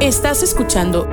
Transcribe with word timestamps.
Estás 0.00 0.42
escuchando 0.42 1.08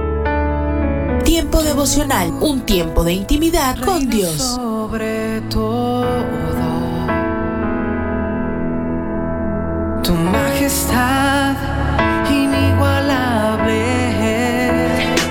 Tiempo 1.23 1.63
devocional, 1.63 2.31
un 2.41 2.65
tiempo 2.65 3.03
de 3.03 3.13
intimidad 3.13 3.77
con 3.83 4.09
Dios. 4.09 4.37
Sobre 4.37 5.41
todo, 5.49 6.05
tu 10.03 10.13
majestad 10.13 11.55
inigualable. 12.29 13.85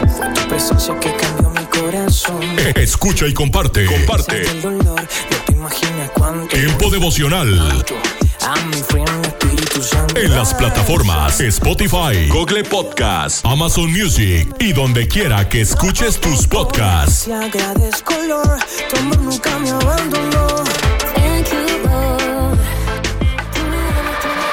Fue 0.09 0.27
tu 0.30 0.48
presencia 0.48 0.98
que 0.98 1.14
cambió 1.14 1.50
mi 1.50 1.64
corazón. 1.66 2.41
Escucha 2.75 3.27
y 3.27 3.34
comparte. 3.34 3.84
Comparte. 3.84 4.43
El 4.43 4.62
dolor, 4.62 5.00
no 5.00 5.37
te 5.46 5.53
imaginas 5.53 6.11
cuánto. 6.14 6.48
Tiempo 6.57 6.91
devocional 6.91 7.84
en 10.15 10.35
las 10.35 10.55
plataformas 10.55 11.41
Spotify, 11.41 12.29
Google 12.29 12.65
Podcast, 12.65 13.45
Amazon 13.45 13.91
Music 13.93 14.55
y 14.59 14.73
donde 14.73 15.09
quiera 15.09 15.49
que 15.49 15.61
escuches 15.61 16.21
tus 16.21 16.47
podcasts. 16.47 17.29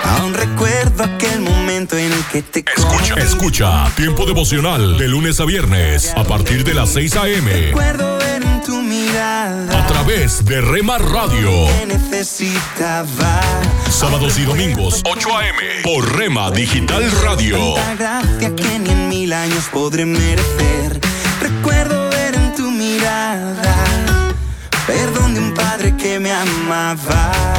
Aún 0.03 0.33
recuerdo 0.33 1.03
aquel 1.03 1.41
momento 1.41 1.97
en 1.97 2.11
el 2.11 2.23
que 2.25 2.41
te 2.41 2.65
Escucha, 2.75 3.15
escucha 3.15 3.91
Tiempo 3.95 4.25
devocional 4.25 4.97
de 4.97 5.07
lunes 5.07 5.39
a 5.39 5.45
viernes 5.45 6.13
a 6.15 6.23
partir 6.23 6.63
de 6.63 6.73
las 6.73 6.89
6 6.89 7.15
a.m. 7.17 8.18
En 8.41 8.61
tu 8.61 8.81
mirada 8.81 9.79
a 9.79 9.87
través 9.87 10.45
de 10.45 10.61
Rema 10.61 10.97
Radio. 10.97 11.67
que 11.67 11.85
necesitaba. 11.85 13.41
Sábados 13.89 14.37
y 14.39 14.43
domingos 14.43 15.01
8 15.05 15.37
a.m. 15.37 15.81
por 15.83 16.17
Rema 16.17 16.51
Digital 16.51 17.09
Radio. 17.23 17.73
Tanta 17.75 18.21
gracia 18.21 18.55
que 18.55 18.79
ni 18.79 18.89
en 18.89 19.09
mil 19.09 19.33
años 19.33 19.65
podré 19.71 20.05
merecer. 20.05 20.99
Recuerdo 21.41 22.09
ver 22.09 22.35
en 22.35 22.55
tu 22.55 22.71
mirada 22.71 23.75
perdón 24.87 25.35
de 25.35 25.39
un 25.39 25.53
padre 25.53 25.95
que 25.97 26.19
me 26.19 26.31
amaba. 26.31 27.58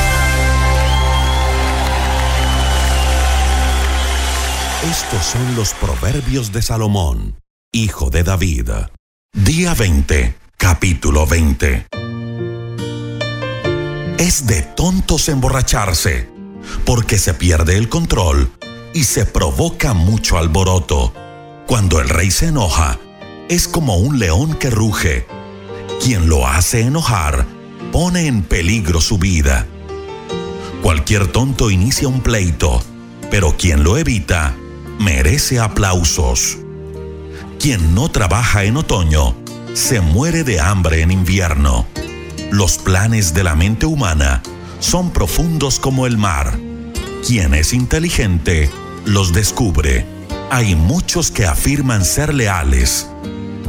Estos 4.83 5.23
son 5.23 5.55
los 5.55 5.75
proverbios 5.75 6.51
de 6.51 6.63
Salomón, 6.63 7.35
hijo 7.71 8.09
de 8.09 8.23
David. 8.23 8.71
Día 9.31 9.75
20, 9.75 10.35
capítulo 10.57 11.27
20. 11.27 11.85
Es 14.17 14.47
de 14.47 14.63
tontos 14.63 15.29
emborracharse, 15.29 16.27
porque 16.83 17.19
se 17.19 17.35
pierde 17.35 17.77
el 17.77 17.89
control 17.89 18.51
y 18.95 19.03
se 19.03 19.27
provoca 19.27 19.93
mucho 19.93 20.39
alboroto. 20.39 21.13
Cuando 21.67 22.01
el 22.01 22.09
rey 22.09 22.31
se 22.31 22.47
enoja, 22.47 22.97
es 23.49 23.67
como 23.67 23.97
un 23.97 24.17
león 24.17 24.55
que 24.55 24.71
ruge. 24.71 25.27
Quien 26.03 26.27
lo 26.27 26.47
hace 26.47 26.81
enojar 26.81 27.45
pone 27.91 28.25
en 28.25 28.41
peligro 28.41 28.99
su 28.99 29.19
vida. 29.19 29.67
Cualquier 30.81 31.27
tonto 31.27 31.69
inicia 31.69 32.07
un 32.07 32.21
pleito, 32.21 32.81
pero 33.29 33.55
quien 33.55 33.83
lo 33.83 33.99
evita 33.99 34.55
merece 35.01 35.59
aplausos. 35.59 36.59
Quien 37.59 37.95
no 37.95 38.09
trabaja 38.09 38.63
en 38.63 38.77
otoño 38.77 39.35
se 39.73 39.99
muere 39.99 40.43
de 40.43 40.59
hambre 40.59 41.01
en 41.01 41.11
invierno. 41.11 41.87
Los 42.51 42.77
planes 42.77 43.33
de 43.33 43.43
la 43.43 43.55
mente 43.55 43.85
humana 43.85 44.43
son 44.79 45.11
profundos 45.11 45.79
como 45.79 46.05
el 46.05 46.17
mar. 46.17 46.57
Quien 47.25 47.53
es 47.53 47.73
inteligente 47.73 48.69
los 49.05 49.33
descubre. 49.33 50.05
Hay 50.51 50.75
muchos 50.75 51.31
que 51.31 51.45
afirman 51.45 52.05
ser 52.05 52.33
leales, 52.33 53.09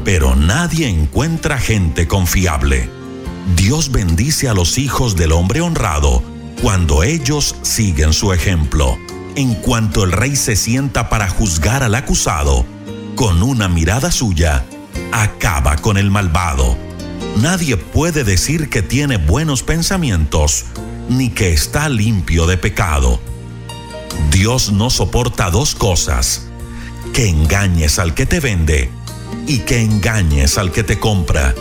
pero 0.04 0.36
nadie 0.36 0.88
encuentra 0.88 1.58
gente 1.58 2.06
confiable. 2.06 2.90
Dios 3.56 3.90
bendice 3.90 4.48
a 4.48 4.54
los 4.54 4.78
hijos 4.78 5.16
del 5.16 5.32
hombre 5.32 5.60
honrado 5.60 6.22
cuando 6.60 7.02
ellos 7.02 7.54
siguen 7.62 8.12
su 8.12 8.32
ejemplo. 8.32 8.98
En 9.34 9.54
cuanto 9.54 10.04
el 10.04 10.12
rey 10.12 10.36
se 10.36 10.56
sienta 10.56 11.08
para 11.08 11.28
juzgar 11.28 11.82
al 11.82 11.94
acusado, 11.94 12.66
con 13.14 13.42
una 13.42 13.66
mirada 13.66 14.10
suya, 14.10 14.64
acaba 15.10 15.76
con 15.76 15.96
el 15.96 16.10
malvado. 16.10 16.76
Nadie 17.40 17.78
puede 17.78 18.24
decir 18.24 18.68
que 18.68 18.82
tiene 18.82 19.16
buenos 19.16 19.62
pensamientos, 19.62 20.66
ni 21.08 21.30
que 21.30 21.52
está 21.52 21.88
limpio 21.88 22.46
de 22.46 22.58
pecado. 22.58 23.20
Dios 24.30 24.70
no 24.70 24.90
soporta 24.90 25.50
dos 25.50 25.74
cosas, 25.74 26.48
que 27.14 27.28
engañes 27.28 27.98
al 27.98 28.12
que 28.12 28.26
te 28.26 28.38
vende 28.38 28.90
y 29.46 29.60
que 29.60 29.80
engañes 29.80 30.58
al 30.58 30.72
que 30.72 30.82
te 30.82 30.98
compra. 30.98 31.54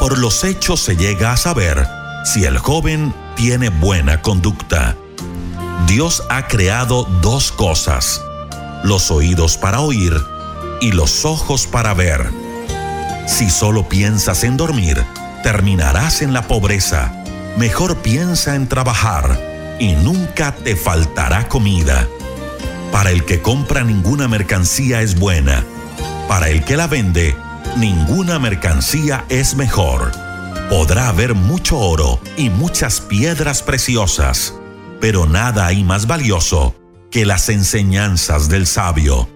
Por 0.00 0.18
los 0.18 0.42
hechos 0.42 0.80
se 0.80 0.96
llega 0.96 1.32
a 1.32 1.36
saber 1.36 1.86
si 2.24 2.44
el 2.44 2.58
joven 2.58 3.14
tiene 3.36 3.68
buena 3.68 4.22
conducta. 4.22 4.96
Dios 5.86 6.24
ha 6.30 6.48
creado 6.48 7.04
dos 7.22 7.52
cosas, 7.52 8.20
los 8.82 9.12
oídos 9.12 9.56
para 9.56 9.80
oír 9.80 10.12
y 10.80 10.90
los 10.90 11.24
ojos 11.24 11.68
para 11.68 11.94
ver. 11.94 12.28
Si 13.28 13.48
solo 13.50 13.88
piensas 13.88 14.42
en 14.42 14.56
dormir, 14.56 15.04
terminarás 15.44 16.22
en 16.22 16.32
la 16.32 16.48
pobreza. 16.48 17.12
Mejor 17.56 17.98
piensa 17.98 18.56
en 18.56 18.68
trabajar 18.68 19.76
y 19.78 19.92
nunca 19.92 20.52
te 20.52 20.74
faltará 20.74 21.48
comida. 21.48 22.08
Para 22.90 23.12
el 23.12 23.24
que 23.24 23.40
compra 23.40 23.84
ninguna 23.84 24.26
mercancía 24.26 25.02
es 25.02 25.16
buena. 25.16 25.64
Para 26.26 26.48
el 26.48 26.64
que 26.64 26.76
la 26.76 26.88
vende, 26.88 27.36
ninguna 27.76 28.40
mercancía 28.40 29.24
es 29.28 29.54
mejor. 29.54 30.10
Podrá 30.68 31.08
haber 31.08 31.34
mucho 31.34 31.78
oro 31.78 32.20
y 32.36 32.50
muchas 32.50 33.00
piedras 33.00 33.62
preciosas, 33.62 34.52
pero 35.00 35.26
nada 35.26 35.66
hay 35.66 35.84
más 35.84 36.06
valioso 36.06 36.74
que 37.10 37.24
las 37.24 37.48
enseñanzas 37.48 38.48
del 38.48 38.66
sabio. 38.66 39.28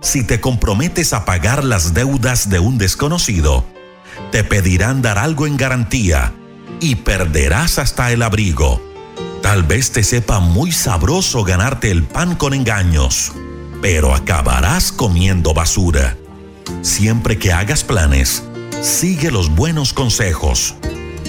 Si 0.00 0.24
te 0.24 0.40
comprometes 0.40 1.12
a 1.12 1.24
pagar 1.24 1.64
las 1.64 1.92
deudas 1.92 2.48
de 2.48 2.58
un 2.58 2.78
desconocido, 2.78 3.64
te 4.32 4.44
pedirán 4.44 5.02
dar 5.02 5.18
algo 5.18 5.46
en 5.46 5.56
garantía 5.56 6.32
y 6.80 6.96
perderás 6.96 7.78
hasta 7.78 8.10
el 8.12 8.22
abrigo. 8.22 8.80
Tal 9.42 9.62
vez 9.62 9.90
te 9.92 10.02
sepa 10.02 10.40
muy 10.40 10.72
sabroso 10.72 11.44
ganarte 11.44 11.90
el 11.90 12.04
pan 12.04 12.36
con 12.36 12.54
engaños, 12.54 13.32
pero 13.82 14.14
acabarás 14.14 14.92
comiendo 14.92 15.54
basura. 15.54 16.16
Siempre 16.82 17.38
que 17.38 17.52
hagas 17.52 17.84
planes, 17.84 18.44
sigue 18.82 19.30
los 19.30 19.54
buenos 19.54 19.92
consejos. 19.92 20.76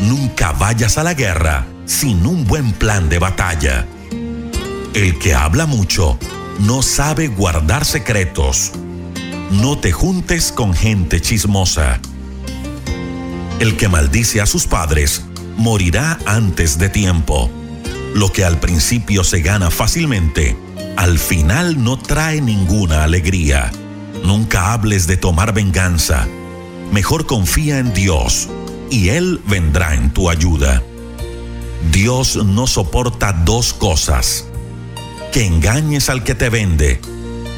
Nunca 0.01 0.51
vayas 0.53 0.98
a 0.98 1.03
la 1.03 1.13
guerra 1.13 1.68
sin 1.86 2.25
un 2.25 2.48
buen 2.48 2.74
plan 2.74 3.07
de 3.07 3.19
batalla. 3.19 3.86
El 4.95 5.19
que 5.19 5.36
habla 5.36 5.68
mucho 5.68 6.18
no 6.59 6.81
sabe 6.81 7.27
guardar 7.27 7.86
secretos. 7.86 8.71
No 9.51 9.77
te 9.77 9.92
juntes 9.92 10.51
con 10.51 10.74
gente 10.74 11.21
chismosa. 11.21 12.00
El 13.59 13.77
que 13.77 13.89
maldice 13.89 14.42
a 14.42 14.48
sus 14.48 14.65
padres 14.65 15.21
morirá 15.56 16.18
antes 16.25 16.80
de 16.80 16.89
tiempo. 16.89 17.51
Lo 18.15 18.31
que 18.33 18.44
al 18.44 18.59
principio 18.59 19.24
se 19.24 19.42
gana 19.42 19.69
fácilmente, 19.69 20.57
al 20.98 21.19
final 21.19 21.83
no 21.83 22.00
trae 22.00 22.42
ninguna 22.42 23.03
alegría. 23.03 23.71
Nunca 24.25 24.74
hables 24.74 25.06
de 25.06 25.18
tomar 25.18 25.53
venganza. 25.53 26.27
Mejor 26.92 27.27
confía 27.27 27.77
en 27.77 27.94
Dios 27.94 28.50
y 28.91 29.09
Él 29.09 29.41
vendrá 29.47 29.95
en 29.95 30.13
tu 30.13 30.29
ayuda. 30.29 30.83
Dios 31.91 32.35
no 32.35 32.67
soporta 32.67 33.31
dos 33.31 33.73
cosas. 33.73 34.45
Que 35.31 35.45
engañes 35.45 36.09
al 36.09 36.23
que 36.23 36.35
te 36.35 36.49
vende 36.49 37.01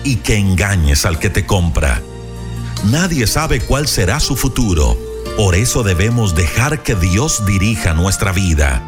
y 0.04 0.18
que 0.18 0.38
engañes 0.38 1.06
al 1.06 1.20
que 1.20 1.30
te 1.30 1.46
compra. 1.46 2.02
Nadie 2.86 3.26
sabe 3.28 3.60
cuál 3.60 3.88
será 3.88 4.20
su 4.20 4.36
futuro. 4.36 4.98
Por 5.36 5.56
eso 5.56 5.84
debemos 5.84 6.36
dejar 6.36 6.84
que 6.84 6.96
Dios 6.96 7.46
dirija 7.46 7.94
nuestra 7.94 8.32
vida. 8.32 8.84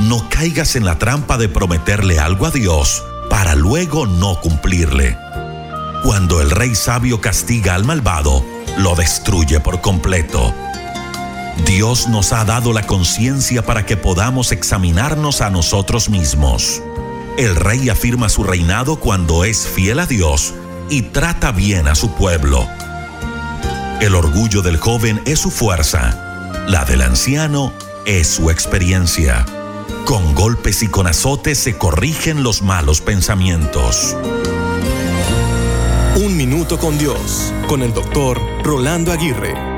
No 0.00 0.28
caigas 0.30 0.74
en 0.74 0.84
la 0.84 0.98
trampa 0.98 1.36
de 1.36 1.48
prometerle 1.48 2.18
algo 2.18 2.46
a 2.46 2.50
Dios 2.50 3.04
para 3.28 3.54
luego 3.54 4.06
no 4.06 4.40
cumplirle. 4.40 5.18
Cuando 6.02 6.40
el 6.40 6.50
rey 6.50 6.74
sabio 6.74 7.20
castiga 7.20 7.74
al 7.74 7.84
malvado, 7.84 8.44
lo 8.78 8.94
destruye 8.94 9.60
por 9.60 9.80
completo. 9.80 10.54
Dios 11.64 12.08
nos 12.08 12.32
ha 12.32 12.44
dado 12.44 12.72
la 12.72 12.86
conciencia 12.86 13.64
para 13.64 13.86
que 13.86 13.96
podamos 13.96 14.52
examinarnos 14.52 15.40
a 15.40 15.50
nosotros 15.50 16.10
mismos. 16.10 16.82
El 17.38 17.56
rey 17.56 17.88
afirma 17.88 18.28
su 18.28 18.44
reinado 18.44 18.96
cuando 18.96 19.44
es 19.44 19.66
fiel 19.66 19.98
a 19.98 20.06
Dios 20.06 20.54
y 20.90 21.02
trata 21.02 21.52
bien 21.52 21.88
a 21.88 21.94
su 21.94 22.12
pueblo. 22.12 22.66
El 24.00 24.14
orgullo 24.14 24.62
del 24.62 24.76
joven 24.76 25.22
es 25.24 25.40
su 25.40 25.50
fuerza, 25.50 26.64
la 26.68 26.84
del 26.84 27.02
anciano 27.02 27.72
es 28.04 28.28
su 28.28 28.50
experiencia. 28.50 29.44
Con 30.04 30.34
golpes 30.34 30.82
y 30.82 30.88
con 30.88 31.06
azotes 31.06 31.58
se 31.58 31.76
corrigen 31.76 32.42
los 32.42 32.62
malos 32.62 33.00
pensamientos. 33.00 34.16
Un 36.16 36.36
minuto 36.36 36.78
con 36.78 36.96
Dios, 36.98 37.52
con 37.68 37.82
el 37.82 37.92
doctor 37.92 38.40
Rolando 38.62 39.12
Aguirre. 39.12 39.75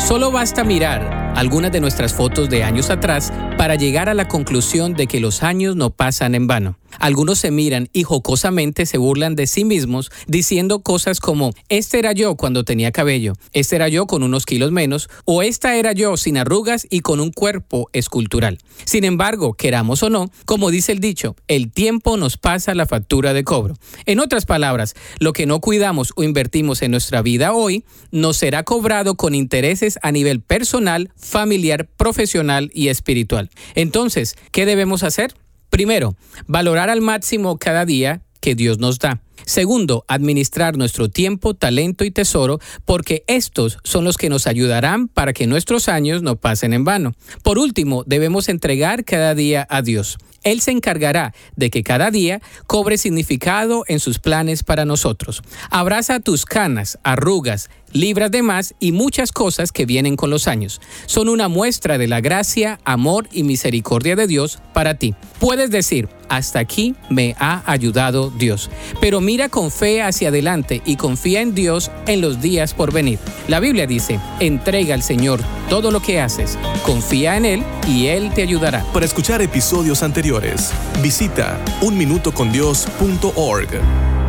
Solo 0.00 0.32
basta 0.32 0.64
mirar 0.64 1.34
algunas 1.36 1.70
de 1.70 1.80
nuestras 1.80 2.14
fotos 2.14 2.48
de 2.48 2.64
años 2.64 2.90
atrás 2.90 3.32
para 3.56 3.76
llegar 3.76 4.08
a 4.08 4.14
la 4.14 4.26
conclusión 4.26 4.94
de 4.94 5.06
que 5.06 5.20
los 5.20 5.42
años 5.42 5.76
no 5.76 5.90
pasan 5.90 6.34
en 6.34 6.46
vano. 6.46 6.79
Algunos 6.98 7.38
se 7.38 7.50
miran 7.50 7.88
y 7.92 8.02
jocosamente 8.02 8.86
se 8.86 8.98
burlan 8.98 9.36
de 9.36 9.46
sí 9.46 9.64
mismos 9.64 10.10
diciendo 10.26 10.80
cosas 10.80 11.20
como, 11.20 11.52
este 11.68 11.98
era 11.98 12.12
yo 12.12 12.36
cuando 12.36 12.64
tenía 12.64 12.92
cabello, 12.92 13.34
este 13.52 13.76
era 13.76 13.88
yo 13.88 14.06
con 14.06 14.22
unos 14.22 14.46
kilos 14.46 14.72
menos, 14.72 15.08
o 15.24 15.42
esta 15.42 15.76
era 15.76 15.92
yo 15.92 16.16
sin 16.16 16.36
arrugas 16.36 16.86
y 16.90 17.00
con 17.00 17.20
un 17.20 17.30
cuerpo 17.30 17.88
escultural. 17.92 18.58
Sin 18.84 19.04
embargo, 19.04 19.54
queramos 19.54 20.02
o 20.02 20.10
no, 20.10 20.30
como 20.44 20.70
dice 20.70 20.92
el 20.92 21.00
dicho, 21.00 21.36
el 21.48 21.70
tiempo 21.70 22.16
nos 22.16 22.36
pasa 22.36 22.74
la 22.74 22.86
factura 22.86 23.32
de 23.32 23.44
cobro. 23.44 23.76
En 24.06 24.20
otras 24.20 24.46
palabras, 24.46 24.94
lo 25.18 25.32
que 25.32 25.46
no 25.46 25.60
cuidamos 25.60 26.12
o 26.16 26.22
invertimos 26.22 26.82
en 26.82 26.90
nuestra 26.90 27.22
vida 27.22 27.52
hoy, 27.52 27.84
nos 28.10 28.36
será 28.36 28.62
cobrado 28.62 29.14
con 29.14 29.34
intereses 29.34 29.98
a 30.02 30.12
nivel 30.12 30.40
personal, 30.40 31.10
familiar, 31.16 31.88
profesional 31.96 32.70
y 32.74 32.88
espiritual. 32.88 33.50
Entonces, 33.74 34.36
¿qué 34.52 34.66
debemos 34.66 35.02
hacer? 35.02 35.34
Primero, 35.70 36.16
valorar 36.46 36.90
al 36.90 37.00
máximo 37.00 37.58
cada 37.58 37.84
día 37.84 38.22
que 38.40 38.54
Dios 38.54 38.78
nos 38.78 38.98
da. 38.98 39.20
Segundo, 39.46 40.04
administrar 40.06 40.76
nuestro 40.76 41.08
tiempo, 41.08 41.54
talento 41.54 42.04
y 42.04 42.10
tesoro, 42.10 42.60
porque 42.84 43.24
estos 43.26 43.78
son 43.84 44.04
los 44.04 44.16
que 44.16 44.28
nos 44.28 44.46
ayudarán 44.46 45.08
para 45.08 45.32
que 45.32 45.46
nuestros 45.46 45.88
años 45.88 46.22
no 46.22 46.36
pasen 46.36 46.72
en 46.72 46.84
vano. 46.84 47.14
Por 47.42 47.58
último, 47.58 48.04
debemos 48.06 48.48
entregar 48.48 49.04
cada 49.04 49.34
día 49.34 49.66
a 49.70 49.82
Dios. 49.82 50.18
Él 50.42 50.60
se 50.60 50.70
encargará 50.70 51.34
de 51.56 51.70
que 51.70 51.82
cada 51.82 52.10
día 52.10 52.40
cobre 52.66 52.96
significado 52.96 53.84
en 53.88 54.00
sus 54.00 54.18
planes 54.18 54.62
para 54.62 54.84
nosotros. 54.84 55.42
Abraza 55.70 56.20
tus 56.20 56.46
canas, 56.46 56.98
arrugas, 57.02 57.68
libras 57.92 58.30
de 58.30 58.42
más 58.42 58.74
y 58.78 58.92
muchas 58.92 59.32
cosas 59.32 59.72
que 59.72 59.86
vienen 59.86 60.16
con 60.16 60.30
los 60.30 60.48
años. 60.48 60.80
Son 61.06 61.28
una 61.28 61.48
muestra 61.48 61.98
de 61.98 62.08
la 62.08 62.20
gracia, 62.20 62.80
amor 62.84 63.28
y 63.32 63.42
misericordia 63.42 64.16
de 64.16 64.26
Dios 64.26 64.58
para 64.72 64.94
ti. 64.94 65.14
Puedes 65.38 65.70
decir, 65.70 66.08
hasta 66.28 66.58
aquí 66.58 66.94
me 67.08 67.34
ha 67.38 67.62
ayudado 67.70 68.30
Dios. 68.30 68.70
Pero 69.00 69.20
mira 69.20 69.48
con 69.48 69.70
fe 69.70 70.02
hacia 70.02 70.28
adelante 70.28 70.82
y 70.84 70.96
confía 70.96 71.40
en 71.40 71.54
Dios 71.54 71.90
en 72.06 72.20
los 72.20 72.40
días 72.40 72.74
por 72.74 72.92
venir. 72.92 73.18
La 73.48 73.60
Biblia 73.60 73.86
dice, 73.86 74.20
entrega 74.38 74.94
al 74.94 75.02
Señor 75.02 75.40
todo 75.68 75.90
lo 75.90 76.00
que 76.00 76.20
haces, 76.20 76.58
confía 76.84 77.36
en 77.36 77.44
Él 77.44 77.62
y 77.88 78.06
Él 78.06 78.32
te 78.34 78.42
ayudará. 78.42 78.84
Para 78.92 79.06
escuchar 79.06 79.42
episodios 79.42 80.02
anteriores, 80.02 80.72
visita 81.02 81.62
unminutocondios.org. 81.82 84.19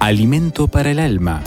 Alimento 0.00 0.68
para 0.68 0.92
el 0.92 1.00
alma. 1.00 1.42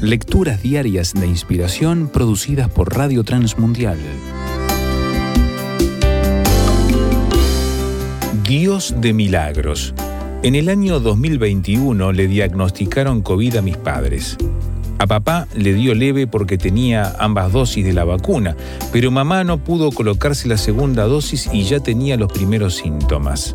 Lecturas 0.00 0.62
diarias 0.62 1.12
de 1.12 1.26
inspiración 1.26 2.08
producidas 2.08 2.70
por 2.70 2.96
Radio 2.96 3.22
Transmundial. 3.22 3.98
Dios 8.44 8.94
de 8.98 9.12
milagros. 9.12 9.92
En 10.42 10.54
el 10.54 10.70
año 10.70 11.00
2021 11.00 12.12
le 12.12 12.28
diagnosticaron 12.28 13.20
COVID 13.20 13.56
a 13.56 13.62
mis 13.62 13.76
padres. 13.76 14.38
A 14.98 15.06
papá 15.06 15.46
le 15.54 15.74
dio 15.74 15.94
leve 15.94 16.26
porque 16.26 16.56
tenía 16.56 17.14
ambas 17.18 17.52
dosis 17.52 17.84
de 17.84 17.92
la 17.92 18.04
vacuna, 18.04 18.56
pero 18.90 19.10
mamá 19.10 19.44
no 19.44 19.62
pudo 19.62 19.92
colocarse 19.92 20.48
la 20.48 20.56
segunda 20.56 21.04
dosis 21.04 21.50
y 21.52 21.64
ya 21.64 21.80
tenía 21.80 22.16
los 22.16 22.32
primeros 22.32 22.76
síntomas. 22.76 23.54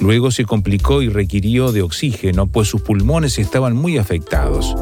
Luego 0.00 0.30
se 0.30 0.44
complicó 0.44 1.02
y 1.02 1.08
requirió 1.08 1.72
de 1.72 1.82
oxígeno, 1.82 2.46
pues 2.46 2.68
sus 2.68 2.82
pulmones 2.82 3.38
estaban 3.38 3.76
muy 3.76 3.98
afectados. 3.98 4.74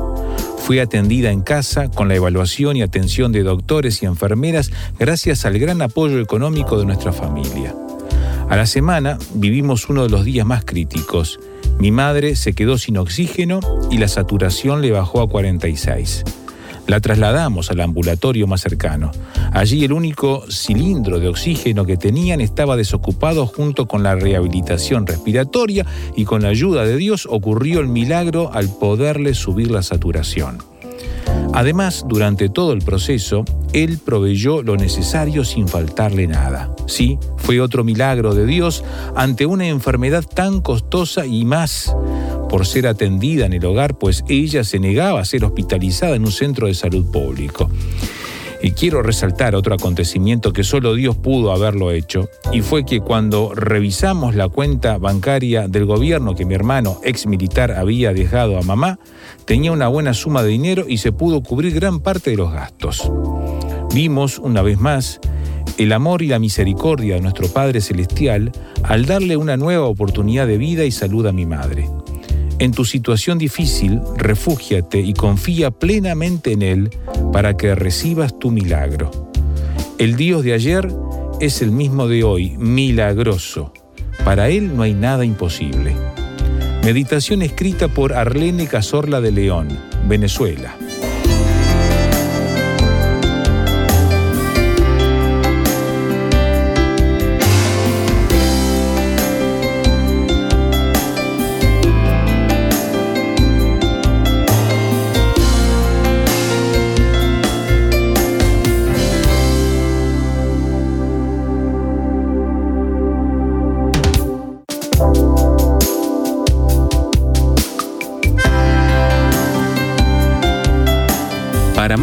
Fue 0.59 0.81
atendida 0.81 1.31
en 1.31 1.41
casa 1.41 1.91
con 1.91 2.09
la 2.09 2.15
evaluación 2.15 2.77
y 2.77 2.83
atención 2.83 3.33
de 3.33 3.43
doctores 3.43 4.03
y 4.03 4.07
enfermeras 4.07 4.71
gracias 4.99 5.45
al 5.45 5.59
gran 5.59 5.83
apoyo 5.83 6.21
económico 6.21 6.79
de 6.79 6.87
nuestra 6.87 7.13
familia. 7.13 7.75
A 8.49 8.57
la 8.57 8.67
semana 8.67 9.19
vivimos 9.35 9.89
uno 9.89 10.03
de 10.03 10.11
los 10.11 10.25
días 10.25 10.47
más 10.47 10.65
críticos. 10.65 11.39
Mi 11.79 11.91
madre 11.91 12.37
se 12.37 12.53
quedó 12.53 12.79
sin 12.79 12.99
oxígeno 12.99 13.61
y 13.91 13.99
la 13.99 14.09
saturación 14.09 14.83
le 14.83 14.91
bajó 14.91 15.23
a 15.23 15.29
46. 15.29 16.25
La 16.91 16.99
trasladamos 16.99 17.71
al 17.71 17.83
ambulatorio 17.83 18.49
más 18.49 18.63
cercano. 18.63 19.13
Allí 19.53 19.85
el 19.85 19.93
único 19.93 20.43
cilindro 20.51 21.21
de 21.21 21.29
oxígeno 21.29 21.87
que 21.87 21.97
tenían 21.97 22.41
estaba 22.41 22.77
desocupado 22.77 23.47
junto 23.47 23.87
con 23.87 24.03
la 24.03 24.17
rehabilitación 24.17 25.07
respiratoria 25.07 25.87
y 26.17 26.25
con 26.25 26.43
la 26.43 26.49
ayuda 26.49 26.85
de 26.85 26.97
Dios 26.97 27.29
ocurrió 27.31 27.79
el 27.79 27.87
milagro 27.87 28.53
al 28.53 28.69
poderle 28.77 29.35
subir 29.35 29.71
la 29.71 29.85
saturación. 29.85 30.70
Además, 31.53 32.05
durante 32.09 32.49
todo 32.49 32.73
el 32.73 32.81
proceso, 32.83 33.45
Él 33.73 33.99
proveyó 33.99 34.63
lo 34.63 34.77
necesario 34.77 35.45
sin 35.45 35.69
faltarle 35.69 36.27
nada. 36.27 36.75
Sí, 36.87 37.19
fue 37.37 37.61
otro 37.61 37.85
milagro 37.85 38.35
de 38.35 38.47
Dios 38.47 38.85
ante 39.15 39.47
una 39.47 39.67
enfermedad 39.67 40.25
tan 40.25 40.61
costosa 40.61 41.27
y 41.27 41.45
más 41.45 41.95
por 42.49 42.67
ser 42.67 42.89
atendida 42.89 43.47
en 43.47 43.53
el 43.53 43.65
hogar, 43.65 43.97
pues 43.97 44.25
ella 44.29 44.65
se 44.65 44.81
negaba 44.81 45.21
a 45.21 45.25
ser 45.25 45.45
hospitalizada 45.45 46.17
en 46.17 46.25
un 46.25 46.33
centro 46.33 46.67
de 46.67 46.75
salud 46.75 47.09
público. 47.11 47.71
Y 48.63 48.73
quiero 48.73 49.03
resaltar 49.03 49.55
otro 49.55 49.75
acontecimiento 49.75 50.53
que 50.53 50.65
solo 50.65 50.95
Dios 50.95 51.17
pudo 51.17 51.53
haberlo 51.53 51.91
hecho, 51.93 52.29
y 52.53 52.61
fue 52.61 52.85
que 52.85 53.01
cuando 53.01 53.55
revisamos 53.55 54.35
la 54.35 54.49
cuenta 54.49 54.99
bancaria 54.99 55.67
del 55.67 55.87
gobierno 55.87 56.35
que 56.35 56.45
mi 56.45 56.55
hermano 56.55 57.01
ex 57.03 57.27
militar 57.27 57.73
había 57.73 58.13
dejado 58.13 58.59
a 58.59 58.63
mamá, 58.63 58.99
tenía 59.47 59.73
una 59.73 59.89
buena 59.89 60.13
suma 60.13 60.43
de 60.43 60.51
dinero 60.51 60.85
y 60.87 60.99
se 60.99 61.13
pudo 61.13 61.43
cubrir 61.43 61.73
gran 61.75 62.01
parte 62.01 62.31
de 62.31 62.37
los 62.37 62.53
gastos. 62.53 63.11
Vimos, 63.95 64.39
una 64.39 64.63
vez 64.63 64.79
más, 64.79 65.21
el 65.79 65.93
amor 65.93 66.21
y 66.23 66.27
la 66.27 66.39
misericordia 66.39 67.15
de 67.15 67.23
nuestro 67.23 67.49
Padre 67.49 67.81
Celestial 67.81 68.53
al 68.83 69.07
darle 69.07 69.37
una 69.37 69.57
nueva 69.57 69.87
oportunidad 69.87 70.47
de 70.47 70.59
vida 70.59 70.85
y 70.85 70.91
salud 70.91 71.27
a 71.27 71.33
mi 71.33 71.47
madre. 71.47 71.89
En 72.61 72.73
tu 72.73 72.85
situación 72.85 73.39
difícil, 73.39 74.03
refúgiate 74.19 75.01
y 75.01 75.15
confía 75.15 75.71
plenamente 75.71 76.53
en 76.53 76.61
Él 76.61 76.91
para 77.33 77.57
que 77.57 77.75
recibas 77.75 78.39
tu 78.39 78.51
milagro. 78.51 79.11
El 79.97 80.15
Dios 80.17 80.45
de 80.45 80.53
ayer 80.53 80.87
es 81.41 81.63
el 81.63 81.71
mismo 81.71 82.07
de 82.07 82.23
hoy, 82.23 82.59
milagroso. 82.59 83.73
Para 84.27 84.51
Él 84.51 84.77
no 84.77 84.83
hay 84.83 84.93
nada 84.93 85.25
imposible. 85.25 85.97
Meditación 86.85 87.41
escrita 87.41 87.89
por 87.89 88.13
Arlene 88.13 88.67
Cazorla 88.67 89.23
de 89.23 89.33
León, 89.33 89.69
Venezuela. 90.07 90.77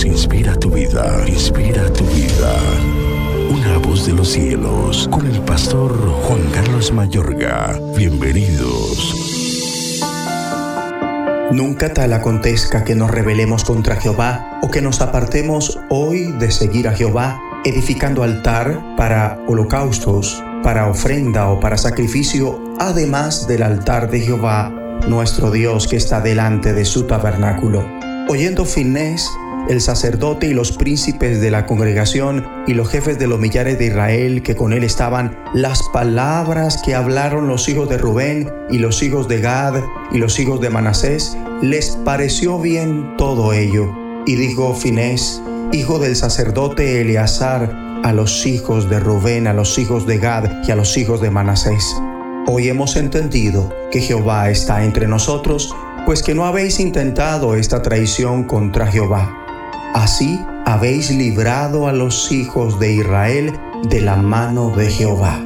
inspira 0.00 0.56
tu 0.56 0.70
vida, 0.70 1.22
inspira 1.28 1.92
tu 1.92 2.02
vida. 2.04 2.54
Una 3.50 3.76
voz 3.76 4.06
de 4.06 4.14
los 4.14 4.28
cielos, 4.28 5.06
con 5.12 5.26
el 5.26 5.38
pastor 5.42 5.92
Juan 6.22 6.40
Carlos 6.50 6.90
Mayorga. 6.92 7.78
Bienvenidos. 7.94 10.00
Nunca 11.52 11.92
tal 11.92 12.14
acontezca 12.14 12.84
que 12.84 12.94
nos 12.94 13.10
rebelemos 13.10 13.64
contra 13.64 13.96
Jehová 13.96 14.60
o 14.62 14.70
que 14.70 14.80
nos 14.80 15.02
apartemos 15.02 15.78
hoy 15.90 16.32
de 16.38 16.50
seguir 16.50 16.88
a 16.88 16.94
Jehová, 16.94 17.38
edificando 17.64 18.22
altar 18.22 18.96
para 18.96 19.38
holocaustos, 19.46 20.42
para 20.62 20.88
ofrenda 20.88 21.50
o 21.50 21.60
para 21.60 21.76
sacrificio, 21.76 22.58
además 22.78 23.46
del 23.46 23.62
altar 23.62 24.10
de 24.10 24.20
Jehová, 24.20 24.72
nuestro 25.06 25.50
Dios 25.50 25.86
que 25.86 25.96
está 25.96 26.22
delante 26.22 26.72
de 26.72 26.86
su 26.86 27.06
tabernáculo. 27.06 27.86
Oyendo 28.28 28.64
Finés, 28.64 29.28
el 29.68 29.80
sacerdote 29.80 30.48
y 30.48 30.54
los 30.54 30.72
príncipes 30.72 31.40
de 31.40 31.50
la 31.50 31.66
congregación 31.66 32.46
y 32.66 32.74
los 32.74 32.88
jefes 32.88 33.18
de 33.18 33.26
los 33.26 33.38
millares 33.38 33.78
de 33.78 33.86
Israel 33.86 34.42
que 34.42 34.56
con 34.56 34.72
él 34.72 34.84
estaban, 34.84 35.38
las 35.54 35.82
palabras 35.92 36.80
que 36.84 36.94
hablaron 36.94 37.48
los 37.48 37.68
hijos 37.68 37.88
de 37.88 37.98
Rubén 37.98 38.50
y 38.70 38.78
los 38.78 39.02
hijos 39.02 39.28
de 39.28 39.40
Gad 39.40 39.82
y 40.12 40.18
los 40.18 40.38
hijos 40.38 40.60
de 40.60 40.70
Manasés, 40.70 41.36
les 41.62 41.96
pareció 42.04 42.58
bien 42.58 43.16
todo 43.16 43.52
ello. 43.52 43.94
Y 44.26 44.36
dijo 44.36 44.74
Finés, 44.74 45.42
hijo 45.72 45.98
del 45.98 46.16
sacerdote 46.16 47.00
Eleazar, 47.00 47.82
a 48.02 48.12
los 48.12 48.46
hijos 48.46 48.90
de 48.90 48.98
Rubén, 48.98 49.46
a 49.46 49.52
los 49.52 49.78
hijos 49.78 50.06
de 50.06 50.18
Gad 50.18 50.64
y 50.66 50.72
a 50.72 50.76
los 50.76 50.96
hijos 50.96 51.20
de 51.20 51.30
Manasés. 51.30 51.96
Hoy 52.46 52.68
hemos 52.68 52.96
entendido 52.96 53.72
que 53.92 54.00
Jehová 54.00 54.50
está 54.50 54.82
entre 54.82 55.06
nosotros, 55.06 55.72
pues 56.04 56.22
que 56.24 56.34
no 56.34 56.44
habéis 56.44 56.80
intentado 56.80 57.54
esta 57.54 57.80
traición 57.82 58.44
contra 58.44 58.88
Jehová. 58.88 59.41
Así 59.94 60.40
habéis 60.64 61.10
librado 61.10 61.86
a 61.86 61.92
los 61.92 62.32
hijos 62.32 62.80
de 62.80 62.94
Israel 62.94 63.52
de 63.90 64.00
la 64.00 64.16
mano 64.16 64.74
de 64.74 64.90
Jehová. 64.90 65.38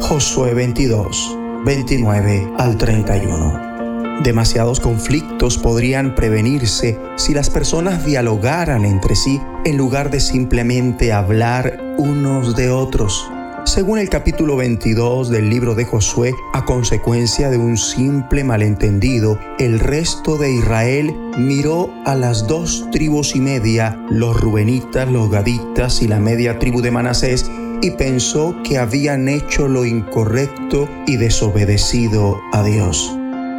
Josué 0.00 0.54
22, 0.54 1.36
29 1.64 2.52
al 2.58 2.76
31. 2.76 4.20
Demasiados 4.22 4.78
conflictos 4.78 5.58
podrían 5.58 6.14
prevenirse 6.14 6.96
si 7.16 7.34
las 7.34 7.50
personas 7.50 8.04
dialogaran 8.04 8.84
entre 8.84 9.16
sí 9.16 9.40
en 9.64 9.76
lugar 9.76 10.10
de 10.10 10.20
simplemente 10.20 11.12
hablar 11.12 11.96
unos 11.98 12.54
de 12.54 12.70
otros. 12.70 13.28
Según 13.68 13.98
el 13.98 14.08
capítulo 14.08 14.56
22 14.56 15.28
del 15.28 15.50
libro 15.50 15.74
de 15.74 15.84
Josué, 15.84 16.34
a 16.54 16.64
consecuencia 16.64 17.50
de 17.50 17.58
un 17.58 17.76
simple 17.76 18.42
malentendido, 18.42 19.38
el 19.58 19.78
resto 19.78 20.38
de 20.38 20.50
Israel 20.50 21.14
miró 21.36 21.92
a 22.06 22.14
las 22.14 22.46
dos 22.46 22.88
tribus 22.90 23.36
y 23.36 23.40
media, 23.40 24.02
los 24.08 24.40
rubenitas, 24.40 25.06
los 25.10 25.30
gaditas 25.30 26.00
y 26.00 26.08
la 26.08 26.18
media 26.18 26.58
tribu 26.58 26.80
de 26.80 26.92
Manasés, 26.92 27.44
y 27.82 27.90
pensó 27.90 28.56
que 28.64 28.78
habían 28.78 29.28
hecho 29.28 29.68
lo 29.68 29.84
incorrecto 29.84 30.88
y 31.06 31.18
desobedecido 31.18 32.40
a 32.54 32.62
Dios. 32.62 33.14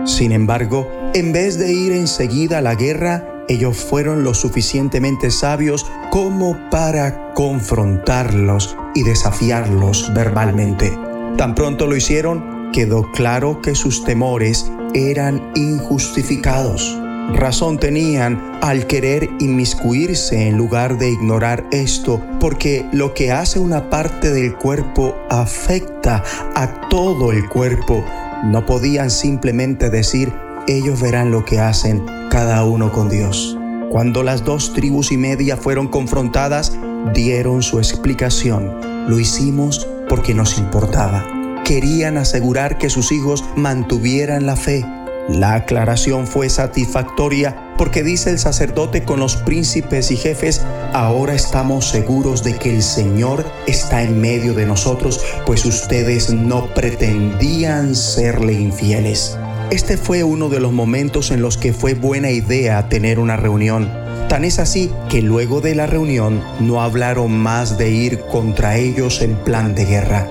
Sin 0.06 0.32
embargo, 0.32 0.88
en 1.14 1.34
vez 1.34 1.60
de 1.60 1.72
ir 1.72 1.92
enseguida 1.92 2.58
a 2.58 2.62
la 2.62 2.74
guerra, 2.74 3.39
ellos 3.50 3.78
fueron 3.78 4.24
lo 4.24 4.34
suficientemente 4.34 5.32
sabios 5.32 5.86
como 6.12 6.70
para 6.70 7.34
confrontarlos 7.34 8.78
y 8.96 9.04
desafiarlos 9.04 10.14
verbalmente. 10.14 10.98
Tan 11.38 11.56
pronto 11.56 11.88
lo 11.88 11.96
hicieron, 11.96 12.72
quedó 12.72 13.12
claro 13.12 13.62
que 13.62 13.76
sus 13.76 14.04
temores 14.04 14.72
eran 14.94 15.52
injustificados. 15.56 16.98
Razón 17.34 17.80
tenían 17.80 18.58
al 18.62 18.88
querer 18.88 19.30
inmiscuirse 19.40 20.48
en 20.48 20.58
lugar 20.58 20.98
de 20.98 21.12
ignorar 21.12 21.66
esto, 21.72 22.22
porque 22.40 22.86
lo 22.92 23.14
que 23.14 23.32
hace 23.32 23.60
una 23.60 23.90
parte 23.90 24.32
del 24.32 24.56
cuerpo 24.56 25.16
afecta 25.30 26.24
a 26.56 26.90
todo 26.90 27.32
el 27.32 27.48
cuerpo. 27.48 28.04
No 28.44 28.66
podían 28.66 29.12
simplemente 29.12 29.90
decir, 29.90 30.34
ellos 30.70 31.02
verán 31.02 31.32
lo 31.32 31.46
que 31.46 31.60
hacen 31.60 32.06
cada 32.30 32.64
uno 32.64 32.92
con 32.92 33.10
Dios. 33.10 33.58
Cuando 33.90 34.22
las 34.22 34.44
dos 34.44 34.74
tribus 34.74 35.12
y 35.12 35.18
media 35.18 35.58
fueron 35.58 35.88
confrontadas, 35.88 36.78
dieron 37.14 37.64
su 37.64 37.80
explicación. 37.80 39.10
Lo 39.10 39.20
hicimos 39.20 39.88
porque 40.08 40.36
nos 40.36 40.60
importaba. 40.60 41.26
Querían 41.66 42.18
asegurar 42.18 42.78
que 42.78 42.92
sus 42.92 43.12
hijos 43.12 43.44
mantuvieran 43.56 44.46
la 44.46 44.56
fe. 44.56 44.86
La 45.28 45.56
aclaración 45.56 46.28
fue 46.28 46.50
satisfactoria 46.50 47.74
porque 47.78 48.04
dice 48.04 48.30
el 48.30 48.38
sacerdote 48.38 49.04
con 49.04 49.20
los 49.20 49.38
príncipes 49.38 50.12
y 50.12 50.18
jefes, 50.18 50.62
ahora 50.94 51.34
estamos 51.34 51.90
seguros 51.90 52.44
de 52.44 52.56
que 52.56 52.76
el 52.76 52.84
Señor 52.84 53.46
está 53.66 54.04
en 54.04 54.20
medio 54.20 54.54
de 54.54 54.66
nosotros, 54.66 55.24
pues 55.46 55.66
ustedes 55.66 56.32
no 56.32 56.72
pretendían 56.74 57.96
serle 57.96 58.54
infieles. 58.54 59.38
Este 59.72 59.98
fue 59.98 60.24
uno 60.24 60.50
de 60.50 60.60
los 60.60 60.72
momentos 60.72 61.30
en 61.30 61.44
los 61.44 61.56
que 61.58 61.74
fue 61.74 61.94
buena 61.94 62.32
idea 62.32 62.90
tener 62.90 63.20
una 63.20 63.38
reunión. 63.38 63.88
Tan 64.28 64.44
es 64.44 64.58
así 64.58 64.92
que 65.10 65.22
luego 65.22 65.62
de 65.62 65.76
la 65.76 65.86
reunión 65.86 66.44
no 66.60 66.82
hablaron 66.82 67.38
más 67.38 67.78
de 67.78 67.92
ir 67.92 68.20
contra 68.22 68.78
ellos 68.78 69.22
en 69.22 69.36
plan 69.36 69.76
de 69.76 69.86
guerra. 69.86 70.28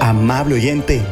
Amable 0.00 0.56
oyente, 0.56 1.02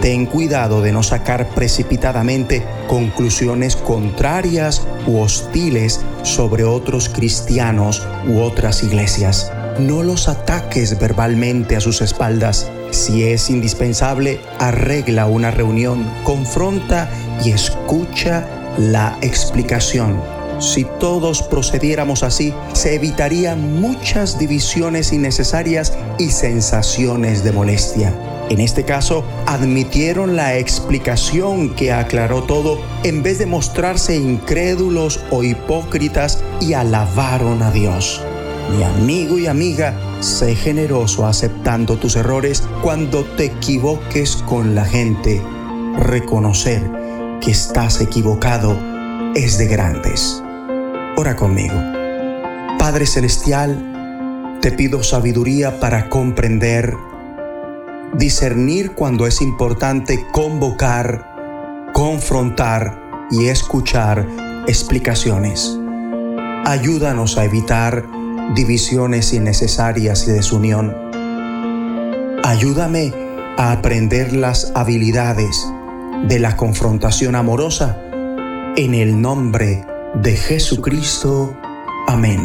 ten 0.00 0.26
cuidado 0.26 0.82
de 0.82 0.90
no 0.90 1.04
sacar 1.04 1.48
precipitadamente 1.50 2.64
conclusiones 2.88 3.76
contrarias 3.76 4.84
u 5.06 5.18
hostiles 5.18 6.00
sobre 6.24 6.64
otros 6.64 7.08
cristianos 7.08 8.04
u 8.26 8.40
otras 8.40 8.82
iglesias. 8.82 9.52
No 9.78 10.02
los 10.02 10.26
ataques 10.28 10.98
verbalmente 10.98 11.76
a 11.76 11.80
sus 11.80 12.00
espaldas. 12.00 12.68
Si 12.90 13.24
es 13.24 13.50
indispensable, 13.50 14.40
arregla 14.58 15.26
una 15.26 15.50
reunión, 15.50 16.10
confronta 16.24 17.10
y 17.44 17.50
escucha 17.50 18.46
la 18.78 19.18
explicación. 19.20 20.20
Si 20.60 20.84
todos 20.98 21.42
procediéramos 21.42 22.22
así, 22.22 22.52
se 22.72 22.94
evitarían 22.94 23.80
muchas 23.80 24.38
divisiones 24.38 25.12
innecesarias 25.12 25.92
y 26.18 26.30
sensaciones 26.30 27.44
de 27.44 27.52
molestia. 27.52 28.12
En 28.50 28.60
este 28.60 28.84
caso, 28.84 29.24
admitieron 29.46 30.34
la 30.34 30.56
explicación 30.56 31.74
que 31.74 31.92
aclaró 31.92 32.42
todo 32.42 32.80
en 33.04 33.22
vez 33.22 33.38
de 33.38 33.46
mostrarse 33.46 34.16
incrédulos 34.16 35.20
o 35.30 35.44
hipócritas 35.44 36.42
y 36.60 36.72
alabaron 36.72 37.62
a 37.62 37.70
Dios. 37.70 38.22
Mi 38.76 38.82
amigo 38.82 39.38
y 39.38 39.46
amiga, 39.46 39.94
sé 40.20 40.54
generoso 40.54 41.26
aceptando 41.26 41.96
tus 41.96 42.16
errores 42.16 42.66
cuando 42.82 43.24
te 43.24 43.46
equivoques 43.46 44.36
con 44.46 44.74
la 44.74 44.84
gente. 44.84 45.42
Reconocer 45.96 46.82
que 47.40 47.50
estás 47.50 48.00
equivocado 48.00 48.76
es 49.34 49.58
de 49.58 49.66
grandes. 49.66 50.42
Ora 51.16 51.36
conmigo. 51.36 51.74
Padre 52.78 53.06
Celestial, 53.06 54.58
te 54.60 54.72
pido 54.72 55.02
sabiduría 55.02 55.78
para 55.78 56.08
comprender, 56.08 56.96
discernir 58.14 58.92
cuando 58.92 59.26
es 59.26 59.40
importante 59.40 60.26
convocar, 60.32 61.90
confrontar 61.92 63.28
y 63.30 63.48
escuchar 63.48 64.26
explicaciones. 64.66 65.78
Ayúdanos 66.64 67.38
a 67.38 67.44
evitar 67.44 68.17
divisiones 68.54 69.32
innecesarias 69.32 70.26
y 70.28 70.32
desunión. 70.32 70.94
Ayúdame 72.44 73.12
a 73.56 73.72
aprender 73.72 74.32
las 74.32 74.72
habilidades 74.74 75.66
de 76.26 76.38
la 76.38 76.56
confrontación 76.56 77.34
amorosa. 77.34 77.98
En 78.76 78.94
el 78.94 79.20
nombre 79.20 79.84
de 80.22 80.36
Jesucristo. 80.36 81.56
Amén. 82.06 82.40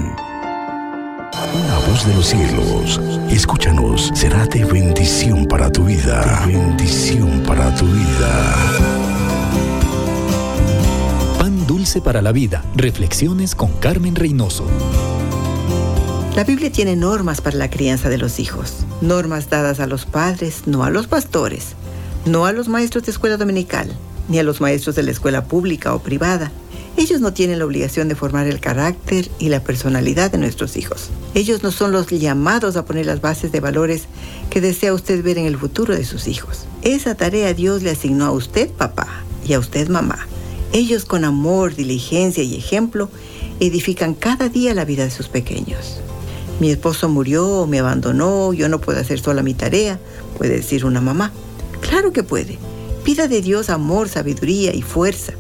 Una 1.54 1.80
voz 1.88 2.06
de 2.06 2.14
los 2.16 2.28
cielos, 2.28 3.02
escúchanos, 3.30 4.12
será 4.14 4.46
de 4.46 4.66
bendición 4.66 5.46
para 5.46 5.72
tu 5.72 5.86
vida. 5.86 6.44
De 6.46 6.54
bendición 6.54 7.44
para 7.46 7.74
tu 7.76 7.86
vida. 7.86 8.56
Pan 11.40 11.66
dulce 11.68 12.02
para 12.02 12.22
la 12.22 12.32
vida. 12.32 12.64
Reflexiones 12.76 13.56
con 13.56 13.72
Carmen 13.74 14.16
Reynoso. 14.16 14.66
La 16.36 16.44
Biblia 16.44 16.72
tiene 16.72 16.96
normas 16.96 17.42
para 17.42 17.58
la 17.58 17.70
crianza 17.70 18.10
de 18.10 18.18
los 18.18 18.40
hijos, 18.40 18.74
normas 19.02 19.52
dadas 19.52 19.80
a 19.80 19.86
los 19.86 20.08
padres, 20.08 20.64
no 20.66 20.84
a 20.84 20.90
los 20.90 21.06
pastores, 21.06 21.76
no 22.26 22.48
a 22.48 22.52
los 22.52 22.68
maestros 22.68 23.04
de 23.04 23.12
escuela 23.12 23.38
dominical, 23.38 23.96
ni 24.30 24.40
a 24.40 24.44
los 24.44 24.60
maestros 24.60 24.96
de 24.96 25.04
la 25.04 25.12
escuela 25.12 25.46
pública 25.46 25.94
o 25.94 26.00
privada. 26.00 26.52
Ellos 26.98 27.22
no 27.22 27.34
tienen 27.34 27.60
la 27.60 27.66
obligación 27.66 28.08
de 28.08 28.16
formar 28.16 28.48
el 28.48 28.60
carácter 28.60 29.30
y 29.38 29.50
la 29.50 29.64
personalidad 29.64 30.32
de 30.32 30.40
nuestros 30.40 30.76
hijos. 30.76 31.12
Ellos 31.36 31.62
no 31.62 31.72
son 31.72 31.92
los 31.92 32.08
llamados 32.08 32.78
a 32.78 32.86
poner 32.86 33.06
las 33.06 33.22
bases 33.22 33.52
de 33.52 33.60
valores 33.60 34.06
que 34.50 34.60
desea 34.60 34.96
usted 34.96 35.24
ver 35.24 35.38
en 35.38 35.46
el 35.46 35.60
futuro 35.60 35.96
de 35.96 36.04
sus 36.04 36.28
hijos. 36.28 36.66
Esa 36.82 37.14
tarea 37.14 37.54
Dios 37.54 37.84
le 37.84 37.92
asignó 37.92 38.26
a 38.26 38.32
usted, 38.32 38.72
papá, 38.72 39.08
y 39.46 39.54
a 39.54 39.60
usted, 39.60 39.88
mamá. 39.88 40.28
Ellos 40.72 41.06
con 41.06 41.26
amor, 41.26 41.76
diligencia 41.76 42.42
y 42.42 42.56
ejemplo 42.56 43.12
edifican 43.60 44.16
cada 44.16 44.50
día 44.50 44.74
la 44.74 44.84
vida 44.84 45.04
de 45.04 45.12
sus 45.12 45.28
pequeños. 45.28 46.02
Mi 46.60 46.72
esposo 46.72 47.10
murió, 47.10 47.68
me 47.68 47.80
abandonó, 47.80 48.54
yo 48.54 48.70
no 48.70 48.80
puedo 48.80 49.00
hacer 49.00 49.20
sola 49.20 49.44
mi 49.44 49.54
tarea, 49.54 50.00
puede 50.38 50.58
decir 50.58 50.86
una 50.86 51.02
mamá. 51.02 51.32
Claro 51.82 52.14
que 52.14 52.24
puede. 52.24 52.58
Pida 53.04 53.28
de 53.28 53.42
Dios 53.42 53.70
amor, 53.70 54.08
sabiduría 54.08 54.74
y 54.74 54.82
fuerza. 54.82 55.34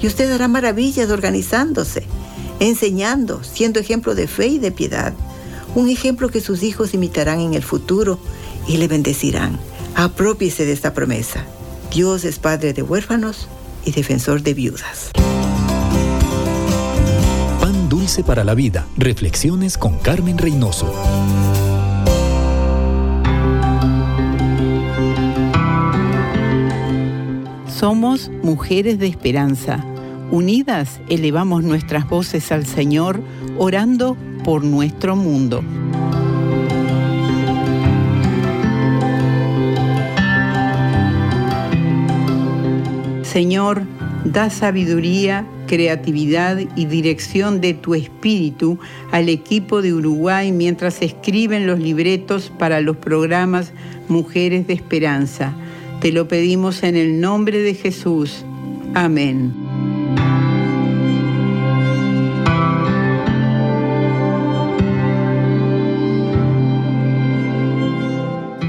Y 0.00 0.06
usted 0.06 0.30
hará 0.32 0.48
maravillas 0.48 1.10
organizándose, 1.10 2.04
enseñando, 2.58 3.42
siendo 3.44 3.80
ejemplo 3.80 4.14
de 4.14 4.26
fe 4.26 4.46
y 4.46 4.58
de 4.58 4.72
piedad. 4.72 5.12
Un 5.74 5.88
ejemplo 5.88 6.28
que 6.28 6.40
sus 6.40 6.62
hijos 6.62 6.94
imitarán 6.94 7.40
en 7.40 7.54
el 7.54 7.62
futuro 7.62 8.18
y 8.66 8.78
le 8.78 8.88
bendecirán. 8.88 9.58
Apropiese 9.94 10.64
de 10.64 10.72
esta 10.72 10.94
promesa. 10.94 11.44
Dios 11.92 12.24
es 12.24 12.38
Padre 12.38 12.72
de 12.72 12.82
huérfanos 12.82 13.48
y 13.84 13.92
defensor 13.92 14.42
de 14.42 14.54
viudas. 14.54 15.10
Para 18.26 18.42
la 18.42 18.54
vida. 18.54 18.84
Reflexiones 18.96 19.78
con 19.78 19.96
Carmen 19.96 20.36
Reynoso. 20.36 20.92
Somos 27.68 28.28
mujeres 28.42 28.98
de 28.98 29.06
esperanza. 29.06 29.84
Unidas 30.32 31.00
elevamos 31.08 31.62
nuestras 31.62 32.08
voces 32.08 32.50
al 32.50 32.66
Señor, 32.66 33.22
orando 33.56 34.16
por 34.42 34.64
nuestro 34.64 35.14
mundo. 35.14 35.62
Señor, 43.22 43.84
da 44.24 44.50
sabiduría, 44.50 45.46
creatividad 45.72 46.58
y 46.76 46.84
dirección 46.84 47.62
de 47.62 47.72
tu 47.72 47.94
espíritu 47.94 48.78
al 49.10 49.30
equipo 49.30 49.80
de 49.80 49.94
Uruguay 49.94 50.52
mientras 50.52 51.00
escriben 51.00 51.66
los 51.66 51.78
libretos 51.78 52.52
para 52.58 52.82
los 52.82 52.98
programas 52.98 53.72
Mujeres 54.06 54.66
de 54.66 54.74
Esperanza. 54.74 55.54
Te 56.02 56.12
lo 56.12 56.28
pedimos 56.28 56.82
en 56.82 56.94
el 56.96 57.22
nombre 57.22 57.60
de 57.60 57.72
Jesús. 57.72 58.44
Amén. 58.92 59.54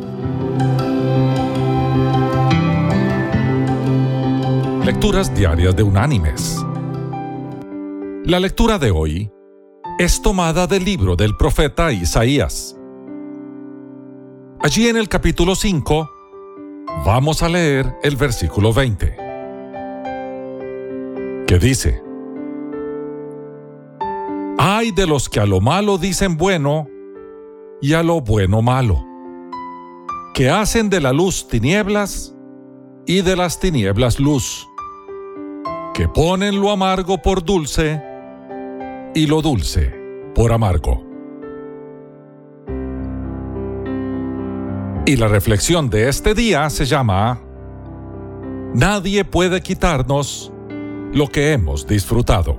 Lecturas 4.84 5.34
diarias 5.34 5.76
de 5.76 5.82
Unánimes. 5.82 6.64
La 8.24 8.40
lectura 8.40 8.78
de 8.78 8.90
hoy 8.90 9.30
es 10.00 10.22
tomada 10.22 10.66
del 10.66 10.82
libro 10.82 11.14
del 11.14 11.36
profeta 11.36 11.92
Isaías. 11.92 12.74
Allí 14.58 14.88
en 14.88 14.96
el 14.96 15.10
capítulo 15.10 15.54
5 15.54 16.10
vamos 17.04 17.42
a 17.42 17.50
leer 17.50 17.94
el 18.02 18.16
versículo 18.16 18.72
20, 18.72 19.14
que 21.46 21.58
dice, 21.58 22.02
Ay 24.56 24.90
de 24.92 25.06
los 25.06 25.28
que 25.28 25.38
a 25.38 25.44
lo 25.44 25.60
malo 25.60 25.98
dicen 25.98 26.38
bueno 26.38 26.88
y 27.82 27.92
a 27.92 28.02
lo 28.02 28.22
bueno 28.22 28.62
malo, 28.62 29.04
que 30.32 30.48
hacen 30.48 30.88
de 30.88 31.00
la 31.02 31.12
luz 31.12 31.46
tinieblas 31.46 32.34
y 33.04 33.20
de 33.20 33.36
las 33.36 33.60
tinieblas 33.60 34.18
luz, 34.18 34.66
que 35.92 36.08
ponen 36.08 36.58
lo 36.58 36.70
amargo 36.70 37.20
por 37.20 37.44
dulce 37.44 38.09
y 39.14 39.26
lo 39.26 39.42
dulce 39.42 39.92
por 40.34 40.52
amargo. 40.52 41.04
Y 45.06 45.16
la 45.16 45.26
reflexión 45.26 45.90
de 45.90 46.08
este 46.08 46.34
día 46.34 46.70
se 46.70 46.84
llama 46.84 47.40
Nadie 48.74 49.24
puede 49.24 49.60
quitarnos 49.60 50.52
lo 51.12 51.26
que 51.26 51.52
hemos 51.52 51.86
disfrutado. 51.86 52.56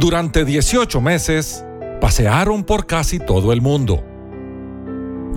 Durante 0.00 0.44
18 0.44 1.00
meses 1.00 1.64
pasearon 2.00 2.64
por 2.64 2.86
casi 2.86 3.20
todo 3.20 3.52
el 3.52 3.60
mundo. 3.60 4.02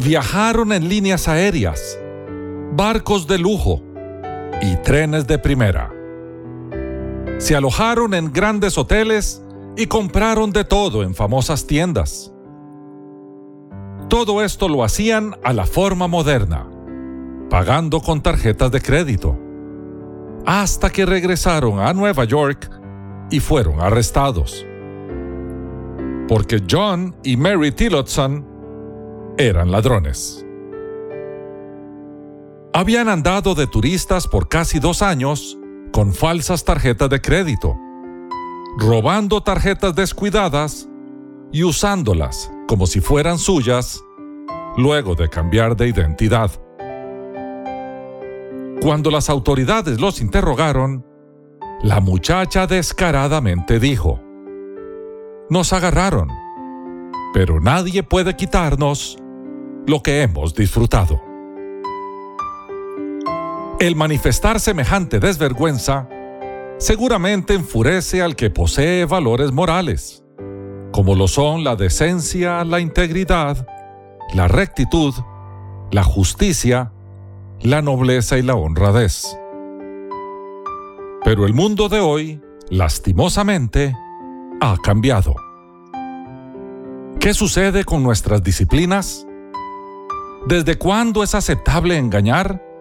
Viajaron 0.04 0.72
en 0.74 0.90
líneas 0.90 1.28
aéreas, 1.28 2.00
barcos 2.72 3.28
de 3.28 3.38
lujo 3.38 3.84
y 4.62 4.76
trenes 4.78 5.28
de 5.28 5.38
primera 5.38 5.93
se 7.44 7.58
alojaron 7.58 8.14
en 8.14 8.32
grandes 8.32 8.78
hoteles 8.78 9.44
y 9.76 9.88
compraron 9.88 10.54
de 10.54 10.64
todo 10.64 11.04
en 11.04 11.14
famosas 11.14 11.68
tiendas. 11.68 12.34
Todo 14.08 14.42
esto 14.42 14.70
lo 14.70 14.82
hacían 14.82 15.36
a 15.44 15.52
la 15.52 15.66
forma 15.66 16.08
moderna, 16.08 16.66
pagando 17.50 18.00
con 18.00 18.22
tarjetas 18.22 18.72
de 18.72 18.82
crédito, 18.82 19.38
hasta 20.46 20.90
que 20.90 21.06
regresaron 21.06 21.82
a 21.82 21.92
Nueva 21.92 22.24
York 22.24 22.72
y 23.30 23.42
fueron 23.42 23.82
arrestados. 23.82 24.66
Porque 26.30 26.64
John 26.72 27.14
y 27.26 27.36
Mary 27.36 27.74
Tillotson 27.74 28.48
eran 29.38 29.70
ladrones. 29.70 30.46
Habían 32.72 33.10
andado 33.10 33.54
de 33.54 33.68
turistas 33.68 34.30
por 34.30 34.48
casi 34.48 34.80
dos 34.80 35.02
años 35.02 35.58
con 35.94 36.12
falsas 36.12 36.66
tarjetas 36.66 37.08
de 37.08 37.22
crédito, 37.22 37.78
robando 38.80 39.42
tarjetas 39.42 39.96
descuidadas 39.96 40.90
y 41.52 41.64
usándolas 41.64 42.52
como 42.68 42.88
si 42.88 43.00
fueran 43.00 43.38
suyas 43.38 44.04
luego 44.76 45.14
de 45.14 45.30
cambiar 45.30 45.78
de 45.78 45.88
identidad. 45.88 46.50
Cuando 48.82 49.12
las 49.12 49.30
autoridades 49.30 50.02
los 50.02 50.20
interrogaron, 50.20 51.06
la 51.84 52.02
muchacha 52.02 52.66
descaradamente 52.66 53.80
dijo, 53.80 54.20
Nos 55.52 55.74
agarraron, 55.74 56.30
pero 57.36 57.62
nadie 57.62 58.02
puede 58.02 58.36
quitarnos 58.36 59.20
lo 59.86 60.02
que 60.02 60.24
hemos 60.24 60.56
disfrutado. 60.56 61.33
El 63.84 63.98
manifestar 63.98 64.62
semejante 64.62 65.20
desvergüenza 65.20 66.08
seguramente 66.78 67.54
enfurece 67.54 68.22
al 68.22 68.38
que 68.38 68.50
posee 68.50 69.04
valores 69.04 69.52
morales, 69.52 70.24
como 70.94 71.16
lo 71.16 71.28
son 71.28 71.66
la 71.66 71.76
decencia, 71.76 72.64
la 72.64 72.80
integridad, 72.80 73.68
la 74.36 74.48
rectitud, 74.48 75.14
la 75.92 76.06
justicia, 76.06 76.94
la 77.60 77.82
nobleza 77.82 78.38
y 78.38 78.42
la 78.42 78.56
honradez. 78.56 79.38
Pero 81.26 81.46
el 81.46 81.54
mundo 81.54 81.90
de 81.90 82.00
hoy, 82.00 82.42
lastimosamente, 82.70 83.94
ha 84.62 84.78
cambiado. 84.82 85.36
¿Qué 87.20 87.34
sucede 87.34 87.84
con 87.84 88.02
nuestras 88.02 88.42
disciplinas? 88.42 89.28
¿Desde 90.48 90.78
cuándo 90.78 91.22
es 91.22 91.36
aceptable 91.36 91.98
engañar? 91.98 92.73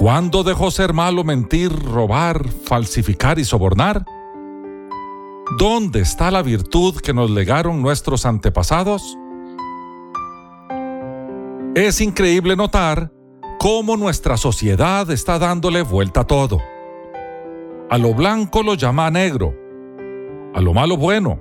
¿Cuándo 0.00 0.44
dejó 0.44 0.70
ser 0.70 0.94
malo 0.94 1.24
mentir, 1.24 1.70
robar, 1.70 2.48
falsificar 2.48 3.38
y 3.38 3.44
sobornar? 3.44 4.06
¿Dónde 5.58 6.00
está 6.00 6.30
la 6.30 6.40
virtud 6.40 6.96
que 7.02 7.12
nos 7.12 7.30
legaron 7.30 7.82
nuestros 7.82 8.24
antepasados? 8.24 9.18
Es 11.74 12.00
increíble 12.00 12.56
notar 12.56 13.12
cómo 13.58 13.98
nuestra 13.98 14.38
sociedad 14.38 15.10
está 15.10 15.38
dándole 15.38 15.82
vuelta 15.82 16.20
a 16.20 16.26
todo. 16.26 16.62
A 17.90 17.98
lo 17.98 18.14
blanco 18.14 18.62
lo 18.62 18.76
llama 18.76 19.10
negro, 19.10 19.54
a 20.54 20.62
lo 20.62 20.72
malo 20.72 20.96
bueno, 20.96 21.40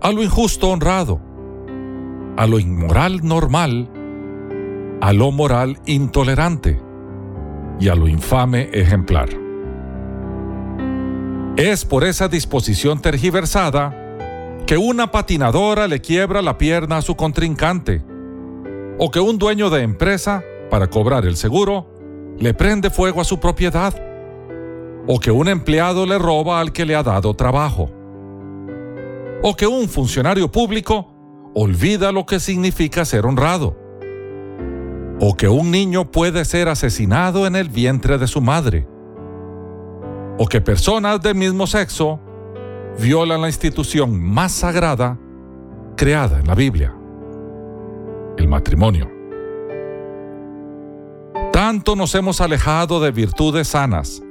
a 0.00 0.12
lo 0.12 0.22
injusto 0.22 0.70
honrado, 0.70 1.20
a 2.38 2.46
lo 2.46 2.58
inmoral 2.58 3.20
normal, 3.22 3.90
a 5.02 5.12
lo 5.12 5.30
moral 5.30 5.78
intolerante 5.84 6.85
y 7.78 7.88
a 7.88 7.94
lo 7.94 8.08
infame 8.08 8.70
ejemplar. 8.72 9.28
Es 11.56 11.84
por 11.84 12.04
esa 12.04 12.28
disposición 12.28 13.00
tergiversada 13.00 13.94
que 14.66 14.76
una 14.76 15.10
patinadora 15.10 15.86
le 15.86 16.00
quiebra 16.00 16.42
la 16.42 16.58
pierna 16.58 16.98
a 16.98 17.02
su 17.02 17.16
contrincante, 17.16 18.02
o 18.98 19.10
que 19.10 19.20
un 19.20 19.38
dueño 19.38 19.70
de 19.70 19.82
empresa, 19.82 20.42
para 20.70 20.88
cobrar 20.88 21.24
el 21.24 21.36
seguro, 21.36 21.92
le 22.38 22.52
prende 22.52 22.90
fuego 22.90 23.20
a 23.20 23.24
su 23.24 23.38
propiedad, 23.38 23.94
o 25.06 25.20
que 25.20 25.30
un 25.30 25.48
empleado 25.48 26.04
le 26.04 26.18
roba 26.18 26.60
al 26.60 26.72
que 26.72 26.84
le 26.84 26.96
ha 26.96 27.02
dado 27.02 27.34
trabajo, 27.34 27.90
o 29.42 29.54
que 29.54 29.66
un 29.66 29.88
funcionario 29.88 30.50
público 30.50 31.14
olvida 31.54 32.12
lo 32.12 32.26
que 32.26 32.40
significa 32.40 33.04
ser 33.04 33.24
honrado, 33.24 33.78
o 35.18 35.34
que 35.34 35.48
un 35.48 35.70
niño 35.70 36.10
puede 36.10 36.44
ser 36.44 36.68
asesinado 36.68 37.46
en 37.46 37.56
el 37.56 37.68
vientre 37.68 38.18
de 38.18 38.26
su 38.26 38.40
madre, 38.40 38.86
o 40.38 40.46
que 40.46 40.60
personas 40.60 41.20
del 41.22 41.34
mismo 41.34 41.66
sexo 41.66 42.20
violan 42.98 43.40
la 43.40 43.48
institución 43.48 44.20
más 44.20 44.52
sagrada 44.52 45.18
creada 45.96 46.38
en 46.38 46.46
la 46.46 46.54
Biblia, 46.54 46.94
el 48.36 48.48
matrimonio. 48.48 49.10
Tanto 51.52 51.96
nos 51.96 52.14
hemos 52.14 52.42
alejado 52.42 53.00
de 53.00 53.10
virtudes 53.10 53.68
sanas 53.68 54.22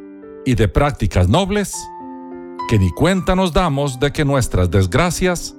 y 0.46 0.54
de 0.54 0.68
prácticas 0.68 1.28
nobles 1.28 1.74
que 2.70 2.78
ni 2.78 2.92
cuenta 2.92 3.36
nos 3.36 3.52
damos 3.52 4.00
de 4.00 4.12
que 4.12 4.26
nuestras 4.26 4.70
desgracias 4.70 5.56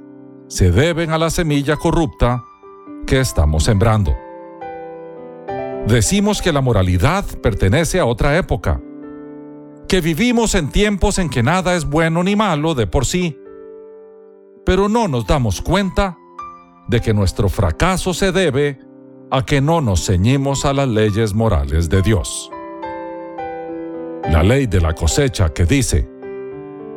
se 0.49 0.71
deben 0.71 1.11
a 1.11 1.19
la 1.19 1.31
semilla 1.31 1.77
corrupta 1.77 2.45
que 3.05 3.19
estamos 3.19 3.65
sembrando. 3.65 4.26
Decimos 5.87 6.43
que 6.43 6.53
la 6.53 6.61
moralidad 6.61 7.25
pertenece 7.41 8.01
a 8.01 8.07
otra 8.07 8.37
época, 8.37 8.81
que 9.87 10.01
vivimos 10.01 10.57
en 10.57 10.71
tiempos 10.71 11.21
en 11.21 11.31
que 11.31 11.45
nada 11.45 11.77
es 11.77 11.85
bueno 11.85 12.25
ni 12.25 12.35
malo 12.35 12.75
de 12.75 12.89
por 12.89 13.07
sí, 13.07 13.39
pero 14.65 14.89
no 14.89 15.07
nos 15.07 15.29
damos 15.29 15.63
cuenta 15.63 16.19
de 16.89 17.01
que 17.01 17.15
nuestro 17.15 17.49
fracaso 17.49 18.15
se 18.15 18.33
debe 18.33 18.81
a 19.31 19.45
que 19.45 19.61
no 19.61 19.81
nos 19.81 20.05
ceñimos 20.05 20.65
a 20.65 20.73
las 20.73 20.89
leyes 20.89 21.35
morales 21.35 21.89
de 21.89 22.03
Dios. 22.03 22.51
La 24.29 24.43
ley 24.43 24.67
de 24.67 24.81
la 24.81 24.93
cosecha 24.93 25.51
que 25.55 25.67
dice, 25.67 26.11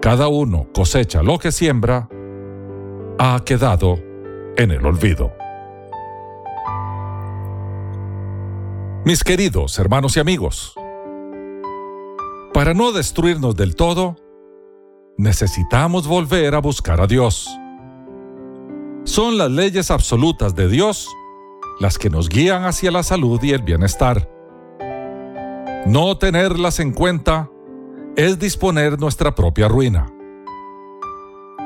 cada 0.01 0.29
uno 0.29 0.67
cosecha 0.73 1.21
lo 1.21 1.37
que 1.37 1.51
siembra, 1.51 2.09
ha 3.19 3.39
quedado 3.45 3.99
en 4.57 4.71
el 4.71 4.83
olvido. 4.83 5.38
Mis 9.05 9.23
queridos 9.23 9.79
hermanos 9.79 10.17
y 10.17 10.19
amigos, 10.19 10.73
para 12.53 12.73
no 12.73 12.91
destruirnos 12.91 13.55
del 13.55 13.75
todo, 13.75 14.17
necesitamos 15.17 16.05
volver 16.05 16.53
a 16.53 16.59
buscar 16.59 16.99
a 16.99 17.07
Dios. 17.07 17.49
Son 19.05 19.37
las 19.37 19.49
leyes 19.49 19.89
absolutas 19.89 20.53
de 20.53 20.67
Dios 20.67 21.07
las 21.79 21.97
que 21.97 22.09
nos 22.09 22.27
guían 22.27 22.65
hacia 22.65 22.91
la 22.91 23.03
salud 23.03 23.41
y 23.41 23.53
el 23.53 23.61
bienestar. 23.61 24.29
No 25.85 26.17
tenerlas 26.17 26.81
en 26.81 26.91
cuenta 26.91 27.49
es 28.17 28.37
disponer 28.37 28.99
nuestra 28.99 29.33
propia 29.33 29.69
ruina. 29.69 30.11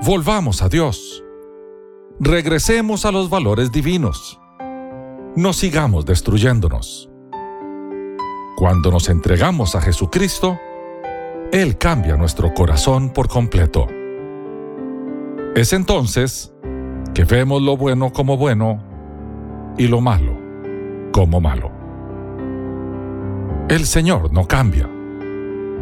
Volvamos 0.05 0.61
a 0.61 0.69
Dios. 0.69 1.23
Regresemos 2.19 3.05
a 3.05 3.11
los 3.11 3.31
valores 3.31 3.71
divinos. 3.71 4.39
No 5.35 5.51
sigamos 5.51 6.05
destruyéndonos. 6.05 7.09
Cuando 8.55 8.91
nos 8.91 9.09
entregamos 9.09 9.75
a 9.75 9.81
Jesucristo, 9.81 10.59
él 11.51 11.77
cambia 11.77 12.17
nuestro 12.17 12.53
corazón 12.53 13.09
por 13.09 13.27
completo. 13.27 13.87
Es 15.55 15.73
entonces 15.73 16.53
que 17.13 17.25
vemos 17.25 17.61
lo 17.61 17.77
bueno 17.77 18.11
como 18.11 18.37
bueno 18.37 18.83
y 19.77 19.87
lo 19.87 20.01
malo 20.01 20.43
como 21.11 21.39
malo. 21.39 21.71
El 23.69 23.85
Señor 23.85 24.33
no 24.33 24.47
cambia. 24.47 24.89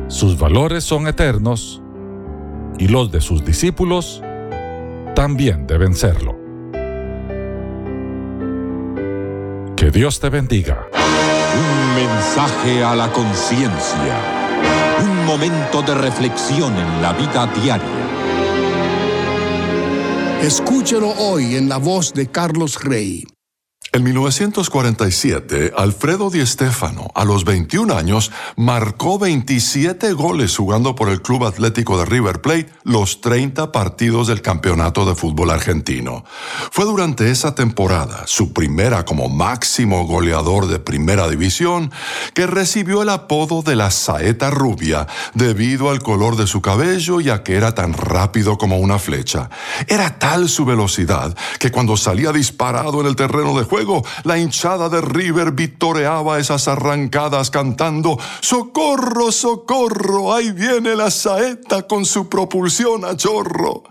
Sus 0.08 0.38
valores 0.38 0.84
son 0.84 1.08
eternos 1.08 1.82
y 2.78 2.90
los 2.90 3.12
de 3.12 3.22
sus 3.22 3.44
discípulos 3.44 4.22
también 5.16 5.68
deben 5.68 5.96
serlo. 5.96 6.41
Que 9.82 9.90
Dios 9.90 10.20
te 10.20 10.30
bendiga. 10.30 10.86
Un 10.94 11.96
mensaje 11.96 12.84
a 12.84 12.94
la 12.94 13.12
conciencia 13.12 14.16
un 15.02 15.26
momento 15.26 15.82
de 15.82 15.96
reflexión 15.96 16.72
en 16.78 17.02
la 17.02 17.14
vida 17.14 17.48
diaria. 17.48 17.88
Escúchelo 20.44 21.10
hoy 21.18 21.56
en 21.56 21.68
la 21.68 21.78
voz 21.78 22.14
de 22.14 22.28
Carlos 22.28 22.84
Rey. 22.84 23.26
En 23.94 24.04
1947, 24.04 25.74
Alfredo 25.76 26.30
Di 26.30 26.46
Stéfano, 26.46 27.12
a 27.14 27.26
los 27.26 27.44
21 27.44 27.94
años, 27.94 28.32
marcó 28.56 29.20
27 29.20 30.14
goles 30.14 30.56
jugando 30.56 30.96
por 30.96 31.10
el 31.10 31.22
Club 31.22 31.44
Atlético 31.44 32.00
de 32.00 32.06
River 32.06 32.40
Plate 32.40 32.70
los 32.86 33.20
30 33.20 33.74
partidos 33.74 34.28
del 34.28 34.42
Campeonato 34.42 35.04
de 35.04 35.14
Fútbol 35.14 35.50
Argentino. 35.50 36.24
Fue 36.72 36.86
durante 36.86 37.32
esa 37.32 37.54
temporada, 37.54 38.24
su 38.28 38.54
primera 38.54 39.04
como 39.04 39.28
máximo 39.28 40.08
goleador 40.08 40.68
de 40.68 40.80
Primera 40.80 41.28
División, 41.28 41.92
que 42.34 42.48
recibió 42.48 43.02
el 43.02 43.10
apodo 43.10 43.62
de 43.62 43.76
la 43.76 43.92
saeta 43.92 44.52
rubia 44.52 45.06
debido 45.34 45.90
al 45.90 46.02
color 46.02 46.38
de 46.38 46.48
su 46.48 46.62
cabello 46.62 47.20
y 47.20 47.30
a 47.30 47.44
que 47.44 47.56
era 47.56 47.76
tan 47.76 47.92
rápido 47.92 48.58
como 48.58 48.78
una 48.78 49.00
flecha. 49.00 49.50
Era 49.90 50.18
tal 50.18 50.48
su 50.48 50.64
velocidad 50.64 51.36
que 51.60 51.72
cuando 51.72 51.98
salía 51.98 52.32
disparado 52.32 53.02
en 53.02 53.08
el 53.08 53.18
terreno 53.18 53.54
de 53.60 53.66
juego, 53.66 53.81
la 54.24 54.38
hinchada 54.38 54.90
de 54.90 55.02
River 55.02 55.52
vitoreaba 55.52 56.40
esas 56.40 56.68
arrancadas 56.68 57.50
cantando 57.50 58.18
¡Socorro, 58.42 59.32
socorro! 59.32 60.34
Ahí 60.34 60.52
viene 60.52 60.96
la 60.96 61.12
saeta 61.12 61.84
con 61.84 62.06
su 62.06 62.30
propulsión 62.30 63.06
a 63.06 63.16
chorro. 63.16 63.84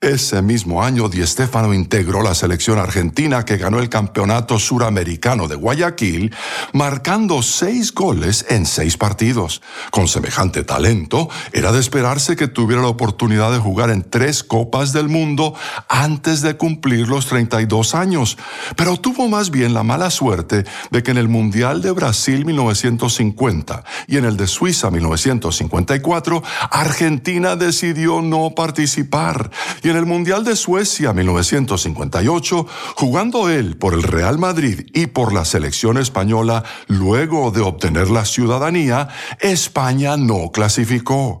Ese 0.00 0.42
mismo 0.42 0.82
año 0.82 1.08
Di 1.08 1.26
Stéfano 1.26 1.74
integró 1.74 2.22
la 2.22 2.34
selección 2.34 2.78
argentina 2.78 3.44
que 3.44 3.56
ganó 3.56 3.78
el 3.78 3.88
campeonato 3.88 4.58
suramericano 4.58 5.48
de 5.48 5.56
Guayaquil, 5.56 6.34
marcando 6.72 7.42
seis 7.42 7.92
goles 7.92 8.46
en 8.48 8.66
seis 8.66 8.96
partidos. 8.96 9.62
Con 9.90 10.08
semejante 10.08 10.64
talento, 10.64 11.28
era 11.52 11.72
de 11.72 11.80
esperarse 11.80 12.36
que 12.36 12.48
tuviera 12.48 12.82
la 12.82 12.88
oportunidad 12.88 13.52
de 13.52 13.58
jugar 13.58 13.90
en 13.90 14.02
tres 14.02 14.42
Copas 14.42 14.92
del 14.92 15.08
Mundo 15.08 15.54
antes 15.88 16.42
de 16.42 16.56
cumplir 16.56 17.08
los 17.08 17.26
32 17.26 17.94
años, 17.94 18.36
pero 18.76 18.96
tuvo 18.96 19.28
más 19.32 19.50
bien 19.50 19.72
la 19.72 19.82
mala 19.82 20.10
suerte 20.10 20.64
de 20.90 21.02
que 21.02 21.10
en 21.10 21.16
el 21.16 21.26
Mundial 21.26 21.80
de 21.80 21.90
Brasil 21.90 22.44
1950 22.44 23.82
y 24.06 24.18
en 24.18 24.26
el 24.26 24.36
de 24.36 24.46
Suiza 24.46 24.90
1954, 24.90 26.42
Argentina 26.70 27.56
decidió 27.56 28.20
no 28.20 28.50
participar. 28.54 29.50
Y 29.82 29.88
en 29.88 29.96
el 29.96 30.04
Mundial 30.04 30.44
de 30.44 30.54
Suecia 30.54 31.14
1958, 31.14 32.66
jugando 32.94 33.48
él 33.48 33.78
por 33.78 33.94
el 33.94 34.02
Real 34.02 34.38
Madrid 34.38 34.86
y 34.92 35.06
por 35.06 35.32
la 35.32 35.46
selección 35.46 35.96
española, 35.96 36.62
luego 36.88 37.50
de 37.50 37.62
obtener 37.62 38.10
la 38.10 38.26
ciudadanía, 38.26 39.08
España 39.40 40.18
no 40.18 40.52
clasificó. 40.52 41.40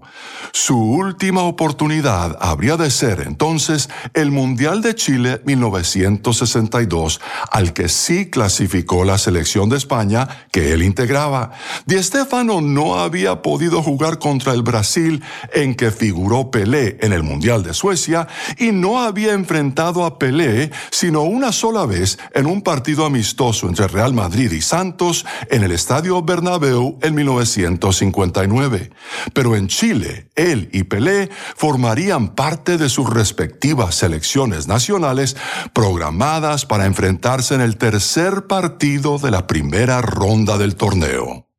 Su 0.52 0.78
última 0.78 1.42
oportunidad 1.42 2.38
habría 2.40 2.78
de 2.78 2.90
ser 2.90 3.20
entonces 3.26 3.90
el 4.14 4.30
Mundial 4.30 4.80
de 4.80 4.94
Chile 4.94 5.42
1962, 5.44 7.20
al 7.50 7.74
que 7.74 7.81
sí 7.88 8.30
clasificó 8.30 9.04
la 9.04 9.18
selección 9.18 9.68
de 9.68 9.76
España 9.76 10.28
que 10.50 10.72
él 10.72 10.82
integraba. 10.82 11.52
Di 11.86 12.02
Stéfano 12.02 12.60
no 12.60 12.98
había 12.98 13.42
podido 13.42 13.82
jugar 13.82 14.18
contra 14.18 14.52
el 14.52 14.62
Brasil 14.62 15.22
en 15.52 15.74
que 15.74 15.90
figuró 15.90 16.50
Pelé 16.50 16.98
en 17.00 17.12
el 17.12 17.22
Mundial 17.22 17.62
de 17.62 17.74
Suecia 17.74 18.28
y 18.58 18.72
no 18.72 19.02
había 19.02 19.32
enfrentado 19.32 20.04
a 20.04 20.18
Pelé 20.18 20.70
sino 20.90 21.22
una 21.22 21.52
sola 21.52 21.86
vez 21.86 22.18
en 22.34 22.46
un 22.46 22.62
partido 22.62 23.04
amistoso 23.04 23.68
entre 23.68 23.88
Real 23.88 24.12
Madrid 24.12 24.50
y 24.52 24.60
Santos 24.60 25.24
en 25.50 25.62
el 25.62 25.72
Estadio 25.72 26.22
Bernabéu 26.22 26.98
en 27.02 27.14
1959. 27.14 28.90
Pero 29.32 29.56
en 29.56 29.68
Chile, 29.68 30.28
él 30.34 30.68
y 30.72 30.84
Pelé 30.84 31.30
formarían 31.56 32.34
parte 32.34 32.78
de 32.78 32.88
sus 32.88 33.08
respectivas 33.08 33.94
selecciones 33.94 34.66
nacionales 34.68 35.36
programadas 35.72 36.66
para 36.66 36.86
enfrentarse 36.86 37.54
en 37.54 37.60
el 37.60 37.71
el 37.72 37.78
tercer 37.78 38.46
partido 38.48 39.16
de 39.16 39.30
la 39.30 39.46
primera 39.46 40.02
ronda 40.02 40.58
del 40.58 40.76
torneo. 40.76 41.51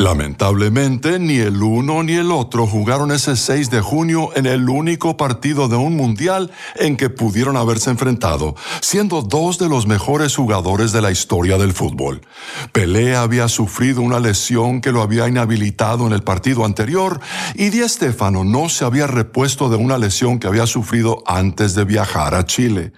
Lamentablemente, 0.00 1.18
ni 1.18 1.36
el 1.40 1.62
uno 1.62 2.02
ni 2.02 2.14
el 2.14 2.32
otro 2.32 2.66
jugaron 2.66 3.12
ese 3.12 3.36
6 3.36 3.68
de 3.68 3.82
junio 3.82 4.30
en 4.34 4.46
el 4.46 4.66
único 4.70 5.18
partido 5.18 5.68
de 5.68 5.76
un 5.76 5.94
mundial 5.94 6.50
en 6.76 6.96
que 6.96 7.10
pudieron 7.10 7.54
haberse 7.58 7.90
enfrentado, 7.90 8.54
siendo 8.80 9.20
dos 9.20 9.58
de 9.58 9.68
los 9.68 9.86
mejores 9.86 10.34
jugadores 10.34 10.92
de 10.92 11.02
la 11.02 11.10
historia 11.10 11.58
del 11.58 11.74
fútbol. 11.74 12.22
Pelé 12.72 13.14
había 13.14 13.46
sufrido 13.48 14.00
una 14.00 14.20
lesión 14.20 14.80
que 14.80 14.90
lo 14.90 15.02
había 15.02 15.28
inhabilitado 15.28 16.06
en 16.06 16.14
el 16.14 16.22
partido 16.22 16.64
anterior 16.64 17.20
y 17.54 17.68
Di 17.68 17.86
Stéfano 17.86 18.42
no 18.42 18.70
se 18.70 18.86
había 18.86 19.06
repuesto 19.06 19.68
de 19.68 19.76
una 19.76 19.98
lesión 19.98 20.38
que 20.38 20.46
había 20.46 20.66
sufrido 20.66 21.22
antes 21.26 21.74
de 21.74 21.84
viajar 21.84 22.34
a 22.34 22.46
Chile. 22.46 22.94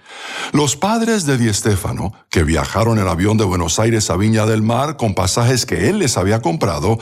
Los 0.53 0.77
padres 0.77 1.25
de 1.25 1.37
Di 1.37 1.53
Stéfano, 1.53 2.13
que 2.29 2.45
viajaron 2.45 2.97
en 2.97 3.09
avión 3.09 3.35
de 3.35 3.43
Buenos 3.43 3.77
Aires 3.77 4.09
a 4.09 4.15
Viña 4.15 4.45
del 4.45 4.61
Mar 4.61 4.95
con 4.95 5.13
pasajes 5.15 5.65
que 5.65 5.89
él 5.89 5.99
les 5.99 6.15
había 6.15 6.41
comprado, 6.41 6.92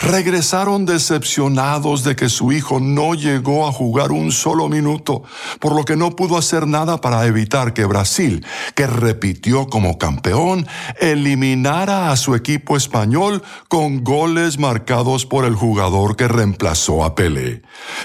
regresaron 0.00 0.86
decepcionados 0.86 2.04
de 2.04 2.16
que 2.16 2.28
su 2.28 2.52
hijo 2.52 2.80
no 2.80 3.14
llegó 3.14 3.66
a 3.66 3.72
jugar 3.72 4.12
un 4.12 4.32
solo 4.32 4.68
minuto, 4.68 5.22
por 5.60 5.74
lo 5.74 5.84
que 5.84 5.96
no 5.96 6.16
pudo 6.16 6.36
hacer 6.36 6.66
nada 6.66 7.00
para 7.00 7.26
evitar 7.26 7.72
que 7.72 7.84
Brasil, 7.84 8.44
que 8.74 8.86
repitió 8.86 9.66
como 9.66 9.98
campeón, 9.98 10.66
eliminara 11.00 12.10
a 12.10 12.16
su 12.16 12.34
equipo 12.34 12.76
español 12.76 13.42
con 13.68 14.04
goles 14.04 14.58
marcados 14.58 15.26
por 15.26 15.44
el 15.44 15.54
jugador 15.54 16.16
que 16.16 16.28
reemplazó 16.28 17.04
a 17.04 17.14
Pelé. 17.14 17.62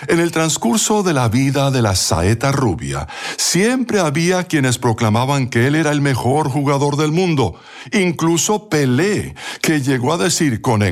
En 0.08 0.20
el 0.20 0.32
transcurso 0.32 1.04
de 1.04 1.14
la 1.14 1.30
vida 1.30 1.72
de 1.72 1.82
la 1.82 1.96
saeta 1.96 2.52
rubia, 2.52 3.08
siempre 3.38 4.00
había 4.00 4.44
quienes 4.44 4.78
proclamaban 4.78 5.50
que 5.50 5.68
él 5.68 5.76
era 5.76 5.92
el 5.92 6.02
mejor 6.02 6.50
jugador 6.50 6.98
del 6.98 7.12
mundo, 7.12 7.56
incluso 7.92 8.70
Pelé, 8.70 9.36
que 9.62 9.82
llegó 9.82 10.14
a 10.14 10.18
decir 10.18 10.62
con 10.62 10.84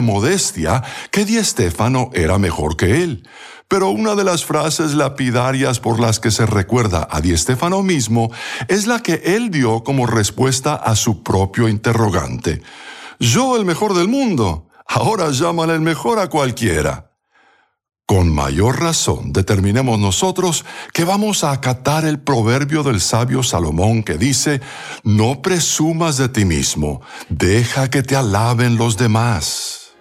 modestia 0.00 0.82
que 1.10 1.24
Di 1.24 1.42
Stéfano 1.44 2.10
era 2.14 2.38
mejor 2.38 2.76
que 2.76 3.02
él. 3.02 3.28
Pero 3.68 3.90
una 3.90 4.14
de 4.14 4.24
las 4.24 4.44
frases 4.44 4.94
lapidarias 4.94 5.78
por 5.78 6.00
las 6.00 6.18
que 6.18 6.30
se 6.30 6.46
recuerda 6.46 7.06
a 7.10 7.20
Di 7.20 7.36
Stéfano 7.36 7.82
mismo 7.82 8.30
es 8.68 8.86
la 8.86 9.00
que 9.00 9.22
él 9.24 9.50
dio 9.50 9.84
como 9.84 10.06
respuesta 10.06 10.74
a 10.74 10.96
su 10.96 11.22
propio 11.22 11.68
interrogante. 11.68 12.62
Yo 13.20 13.56
el 13.56 13.64
mejor 13.64 13.94
del 13.94 14.08
mundo. 14.08 14.66
Ahora 14.86 15.30
llámale 15.30 15.74
el 15.74 15.82
mejor 15.82 16.18
a 16.18 16.28
cualquiera. 16.28 17.09
Con 18.10 18.28
mayor 18.28 18.80
razón 18.80 19.32
determinemos 19.32 19.96
nosotros 19.96 20.64
que 20.92 21.04
vamos 21.04 21.44
a 21.44 21.52
acatar 21.52 22.04
el 22.04 22.18
proverbio 22.18 22.82
del 22.82 23.00
sabio 23.00 23.44
Salomón 23.44 24.02
que 24.02 24.18
dice, 24.18 24.60
no 25.04 25.42
presumas 25.42 26.16
de 26.16 26.28
ti 26.28 26.44
mismo, 26.44 27.02
deja 27.28 27.88
que 27.88 28.02
te 28.02 28.16
alaben 28.16 28.76
los 28.76 28.96
demás. 28.96 29.92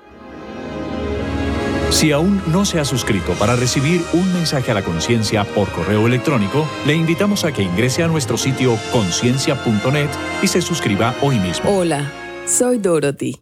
Si 1.92 2.12
aún 2.12 2.42
no 2.48 2.66
se 2.66 2.80
ha 2.80 2.86
suscrito 2.86 3.34
para 3.34 3.56
recibir 3.56 4.04
un 4.14 4.34
mensaje 4.34 4.72
a 4.72 4.74
la 4.74 4.84
conciencia 4.84 5.44
por 5.44 5.70
correo 5.72 6.08
electrónico, 6.08 6.68
le 6.88 6.96
invitamos 6.96 7.46
a 7.46 7.52
que 7.52 7.62
ingrese 7.62 8.02
a 8.02 8.08
nuestro 8.08 8.38
sitio 8.38 8.76
conciencia.net 8.92 10.10
y 10.42 10.48
se 10.48 10.64
suscriba 10.64 11.14
hoy 11.22 11.38
mismo. 11.38 11.70
Hola, 11.70 12.12
soy 12.48 12.80
Dorothy. 12.80 13.40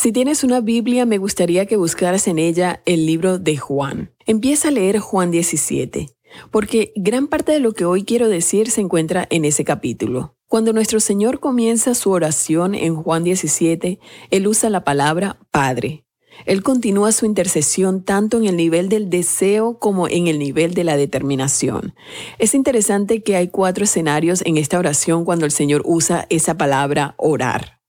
Si 0.00 0.12
tienes 0.12 0.44
una 0.44 0.62
Biblia, 0.62 1.04
me 1.04 1.18
gustaría 1.18 1.66
que 1.66 1.76
buscaras 1.76 2.26
en 2.26 2.38
ella 2.38 2.80
el 2.86 3.04
libro 3.04 3.38
de 3.38 3.58
Juan. 3.58 4.14
Empieza 4.24 4.68
a 4.68 4.70
leer 4.70 4.98
Juan 4.98 5.30
17, 5.30 6.08
porque 6.50 6.94
gran 6.96 7.28
parte 7.28 7.52
de 7.52 7.60
lo 7.60 7.72
que 7.72 7.84
hoy 7.84 8.04
quiero 8.04 8.30
decir 8.30 8.70
se 8.70 8.80
encuentra 8.80 9.26
en 9.28 9.44
ese 9.44 9.62
capítulo. 9.62 10.38
Cuando 10.46 10.72
nuestro 10.72 11.00
Señor 11.00 11.38
comienza 11.38 11.94
su 11.94 12.12
oración 12.12 12.74
en 12.74 12.96
Juan 12.96 13.24
17, 13.24 13.98
Él 14.30 14.46
usa 14.46 14.70
la 14.70 14.84
palabra 14.84 15.38
Padre. 15.50 16.06
Él 16.46 16.62
continúa 16.62 17.12
su 17.12 17.26
intercesión 17.26 18.02
tanto 18.02 18.38
en 18.38 18.46
el 18.46 18.56
nivel 18.56 18.88
del 18.88 19.10
deseo 19.10 19.78
como 19.78 20.08
en 20.08 20.28
el 20.28 20.38
nivel 20.38 20.72
de 20.72 20.84
la 20.84 20.96
determinación. 20.96 21.94
Es 22.38 22.54
interesante 22.54 23.22
que 23.22 23.36
hay 23.36 23.48
cuatro 23.48 23.84
escenarios 23.84 24.40
en 24.46 24.56
esta 24.56 24.78
oración 24.78 25.26
cuando 25.26 25.44
el 25.44 25.52
Señor 25.52 25.82
usa 25.84 26.26
esa 26.30 26.56
palabra 26.56 27.14
orar. 27.18 27.79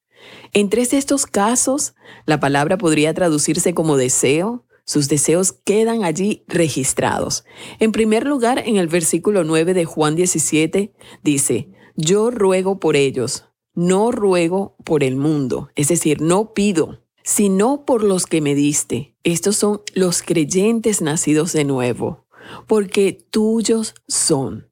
En 0.54 0.70
tres 0.70 0.92
de 0.92 0.98
estos 0.98 1.26
casos, 1.26 1.94
la 2.26 2.40
palabra 2.40 2.78
podría 2.78 3.14
traducirse 3.14 3.74
como 3.74 3.96
deseo. 3.96 4.66
Sus 4.84 5.08
deseos 5.08 5.54
quedan 5.54 6.04
allí 6.04 6.44
registrados. 6.48 7.46
En 7.80 7.92
primer 7.92 8.26
lugar, 8.26 8.64
en 8.66 8.76
el 8.76 8.88
versículo 8.88 9.44
9 9.46 9.74
de 9.74 9.86
Juan 9.86 10.16
17, 10.16 10.94
dice, 11.24 11.70
yo 11.96 12.32
ruego 12.32 12.80
por 12.80 12.96
ellos, 12.96 13.46
no 13.74 14.12
ruego 14.12 14.76
por 14.84 15.04
el 15.04 15.16
mundo, 15.16 15.70
es 15.76 15.88
decir, 15.88 16.22
no 16.22 16.54
pido, 16.54 17.02
sino 17.24 17.86
por 17.86 18.04
los 18.04 18.26
que 18.26 18.42
me 18.42 18.56
diste. 18.56 19.16
Estos 19.24 19.56
son 19.56 19.82
los 19.94 20.22
creyentes 20.22 21.02
nacidos 21.02 21.54
de 21.54 21.64
nuevo, 21.64 22.26
porque 22.68 23.14
tuyos 23.14 23.94
son. 24.08 24.70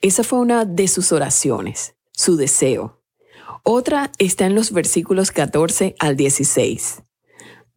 Esa 0.00 0.24
fue 0.24 0.40
una 0.40 0.64
de 0.64 0.88
sus 0.88 1.12
oraciones, 1.12 1.94
su 2.12 2.36
deseo. 2.36 3.03
Otra 3.66 4.12
está 4.18 4.44
en 4.44 4.54
los 4.54 4.72
versículos 4.72 5.30
14 5.30 5.96
al 5.98 6.18
16. 6.18 7.02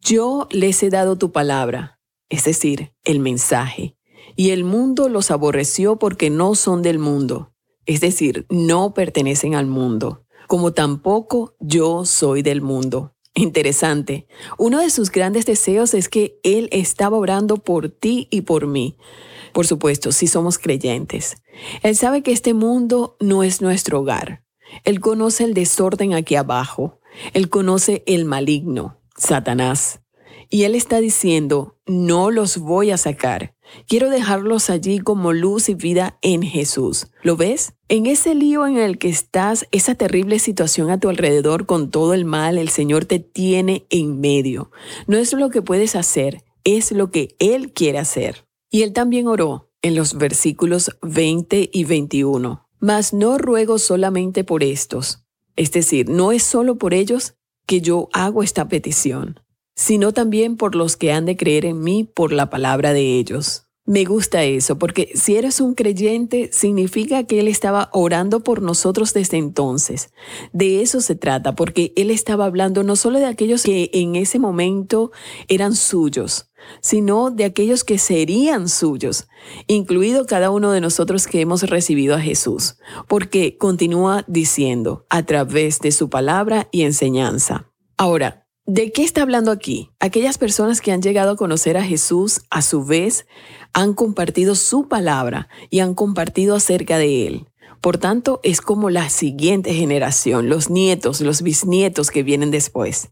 Yo 0.02 0.46
les 0.50 0.82
he 0.82 0.90
dado 0.90 1.16
tu 1.16 1.32
palabra, 1.32 1.98
es 2.28 2.44
decir, 2.44 2.92
el 3.04 3.20
mensaje, 3.20 3.96
y 4.36 4.50
el 4.50 4.64
mundo 4.64 5.08
los 5.08 5.30
aborreció 5.30 5.98
porque 5.98 6.28
no 6.28 6.54
son 6.56 6.82
del 6.82 6.98
mundo, 6.98 7.54
es 7.86 8.02
decir, 8.02 8.44
no 8.50 8.92
pertenecen 8.92 9.54
al 9.54 9.66
mundo, 9.66 10.26
como 10.46 10.74
tampoco 10.74 11.56
yo 11.58 12.04
soy 12.04 12.42
del 12.42 12.60
mundo. 12.60 13.14
Interesante. 13.32 14.26
Uno 14.58 14.80
de 14.80 14.90
sus 14.90 15.10
grandes 15.10 15.46
deseos 15.46 15.94
es 15.94 16.10
que 16.10 16.38
Él 16.42 16.68
estaba 16.70 17.16
orando 17.16 17.56
por 17.56 17.88
ti 17.88 18.28
y 18.30 18.42
por 18.42 18.66
mí. 18.66 18.98
Por 19.54 19.66
supuesto, 19.66 20.12
si 20.12 20.26
somos 20.26 20.58
creyentes. 20.58 21.38
Él 21.82 21.96
sabe 21.96 22.22
que 22.22 22.32
este 22.32 22.52
mundo 22.52 23.16
no 23.20 23.42
es 23.42 23.62
nuestro 23.62 24.00
hogar. 24.00 24.44
Él 24.84 25.00
conoce 25.00 25.44
el 25.44 25.54
desorden 25.54 26.14
aquí 26.14 26.34
abajo. 26.34 27.00
Él 27.32 27.48
conoce 27.48 28.02
el 28.06 28.24
maligno, 28.24 29.00
Satanás. 29.16 30.00
Y 30.50 30.62
Él 30.64 30.74
está 30.74 31.00
diciendo, 31.00 31.76
no 31.86 32.30
los 32.30 32.58
voy 32.58 32.90
a 32.90 32.96
sacar. 32.96 33.54
Quiero 33.86 34.08
dejarlos 34.08 34.70
allí 34.70 34.98
como 34.98 35.34
luz 35.34 35.68
y 35.68 35.74
vida 35.74 36.18
en 36.22 36.42
Jesús. 36.42 37.08
¿Lo 37.22 37.36
ves? 37.36 37.74
En 37.88 38.06
ese 38.06 38.34
lío 38.34 38.66
en 38.66 38.78
el 38.78 38.96
que 38.96 39.10
estás, 39.10 39.66
esa 39.72 39.94
terrible 39.94 40.38
situación 40.38 40.90
a 40.90 40.98
tu 40.98 41.10
alrededor 41.10 41.66
con 41.66 41.90
todo 41.90 42.14
el 42.14 42.24
mal, 42.24 42.56
el 42.56 42.70
Señor 42.70 43.04
te 43.04 43.18
tiene 43.18 43.86
en 43.90 44.20
medio. 44.20 44.70
No 45.06 45.18
es 45.18 45.32
lo 45.34 45.50
que 45.50 45.60
puedes 45.60 45.96
hacer, 45.96 46.44
es 46.64 46.92
lo 46.92 47.10
que 47.10 47.36
Él 47.38 47.72
quiere 47.72 47.98
hacer. 47.98 48.46
Y 48.70 48.82
Él 48.82 48.92
también 48.94 49.26
oró 49.26 49.70
en 49.82 49.94
los 49.94 50.16
versículos 50.16 50.96
20 51.02 51.70
y 51.72 51.84
21. 51.84 52.67
Mas 52.80 53.12
no 53.12 53.38
ruego 53.38 53.78
solamente 53.78 54.44
por 54.44 54.62
estos, 54.62 55.24
es 55.56 55.72
decir, 55.72 56.08
no 56.08 56.32
es 56.32 56.42
solo 56.42 56.76
por 56.76 56.94
ellos 56.94 57.34
que 57.66 57.80
yo 57.80 58.08
hago 58.12 58.42
esta 58.42 58.68
petición, 58.68 59.40
sino 59.74 60.12
también 60.12 60.56
por 60.56 60.74
los 60.74 60.96
que 60.96 61.12
han 61.12 61.26
de 61.26 61.36
creer 61.36 61.64
en 61.64 61.80
mí 61.80 62.04
por 62.04 62.32
la 62.32 62.50
palabra 62.50 62.92
de 62.92 63.18
ellos. 63.18 63.67
Me 63.88 64.04
gusta 64.04 64.44
eso, 64.44 64.76
porque 64.76 65.12
si 65.14 65.36
eres 65.36 65.62
un 65.62 65.74
creyente, 65.74 66.50
significa 66.52 67.24
que 67.24 67.40
Él 67.40 67.48
estaba 67.48 67.88
orando 67.94 68.44
por 68.44 68.60
nosotros 68.60 69.14
desde 69.14 69.38
entonces. 69.38 70.10
De 70.52 70.82
eso 70.82 71.00
se 71.00 71.14
trata, 71.14 71.54
porque 71.54 71.94
Él 71.96 72.10
estaba 72.10 72.44
hablando 72.44 72.84
no 72.84 72.96
solo 72.96 73.18
de 73.18 73.24
aquellos 73.24 73.62
que 73.62 73.88
en 73.94 74.14
ese 74.14 74.38
momento 74.38 75.10
eran 75.48 75.74
suyos, 75.74 76.50
sino 76.82 77.30
de 77.30 77.46
aquellos 77.46 77.82
que 77.82 77.96
serían 77.96 78.68
suyos, 78.68 79.26
incluido 79.68 80.26
cada 80.26 80.50
uno 80.50 80.70
de 80.70 80.82
nosotros 80.82 81.26
que 81.26 81.40
hemos 81.40 81.62
recibido 81.62 82.14
a 82.14 82.20
Jesús, 82.20 82.76
porque 83.06 83.56
continúa 83.56 84.22
diciendo, 84.28 85.06
a 85.08 85.22
través 85.22 85.78
de 85.78 85.92
su 85.92 86.10
palabra 86.10 86.68
y 86.72 86.82
enseñanza. 86.82 87.72
Ahora, 87.96 88.44
¿De 88.70 88.92
qué 88.92 89.02
está 89.02 89.22
hablando 89.22 89.50
aquí? 89.50 89.92
Aquellas 89.98 90.36
personas 90.36 90.82
que 90.82 90.92
han 90.92 91.00
llegado 91.00 91.30
a 91.30 91.36
conocer 91.36 91.78
a 91.78 91.82
Jesús, 91.82 92.42
a 92.50 92.60
su 92.60 92.84
vez, 92.84 93.26
han 93.72 93.94
compartido 93.94 94.54
su 94.54 94.88
palabra 94.88 95.48
y 95.70 95.80
han 95.80 95.94
compartido 95.94 96.56
acerca 96.56 96.98
de 96.98 97.26
Él. 97.26 97.46
Por 97.80 97.98
tanto, 97.98 98.40
es 98.42 98.60
como 98.60 98.90
la 98.90 99.08
siguiente 99.08 99.72
generación, 99.72 100.48
los 100.48 100.68
nietos, 100.68 101.20
los 101.20 101.42
bisnietos 101.42 102.10
que 102.10 102.22
vienen 102.22 102.50
después, 102.50 103.10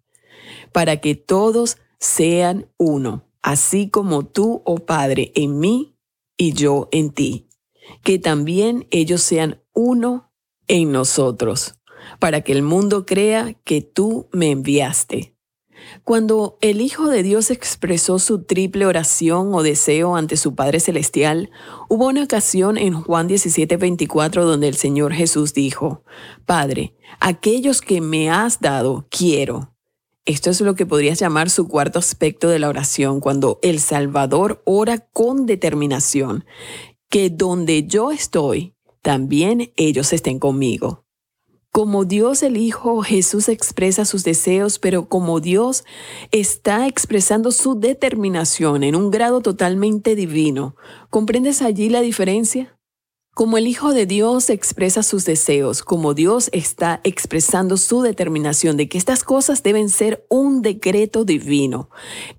para 0.73 1.01
que 1.01 1.14
todos 1.14 1.79
sean 2.01 2.69
uno, 2.77 3.25
así 3.42 3.88
como 3.88 4.27
tú, 4.27 4.62
oh 4.64 4.79
Padre, 4.79 5.31
en 5.37 5.61
mí 5.61 5.97
y 6.37 6.53
yo 6.53 6.88
en 6.90 7.11
ti, 7.11 7.49
que 8.03 8.19
también 8.19 8.88
ellos 8.90 9.23
sean 9.23 9.62
uno 9.73 10.33
en 10.66 10.90
nosotros, 10.90 11.77
para 12.19 12.40
que 12.40 12.53
el 12.53 12.62
mundo 12.62 13.07
crea 13.07 13.55
que 13.64 13.83
tú 13.83 14.29
me 14.33 14.51
enviaste. 14.51 15.36
Cuando 16.05 16.59
el 16.61 16.81
Hijo 16.81 17.09
de 17.09 17.23
Dios 17.23 17.51
expresó 17.51 18.19
su 18.19 18.43
triple 18.45 18.87
oración 18.87 19.55
o 19.55 19.63
deseo 19.63 20.17
ante 20.17 20.37
su 20.37 20.55
Padre 20.55 20.81
Celestial, 20.81 21.51
hubo 21.89 22.09
una 22.09 22.25
ocasión 22.25 22.79
en 22.79 22.95
Juan 22.95 23.29
17:24 23.29 24.45
donde 24.45 24.69
el 24.69 24.77
Señor 24.77 25.13
Jesús 25.13 25.55
dijo, 25.55 26.03
Padre, 26.45 26.95
aquellos 27.21 27.81
que 27.81 28.01
me 28.01 28.31
has 28.31 28.61
dado, 28.61 29.07
quiero. 29.11 29.73
Esto 30.25 30.51
es 30.51 30.61
lo 30.61 30.75
que 30.75 30.87
podrías 30.87 31.21
llamar 31.21 31.51
su 31.51 31.69
cuarto 31.69 32.01
aspecto 32.01 32.49
de 32.49 32.59
la 32.59 32.69
oración, 32.69 33.21
cuando 33.21 33.61
el 33.63 33.79
Salvador 33.79 34.61
ora 34.65 34.99
con 34.99 35.47
determinación, 35.47 36.45
que 37.09 37.31
donde 37.31 37.87
yo 37.87 38.11
estoy, 38.11 38.75
también 39.03 39.73
ellos 39.77 40.13
estén 40.13 40.41
conmigo. 40.41 41.06
Como 41.77 42.07
Dios 42.07 42.43
el 42.43 42.57
Hijo, 42.57 43.03
Jesús 43.03 43.51
expresa 43.51 44.07
sus 44.07 44.25
deseos, 44.25 44.79
pero 44.79 45.11
como 45.11 45.41
Dios 45.41 45.85
está 46.31 46.87
expresando 46.87 47.53
su 47.53 47.79
determinación 47.79 48.83
en 48.83 48.97
un 48.97 49.11
grado 49.11 49.43
totalmente 49.43 50.15
divino. 50.15 50.75
¿Comprendes 51.11 51.61
allí 51.61 51.91
la 51.91 52.01
diferencia? 52.01 52.76
Como 53.37 53.59
el 53.59 53.66
Hijo 53.66 53.92
de 53.92 54.07
Dios 54.07 54.49
expresa 54.49 55.03
sus 55.03 55.27
deseos, 55.27 55.83
como 55.83 56.14
Dios 56.14 56.49
está 56.55 57.03
expresando 57.05 57.77
su 57.77 58.01
determinación 58.01 58.79
de 58.79 58.88
que 58.88 58.96
estas 58.96 59.25
cosas 59.25 59.62
deben 59.62 59.90
ser 59.90 60.25
un 60.31 60.62
decreto 60.62 61.27
divino. 61.27 61.90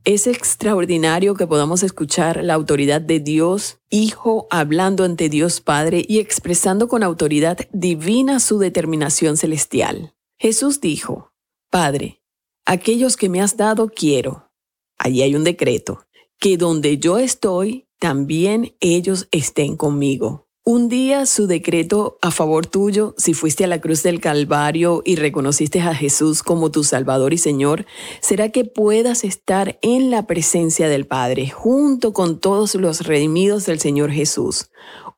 Es 0.05 0.25
extraordinario 0.25 1.36
que 1.36 1.45
podamos 1.45 1.83
escuchar 1.83 2.43
la 2.43 2.55
autoridad 2.55 2.99
de 2.99 3.19
Dios 3.19 3.77
Hijo 3.91 4.47
hablando 4.49 5.03
ante 5.03 5.29
Dios 5.29 5.62
Padre 5.62 6.03
y 6.07 6.17
expresando 6.17 6.88
con 6.88 7.03
autoridad 7.03 7.60
divina 7.71 8.39
su 8.39 8.57
determinación 8.57 9.38
celestial. 9.38 10.15
Jesús 10.39 10.81
dijo, 10.81 11.31
Padre, 11.69 12.23
aquellos 12.65 13.17
que 13.17 13.29
me 13.29 13.39
has 13.39 13.55
dado 13.55 13.89
quiero. 13.89 14.49
Allí 14.97 15.21
hay 15.21 15.36
un 15.36 15.43
decreto, 15.43 16.07
que 16.39 16.57
donde 16.57 16.97
yo 16.97 17.19
estoy, 17.19 17.88
también 17.99 18.75
ellos 18.79 19.27
estén 19.29 19.77
conmigo. 19.77 20.46
Un 20.69 20.89
día 20.89 21.25
su 21.25 21.47
decreto 21.47 22.17
a 22.21 22.30
favor 22.30 22.65
tuyo, 22.65 23.15
si 23.17 23.34
fuiste 23.34 23.63
a 23.63 23.67
la 23.67 23.80
cruz 23.80 24.03
del 24.03 24.19
Calvario 24.19 25.01
y 25.06 25.15
reconociste 25.15 25.80
a 25.80 25.95
Jesús 25.95 26.43
como 26.43 26.71
tu 26.71 26.84
Salvador 26.84 27.32
y 27.32 27.38
Señor, 27.38 27.86
será 28.19 28.49
que 28.49 28.65
puedas 28.65 29.23
estar 29.23 29.80
en 29.82 30.12
la 30.12 30.27
presencia 30.27 30.89
del 30.89 31.08
Padre 31.08 31.47
junto 31.49 32.12
con 32.12 32.41
todos 32.41 32.75
los 32.75 33.08
redimidos 33.08 33.65
del 33.65 33.80
Señor 33.80 34.12
Jesús. 34.12 34.69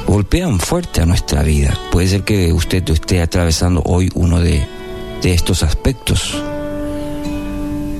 golpean 0.08 0.60
fuerte 0.60 1.02
a 1.02 1.06
nuestra 1.06 1.44
vida. 1.44 1.78
Puede 1.92 2.08
ser 2.08 2.24
que 2.24 2.52
usted 2.52 2.90
esté 2.90 3.22
atravesando 3.22 3.84
hoy 3.86 4.10
uno 4.16 4.40
de, 4.40 4.66
de 5.22 5.34
estos 5.36 5.62
aspectos. 5.62 6.42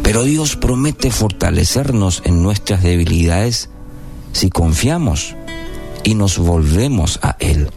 Pero 0.02 0.24
Dios 0.24 0.56
promete 0.56 1.12
fortalecernos 1.12 2.24
en 2.26 2.42
nuestras 2.42 2.82
debilidades 2.82 3.70
si 4.32 4.50
confiamos 4.50 5.36
y 6.04 6.16
nos 6.16 6.40
volvemos 6.40 7.20
a 7.22 7.36
Él. 7.40 7.70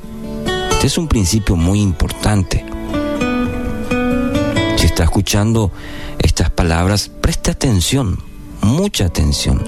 Este 0.70 0.86
es 0.86 0.96
un 0.96 1.08
principio 1.08 1.56
muy 1.56 1.82
importante 1.82 2.64
escuchando 5.04 5.72
estas 6.18 6.50
palabras, 6.50 7.10
preste 7.20 7.50
atención, 7.50 8.18
mucha 8.62 9.06
atención. 9.06 9.62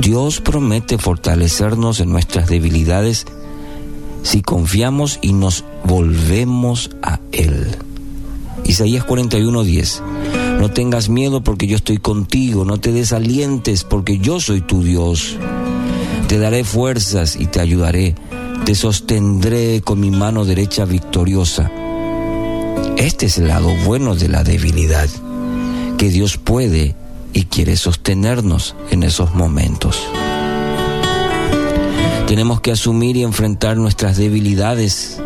Dios 0.00 0.40
promete 0.40 0.98
fortalecernos 0.98 2.00
en 2.00 2.10
nuestras 2.10 2.48
debilidades 2.48 3.26
si 4.22 4.42
confiamos 4.42 5.18
y 5.22 5.32
nos 5.32 5.64
volvemos 5.84 6.90
a 7.02 7.20
Él. 7.32 7.76
Isaías 8.64 9.04
41:10. 9.04 10.02
No 10.60 10.70
tengas 10.70 11.08
miedo 11.08 11.42
porque 11.42 11.66
yo 11.66 11.76
estoy 11.76 11.98
contigo, 11.98 12.64
no 12.64 12.78
te 12.78 12.92
desalientes 12.92 13.84
porque 13.84 14.18
yo 14.18 14.40
soy 14.40 14.60
tu 14.60 14.82
Dios. 14.82 15.36
Te 16.28 16.38
daré 16.38 16.64
fuerzas 16.64 17.36
y 17.36 17.46
te 17.46 17.60
ayudaré, 17.60 18.14
te 18.64 18.74
sostendré 18.74 19.80
con 19.80 20.00
mi 20.00 20.10
mano 20.10 20.44
derecha 20.44 20.84
victoriosa. 20.84 21.70
Este 23.00 23.24
es 23.24 23.38
el 23.38 23.48
lado 23.48 23.74
bueno 23.86 24.14
de 24.14 24.28
la 24.28 24.44
debilidad, 24.44 25.08
que 25.96 26.10
Dios 26.10 26.36
puede 26.36 26.94
y 27.32 27.44
quiere 27.44 27.78
sostenernos 27.78 28.76
en 28.90 29.04
esos 29.04 29.34
momentos. 29.34 29.98
Tenemos 32.28 32.60
que 32.60 32.72
asumir 32.72 33.16
y 33.16 33.22
enfrentar 33.22 33.78
nuestras 33.78 34.18
debilidades 34.18 35.18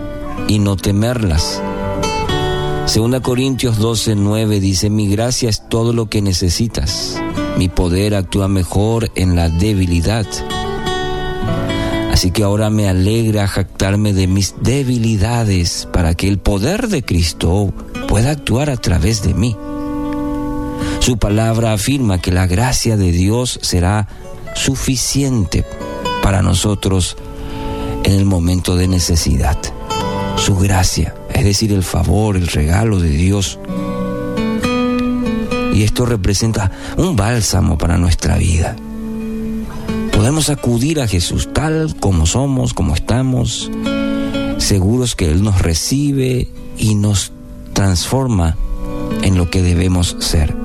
y 0.46 0.60
no 0.60 0.76
temerlas. 0.76 1.60
Segunda 2.86 3.18
Corintios 3.18 3.78
12, 3.78 4.14
9 4.14 4.60
dice, 4.60 4.88
mi 4.88 5.08
gracia 5.08 5.50
es 5.50 5.68
todo 5.68 5.92
lo 5.92 6.06
que 6.08 6.22
necesitas. 6.22 7.20
Mi 7.58 7.68
poder 7.68 8.14
actúa 8.14 8.46
mejor 8.46 9.10
en 9.16 9.34
la 9.34 9.48
debilidad. 9.48 10.26
Así 12.14 12.30
que 12.30 12.44
ahora 12.44 12.70
me 12.70 12.88
alegra 12.88 13.48
jactarme 13.48 14.12
de 14.12 14.28
mis 14.28 14.54
debilidades 14.60 15.88
para 15.92 16.14
que 16.14 16.28
el 16.28 16.38
poder 16.38 16.86
de 16.86 17.04
Cristo 17.04 17.74
pueda 18.06 18.30
actuar 18.30 18.70
a 18.70 18.76
través 18.76 19.24
de 19.24 19.34
mí. 19.34 19.56
Su 21.00 21.18
palabra 21.18 21.72
afirma 21.72 22.20
que 22.20 22.30
la 22.30 22.46
gracia 22.46 22.96
de 22.96 23.10
Dios 23.10 23.58
será 23.62 24.06
suficiente 24.54 25.64
para 26.22 26.40
nosotros 26.40 27.16
en 28.04 28.12
el 28.12 28.26
momento 28.26 28.76
de 28.76 28.86
necesidad. 28.86 29.58
Su 30.36 30.54
gracia, 30.54 31.16
es 31.32 31.44
decir, 31.44 31.72
el 31.72 31.82
favor, 31.82 32.36
el 32.36 32.46
regalo 32.46 33.00
de 33.00 33.10
Dios. 33.10 33.58
Y 35.74 35.82
esto 35.82 36.06
representa 36.06 36.70
un 36.96 37.16
bálsamo 37.16 37.76
para 37.76 37.98
nuestra 37.98 38.36
vida 38.36 38.76
podemos 40.24 40.48
acudir 40.48 41.02
a 41.02 41.06
Jesús 41.06 41.50
tal 41.52 41.94
como 42.00 42.24
somos, 42.24 42.72
como 42.72 42.94
estamos, 42.94 43.70
seguros 44.56 45.16
que 45.16 45.30
Él 45.30 45.42
nos 45.42 45.60
recibe 45.60 46.48
y 46.78 46.94
nos 46.94 47.32
transforma 47.74 48.56
en 49.22 49.36
lo 49.36 49.50
que 49.50 49.60
debemos 49.60 50.16
ser. 50.20 50.56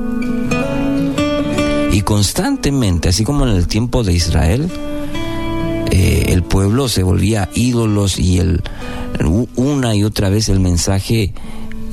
Y 1.92 2.04
constantemente, 2.04 3.10
así 3.10 3.26
como 3.26 3.46
en 3.46 3.54
el 3.54 3.68
tiempo 3.68 4.06
de 4.06 4.14
Israel, 4.14 4.72
eh, 5.92 6.28
el 6.30 6.42
pueblo 6.44 6.88
se 6.88 7.04
volvía 7.04 7.50
ídolos 7.54 8.18
y 8.18 8.42
una 9.58 9.94
y 9.94 10.06
otra 10.06 10.30
vez 10.30 10.48
el 10.48 10.62
mensaje 10.62 11.34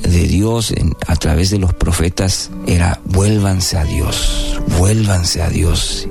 de 0.03 0.25
Dios 0.25 0.73
a 1.05 1.17
través 1.17 1.49
de 1.49 1.59
los 1.59 1.73
profetas 1.73 2.49
era 2.65 3.01
vuélvanse 3.03 3.77
a 3.77 3.83
Dios, 3.83 4.57
vuélvanse 4.77 5.41
a 5.41 5.49
Dios. 5.49 6.07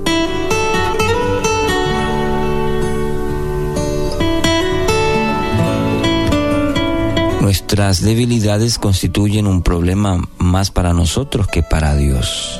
Nuestras 7.47 8.01
debilidades 8.01 8.77
constituyen 8.77 9.47
un 9.47 9.61
problema 9.61 10.27
más 10.37 10.69
para 10.69 10.91
nosotros 10.91 11.47
que 11.47 11.63
para 11.63 11.95
Dios, 11.95 12.59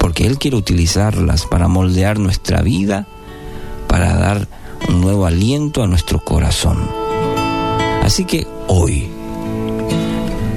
porque 0.00 0.26
Él 0.26 0.36
quiere 0.36 0.56
utilizarlas 0.56 1.46
para 1.46 1.68
moldear 1.68 2.18
nuestra 2.18 2.60
vida, 2.60 3.06
para 3.86 4.16
dar 4.16 4.48
un 4.88 5.00
nuevo 5.00 5.26
aliento 5.26 5.84
a 5.84 5.86
nuestro 5.86 6.24
corazón. 6.24 6.90
Así 8.02 8.24
que 8.24 8.48
hoy, 8.66 9.06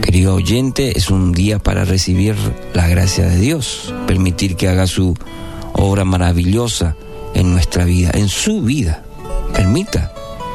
querido 0.01 0.33
oyente, 0.33 0.97
es 0.97 1.11
un 1.11 1.31
día 1.31 1.59
para 1.59 1.85
recibir 1.85 2.35
la 2.73 2.87
gracia 2.87 3.29
de 3.29 3.37
Dios, 3.37 3.93
permitir 4.07 4.55
que 4.55 4.67
haga 4.67 4.87
su 4.87 5.15
obra 5.73 6.05
maravillosa 6.05 6.95
en 7.35 7.51
nuestra 7.51 7.85
vida, 7.85 8.09
en 8.15 8.29
su 8.29 8.63
vida. 8.63 9.03
Permita 9.53 10.11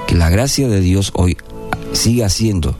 que 0.09 0.17
la 0.17 0.31
gracia 0.31 0.67
de 0.67 0.81
Dios 0.81 1.13
hoy 1.15 1.37
siga 1.93 2.27
haciendo. 2.27 2.77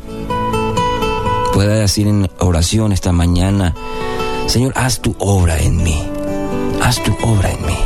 Pueda 1.55 1.77
decir 1.77 2.09
en 2.09 2.29
oración 2.41 2.91
esta 2.91 3.13
mañana, 3.13 3.77
Señor, 4.49 4.73
haz 4.75 5.01
tu 5.01 5.15
obra 5.21 5.57
en 5.61 5.85
mí, 5.85 6.03
haz 6.83 7.01
tu 7.01 7.13
obra 7.23 7.53
en 7.53 7.65
mí. 7.65 7.79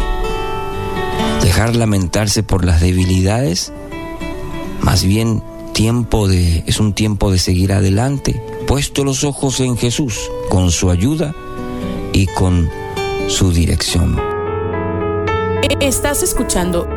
Dejar 1.42 1.76
lamentarse 1.76 2.42
por 2.42 2.64
las 2.64 2.80
debilidades, 2.80 3.74
más 4.80 5.04
bien 5.04 5.42
tiempo 5.74 6.28
de, 6.28 6.64
es 6.66 6.80
un 6.80 6.94
tiempo 6.94 7.30
de 7.30 7.38
seguir 7.38 7.74
adelante, 7.74 8.42
puesto 8.66 9.04
los 9.04 9.22
ojos 9.22 9.60
en 9.60 9.76
Jesús, 9.76 10.18
con 10.48 10.70
su 10.70 10.90
ayuda 10.90 11.34
y 12.14 12.24
con 12.24 12.70
su 13.28 13.52
dirección. 13.52 14.18
Estás 15.78 16.22
escuchando 16.22 16.88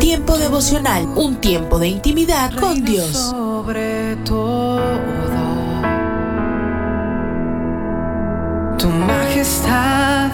Tiempo 0.00 0.38
devocional, 0.38 1.06
un 1.14 1.36
tiempo 1.36 1.78
de 1.78 1.88
intimidad 1.88 2.52
con 2.58 2.84
Dios. 2.84 3.12
Sobre 3.12 4.16
todo, 4.24 4.69
majestad 9.40 10.30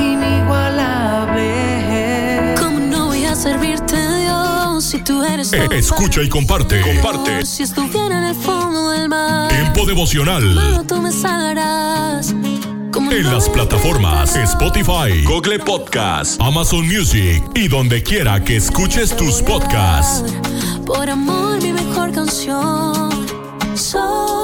inigualable. 0.00 2.54
¿Cómo 2.58 2.80
no 2.80 3.06
voy 3.06 3.24
a 3.26 3.36
servirte, 3.36 3.96
Dios, 4.22 4.82
si 4.84 4.98
tú 5.04 5.22
eres 5.22 5.52
Eh, 5.52 5.68
Escucha 5.70 6.20
y 6.20 6.28
comparte. 6.28 6.80
Comparte. 6.80 7.46
Si 7.46 7.62
estuviera 7.62 8.18
en 8.18 8.24
el 8.24 8.34
fondo 8.34 8.90
del 8.90 9.08
mar, 9.08 9.48
Tiempo 9.50 9.86
devocional. 9.86 10.42
mano, 10.52 10.84
tú 10.84 11.00
me 11.00 11.12
salvarás. 11.12 12.34
¿Cómo 12.90 13.12
En 13.12 13.32
las 13.32 13.48
plataformas 13.48 14.34
Spotify, 14.34 15.22
Google 15.24 15.60
Podcast, 15.60 16.40
Amazon 16.40 16.88
Music 16.88 17.40
y 17.54 17.68
donde 17.68 18.02
quiera 18.02 18.42
que 18.42 18.56
escuches 18.56 19.16
tus 19.16 19.42
podcasts. 19.42 20.24
Por 20.84 21.08
amor, 21.08 21.62
mi 21.62 21.72
mejor 21.72 22.10
canción. 22.12 23.10
Solo 23.76 24.43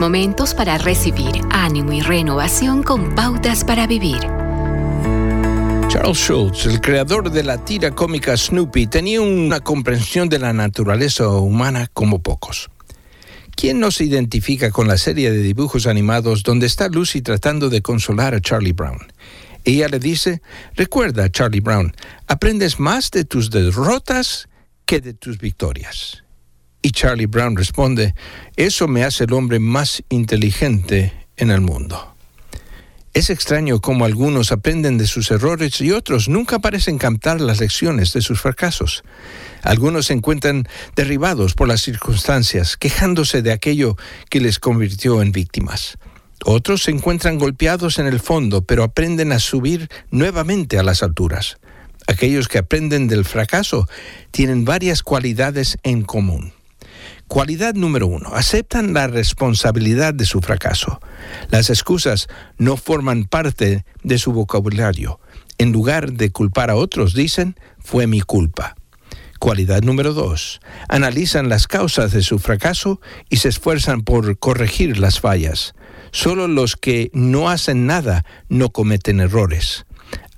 Momentos 0.00 0.54
para 0.54 0.76
recibir 0.78 1.40
ánimo 1.50 1.92
y 1.92 2.00
renovación 2.00 2.82
con 2.82 3.14
pautas 3.14 3.64
para 3.64 3.86
vivir. 3.86 4.20
Charles 5.88 6.18
Schultz, 6.18 6.66
el 6.66 6.80
creador 6.80 7.30
de 7.30 7.42
la 7.42 7.64
tira 7.64 7.92
cómica 7.92 8.36
Snoopy, 8.36 8.88
tenía 8.88 9.20
una 9.20 9.60
comprensión 9.60 10.28
de 10.28 10.38
la 10.38 10.52
naturaleza 10.52 11.28
humana 11.28 11.88
como 11.92 12.20
pocos. 12.20 12.68
¿Quién 13.54 13.80
no 13.80 13.90
se 13.90 14.04
identifica 14.04 14.70
con 14.70 14.86
la 14.86 14.98
serie 14.98 15.30
de 15.30 15.38
dibujos 15.38 15.86
animados 15.86 16.42
donde 16.42 16.66
está 16.66 16.88
Lucy 16.88 17.22
tratando 17.22 17.70
de 17.70 17.80
consolar 17.80 18.34
a 18.34 18.40
Charlie 18.40 18.72
Brown? 18.72 18.98
Ella 19.64 19.88
le 19.88 19.98
dice, 19.98 20.42
recuerda, 20.74 21.30
Charlie 21.30 21.60
Brown, 21.60 21.94
aprendes 22.26 22.78
más 22.78 23.10
de 23.10 23.24
tus 23.24 23.50
derrotas 23.50 24.48
que 24.84 25.00
de 25.00 25.14
tus 25.14 25.38
victorias. 25.38 26.25
Y 26.86 26.90
Charlie 26.90 27.26
Brown 27.26 27.56
responde, 27.56 28.14
eso 28.54 28.86
me 28.86 29.02
hace 29.02 29.24
el 29.24 29.32
hombre 29.32 29.58
más 29.58 30.04
inteligente 30.08 31.12
en 31.36 31.50
el 31.50 31.60
mundo. 31.60 32.14
Es 33.12 33.28
extraño 33.28 33.80
cómo 33.80 34.04
algunos 34.04 34.52
aprenden 34.52 34.96
de 34.96 35.08
sus 35.08 35.32
errores 35.32 35.80
y 35.80 35.90
otros 35.90 36.28
nunca 36.28 36.60
parecen 36.60 36.98
captar 36.98 37.40
las 37.40 37.58
lecciones 37.58 38.12
de 38.12 38.22
sus 38.22 38.40
fracasos. 38.40 39.02
Algunos 39.64 40.06
se 40.06 40.12
encuentran 40.12 40.68
derribados 40.94 41.54
por 41.54 41.66
las 41.66 41.80
circunstancias, 41.80 42.76
quejándose 42.76 43.42
de 43.42 43.50
aquello 43.50 43.96
que 44.30 44.40
les 44.40 44.60
convirtió 44.60 45.22
en 45.22 45.32
víctimas. 45.32 45.98
Otros 46.44 46.84
se 46.84 46.92
encuentran 46.92 47.40
golpeados 47.40 47.98
en 47.98 48.06
el 48.06 48.20
fondo, 48.20 48.62
pero 48.62 48.84
aprenden 48.84 49.32
a 49.32 49.40
subir 49.40 49.88
nuevamente 50.12 50.78
a 50.78 50.84
las 50.84 51.02
alturas. 51.02 51.58
Aquellos 52.06 52.46
que 52.46 52.58
aprenden 52.58 53.08
del 53.08 53.24
fracaso 53.24 53.88
tienen 54.30 54.64
varias 54.64 55.02
cualidades 55.02 55.78
en 55.82 56.02
común. 56.02 56.52
Cualidad 57.28 57.74
número 57.74 58.06
uno, 58.06 58.30
aceptan 58.34 58.94
la 58.94 59.08
responsabilidad 59.08 60.14
de 60.14 60.24
su 60.24 60.40
fracaso. 60.40 61.00
Las 61.50 61.70
excusas 61.70 62.28
no 62.56 62.76
forman 62.76 63.24
parte 63.24 63.84
de 64.02 64.18
su 64.18 64.32
vocabulario. 64.32 65.20
En 65.58 65.72
lugar 65.72 66.12
de 66.12 66.30
culpar 66.30 66.70
a 66.70 66.76
otros, 66.76 67.14
dicen, 67.14 67.56
fue 67.78 68.06
mi 68.06 68.20
culpa. 68.20 68.76
Cualidad 69.40 69.82
número 69.82 70.14
dos, 70.14 70.60
analizan 70.88 71.48
las 71.48 71.66
causas 71.66 72.12
de 72.12 72.22
su 72.22 72.38
fracaso 72.38 73.00
y 73.28 73.36
se 73.38 73.48
esfuerzan 73.48 74.02
por 74.02 74.38
corregir 74.38 74.98
las 74.98 75.20
fallas. 75.20 75.74
Solo 76.12 76.48
los 76.48 76.76
que 76.76 77.10
no 77.12 77.50
hacen 77.50 77.86
nada 77.86 78.24
no 78.48 78.70
cometen 78.70 79.20
errores. 79.20 79.84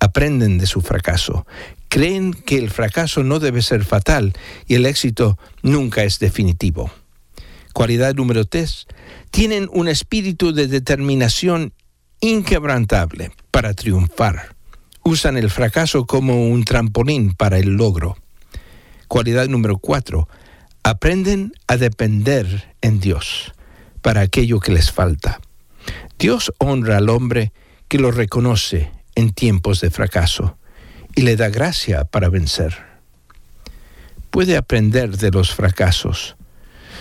Aprenden 0.01 0.59
de 0.59 0.67
su 0.67 0.81
fracaso. 0.81 1.47
Creen 1.89 2.35
que 2.35 2.59
el 2.59 2.71
fracaso 2.71 3.25
no 3.25 3.39
debe 3.39 3.63
ser 3.63 3.85
fatal 3.85 4.35
y 4.67 4.75
el 4.75 4.85
éxito 4.85 5.39
nunca 5.63 6.05
es 6.05 6.19
definitivo. 6.19 6.91
Cualidad 7.73 8.15
número 8.15 8.45
tres, 8.45 8.87
tienen 9.31 9.69
un 9.73 9.89
espíritu 9.89 10.53
de 10.53 10.67
determinación 10.67 11.73
inquebrantable 12.21 13.31
para 13.51 13.73
triunfar. 13.73 14.55
Usan 15.03 15.39
el 15.39 15.49
fracaso 15.49 16.07
como 16.07 16.49
un 16.49 16.65
trampolín 16.65 17.33
para 17.33 17.59
el 17.59 17.77
logro. 17.77 18.19
Cualidad 19.07 19.49
número 19.49 19.79
cuatro, 19.79 20.29
aprenden 20.83 21.53
a 21.67 21.79
depender 21.79 22.75
en 22.83 23.01
Dios 23.01 23.55
para 24.03 24.21
aquello 24.21 24.61
que 24.61 24.73
les 24.73 24.93
falta. 24.93 25.41
Dios 26.19 26.53
honra 26.59 26.99
al 26.99 27.09
hombre 27.09 27.53
que 27.89 27.99
lo 27.99 28.11
reconoce 28.11 28.91
en 29.15 29.33
tiempos 29.33 29.81
de 29.81 29.91
fracaso 29.91 30.58
y 31.19 31.23
le 31.23 31.35
da 31.35 31.49
gracia 31.49 32.05
para 32.05 32.29
vencer. 32.29 32.77
Puede 34.31 34.57
aprender 34.57 35.17
de 35.17 35.33
los 35.33 35.53
fracasos. 35.53 36.37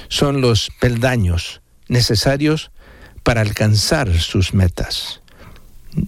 Son 0.08 0.42
los 0.42 0.72
peldaños 0.80 1.62
necesarios 1.88 2.72
para 3.22 3.42
alcanzar 3.42 4.12
sus 4.18 4.56
metas. 4.56 5.22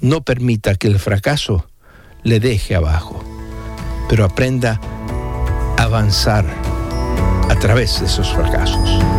No 0.02 0.24
permita 0.24 0.74
que 0.74 0.88
el 0.88 0.98
fracaso 0.98 1.70
le 2.24 2.40
deje 2.40 2.74
abajo, 2.74 3.24
pero 4.10 4.26
aprenda 4.26 4.82
a 5.78 5.84
avanzar 5.84 6.48
a 7.48 7.56
través 7.60 8.00
de 8.00 8.08
esos 8.08 8.34
fracasos. 8.34 9.19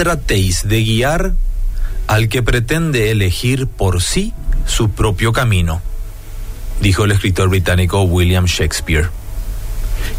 Tratéis 0.00 0.66
de 0.66 0.82
guiar 0.82 1.34
al 2.06 2.30
que 2.30 2.42
pretende 2.42 3.10
elegir 3.10 3.66
por 3.66 4.00
sí 4.00 4.32
su 4.64 4.92
propio 4.92 5.34
camino, 5.34 5.82
dijo 6.80 7.04
el 7.04 7.12
escritor 7.12 7.50
británico 7.50 8.00
William 8.04 8.46
Shakespeare. 8.46 9.10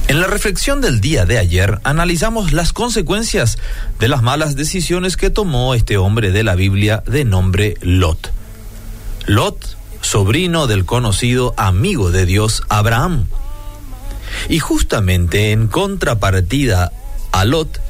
En 0.08 0.22
la 0.22 0.28
reflexión 0.28 0.82
del 0.82 1.02
día 1.02 1.26
de 1.26 1.40
ayer 1.40 1.80
analizamos 1.84 2.52
las 2.52 2.74
consecuencias 2.74 3.58
de 3.98 4.08
las 4.08 4.22
malas 4.22 4.56
decisiones 4.56 5.18
que 5.18 5.32
tomó 5.32 5.74
este 5.74 5.98
hombre 5.98 6.30
de 6.30 6.44
la 6.44 6.54
Biblia 6.54 7.02
de 7.08 7.26
nombre 7.26 7.74
Lot. 7.82 8.32
Lot, 9.26 9.78
sobrino 10.02 10.68
del 10.68 10.86
conocido 10.86 11.56
amigo 11.58 12.12
de 12.12 12.28
Dios 12.28 12.62
Abraham. 12.70 13.26
Y 14.48 14.60
justamente 14.60 15.52
en 15.52 15.68
contrapartida 15.68 16.92
a 17.32 17.46
Lot, 17.46 17.82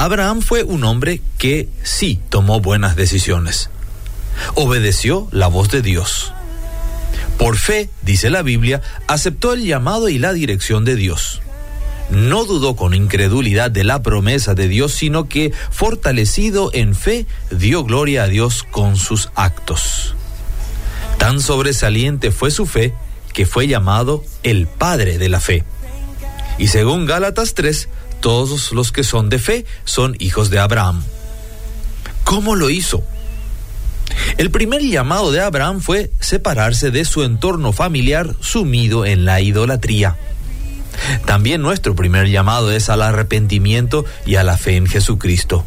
Abraham 0.00 0.40
fue 0.40 0.62
un 0.62 0.82
hombre 0.84 1.20
que 1.36 1.68
sí 1.82 2.18
tomó 2.30 2.62
buenas 2.62 2.96
decisiones. 2.96 3.68
Obedeció 4.54 5.28
la 5.30 5.46
voz 5.46 5.68
de 5.68 5.82
Dios. 5.82 6.32
Por 7.36 7.58
fe, 7.58 7.90
dice 8.00 8.30
la 8.30 8.40
Biblia, 8.40 8.80
aceptó 9.08 9.52
el 9.52 9.62
llamado 9.62 10.08
y 10.08 10.18
la 10.18 10.32
dirección 10.32 10.86
de 10.86 10.96
Dios. 10.96 11.42
No 12.08 12.46
dudó 12.46 12.76
con 12.76 12.94
incredulidad 12.94 13.70
de 13.70 13.84
la 13.84 14.02
promesa 14.02 14.54
de 14.54 14.68
Dios, 14.68 14.92
sino 14.92 15.28
que, 15.28 15.52
fortalecido 15.70 16.70
en 16.72 16.94
fe, 16.94 17.26
dio 17.50 17.84
gloria 17.84 18.22
a 18.22 18.28
Dios 18.28 18.62
con 18.62 18.96
sus 18.96 19.28
actos. 19.34 20.14
Tan 21.18 21.42
sobresaliente 21.42 22.30
fue 22.30 22.50
su 22.50 22.64
fe 22.64 22.94
que 23.34 23.44
fue 23.44 23.68
llamado 23.68 24.24
el 24.44 24.66
Padre 24.66 25.18
de 25.18 25.28
la 25.28 25.40
Fe. 25.40 25.62
Y 26.56 26.68
según 26.68 27.04
Gálatas 27.04 27.52
3, 27.52 27.90
todos 28.20 28.72
los 28.72 28.92
que 28.92 29.04
son 29.04 29.28
de 29.28 29.38
fe 29.38 29.64
son 29.84 30.16
hijos 30.18 30.50
de 30.50 30.58
Abraham. 30.58 31.02
¿Cómo 32.24 32.54
lo 32.54 32.70
hizo? 32.70 33.02
El 34.38 34.50
primer 34.50 34.82
llamado 34.82 35.32
de 35.32 35.40
Abraham 35.40 35.80
fue 35.80 36.10
separarse 36.20 36.90
de 36.90 37.04
su 37.04 37.22
entorno 37.22 37.72
familiar 37.72 38.34
sumido 38.40 39.04
en 39.04 39.24
la 39.24 39.40
idolatría. 39.40 40.16
También 41.24 41.62
nuestro 41.62 41.94
primer 41.94 42.28
llamado 42.28 42.70
es 42.72 42.88
al 42.90 43.02
arrepentimiento 43.02 44.04
y 44.26 44.36
a 44.36 44.44
la 44.44 44.58
fe 44.58 44.76
en 44.76 44.86
Jesucristo. 44.86 45.64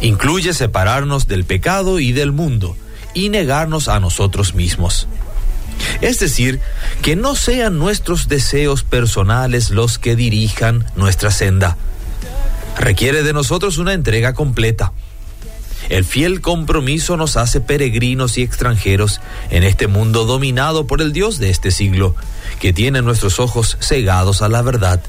Incluye 0.00 0.54
separarnos 0.54 1.26
del 1.26 1.44
pecado 1.44 1.98
y 1.98 2.12
del 2.12 2.32
mundo 2.32 2.76
y 3.14 3.28
negarnos 3.28 3.88
a 3.88 4.00
nosotros 4.00 4.54
mismos. 4.54 5.08
Es 6.02 6.18
decir, 6.18 6.60
que 7.00 7.14
no 7.14 7.36
sean 7.36 7.78
nuestros 7.78 8.28
deseos 8.28 8.82
personales 8.82 9.70
los 9.70 9.98
que 9.98 10.16
dirijan 10.16 10.84
nuestra 10.96 11.30
senda. 11.30 11.76
Requiere 12.76 13.22
de 13.22 13.32
nosotros 13.32 13.78
una 13.78 13.92
entrega 13.92 14.34
completa. 14.34 14.92
El 15.88 16.04
fiel 16.04 16.40
compromiso 16.40 17.16
nos 17.16 17.36
hace 17.36 17.60
peregrinos 17.60 18.36
y 18.36 18.42
extranjeros 18.42 19.20
en 19.50 19.62
este 19.62 19.86
mundo 19.86 20.24
dominado 20.24 20.88
por 20.88 21.00
el 21.02 21.12
Dios 21.12 21.38
de 21.38 21.50
este 21.50 21.70
siglo, 21.70 22.16
que 22.60 22.72
tiene 22.72 23.00
nuestros 23.00 23.38
ojos 23.38 23.76
cegados 23.80 24.42
a 24.42 24.48
la 24.48 24.62
verdad. 24.62 25.00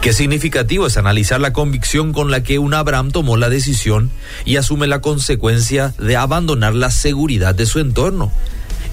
Qué 0.00 0.12
significativo 0.12 0.88
es 0.88 0.96
analizar 0.96 1.40
la 1.40 1.52
convicción 1.52 2.12
con 2.12 2.32
la 2.32 2.42
que 2.42 2.58
un 2.58 2.74
Abraham 2.74 3.12
tomó 3.12 3.36
la 3.36 3.48
decisión 3.48 4.10
y 4.44 4.56
asume 4.56 4.88
la 4.88 5.00
consecuencia 5.00 5.94
de 5.98 6.16
abandonar 6.16 6.74
la 6.74 6.90
seguridad 6.90 7.54
de 7.54 7.66
su 7.66 7.78
entorno 7.78 8.32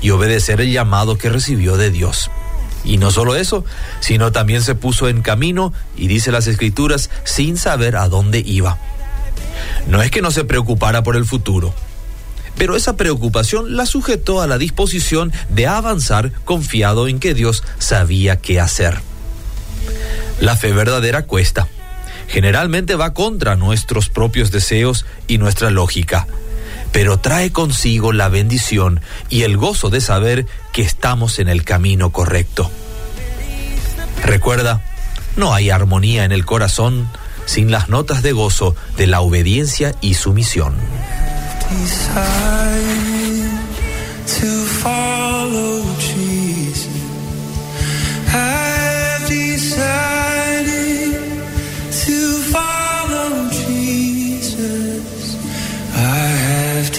y 0.01 0.11
obedecer 0.11 0.61
el 0.61 0.71
llamado 0.71 1.17
que 1.17 1.29
recibió 1.29 1.77
de 1.77 1.91
Dios. 1.91 2.29
Y 2.83 2.97
no 2.97 3.11
solo 3.11 3.35
eso, 3.35 3.65
sino 3.99 4.31
también 4.31 4.61
se 4.61 4.75
puso 4.75 5.09
en 5.09 5.21
camino 5.21 5.73
y 5.95 6.07
dice 6.07 6.31
las 6.31 6.47
escrituras 6.47 7.09
sin 7.23 7.57
saber 7.57 7.95
a 7.95 8.07
dónde 8.07 8.41
iba. 8.45 8.77
No 9.87 10.01
es 10.01 10.11
que 10.11 10.21
no 10.21 10.31
se 10.31 10.45
preocupara 10.45 11.03
por 11.03 11.15
el 11.15 11.25
futuro, 11.25 11.73
pero 12.57 12.75
esa 12.75 12.95
preocupación 12.95 13.75
la 13.75 13.85
sujetó 13.85 14.41
a 14.41 14.47
la 14.47 14.57
disposición 14.57 15.31
de 15.49 15.67
avanzar 15.67 16.31
confiado 16.43 17.07
en 17.07 17.19
que 17.19 17.33
Dios 17.33 17.63
sabía 17.77 18.37
qué 18.37 18.59
hacer. 18.59 18.99
La 20.39 20.55
fe 20.55 20.71
verdadera 20.71 21.23
cuesta. 21.23 21.67
Generalmente 22.27 22.95
va 22.95 23.13
contra 23.13 23.55
nuestros 23.55 24.09
propios 24.09 24.51
deseos 24.51 25.05
y 25.27 25.37
nuestra 25.37 25.69
lógica, 25.69 26.27
pero 26.91 27.17
trae 27.17 27.51
consigo 27.51 28.13
la 28.13 28.29
bendición 28.29 29.01
y 29.29 29.43
el 29.43 29.57
gozo 29.57 29.89
de 29.89 30.01
saber 30.01 30.45
que 30.73 30.81
estamos 30.81 31.39
en 31.39 31.49
el 31.49 31.63
camino 31.63 32.11
correcto. 32.11 32.69
Recuerda, 34.23 34.83
no 35.35 35.53
hay 35.53 35.69
armonía 35.69 36.25
en 36.25 36.31
el 36.31 36.45
corazón 36.45 37.09
sin 37.45 37.71
las 37.71 37.89
notas 37.89 38.23
de 38.23 38.33
gozo 38.33 38.75
de 38.97 39.07
la 39.07 39.21
obediencia 39.21 39.95
y 40.01 40.15
sumisión. 40.15 40.75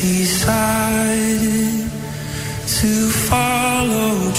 Decided 0.00 1.90
to 2.68 3.10
follow 3.10 4.30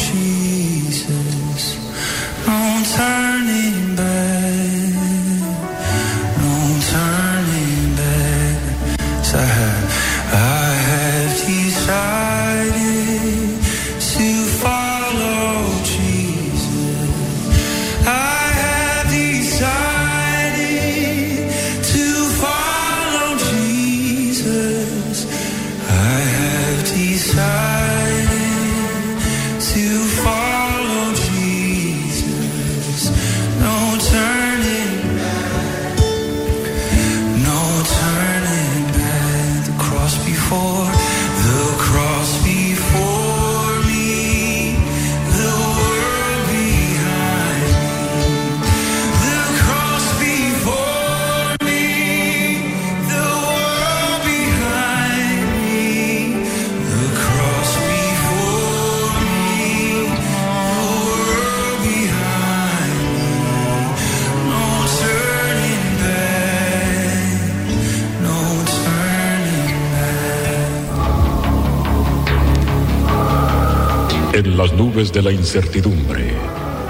las 74.48 74.74
nubes 74.74 75.12
de 75.12 75.22
la 75.22 75.32
incertidumbre, 75.32 76.34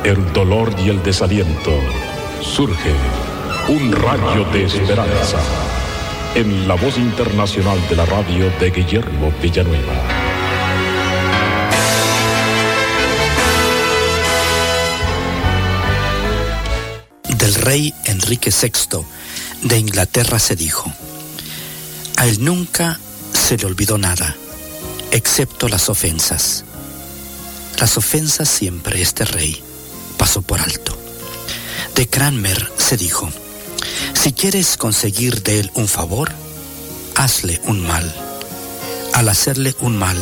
el 0.04 0.34
dolor 0.34 0.74
y 0.84 0.90
el 0.90 1.02
desaliento, 1.02 1.72
surge 2.42 2.94
un 3.68 3.92
rayo 3.92 4.46
de 4.52 4.66
esperanza 4.66 5.40
en 6.36 6.68
la 6.68 6.76
voz 6.76 6.98
internacional 6.98 7.80
de 7.90 7.96
la 7.96 8.06
radio 8.06 8.52
de 8.60 8.70
Guillermo 8.70 9.34
Villanueva. 9.42 9.94
Del 17.38 17.56
rey 17.56 17.94
Enrique 18.06 18.52
VI 18.52 19.06
de 19.64 19.78
Inglaterra 19.80 20.38
se 20.40 20.56
dijo, 20.56 20.92
a 22.18 22.28
él 22.28 22.44
nunca 22.44 23.00
se 23.34 23.58
le 23.58 23.66
olvidó 23.66 23.98
nada, 23.98 24.36
excepto 25.12 25.68
las 25.68 25.90
ofensas. 25.90 26.66
Las 27.80 27.98
ofensas 27.98 28.50
siempre 28.50 29.02
este 29.02 29.24
rey 29.24 29.64
pasó 30.18 30.42
por 30.42 30.60
alto. 30.60 30.98
De 31.96 32.08
Cranmer 32.08 32.70
se 32.78 32.98
dijo, 32.98 33.30
si 34.14 34.34
quieres 34.34 34.76
conseguir 34.76 35.44
de 35.44 35.62
él 35.62 35.72
un 35.76 35.88
favor, 35.88 36.30
hazle 37.16 37.62
un 37.66 37.82
mal. 37.82 38.14
Al 39.14 39.30
hacerle 39.30 39.76
un 39.80 39.98
mal, 39.98 40.18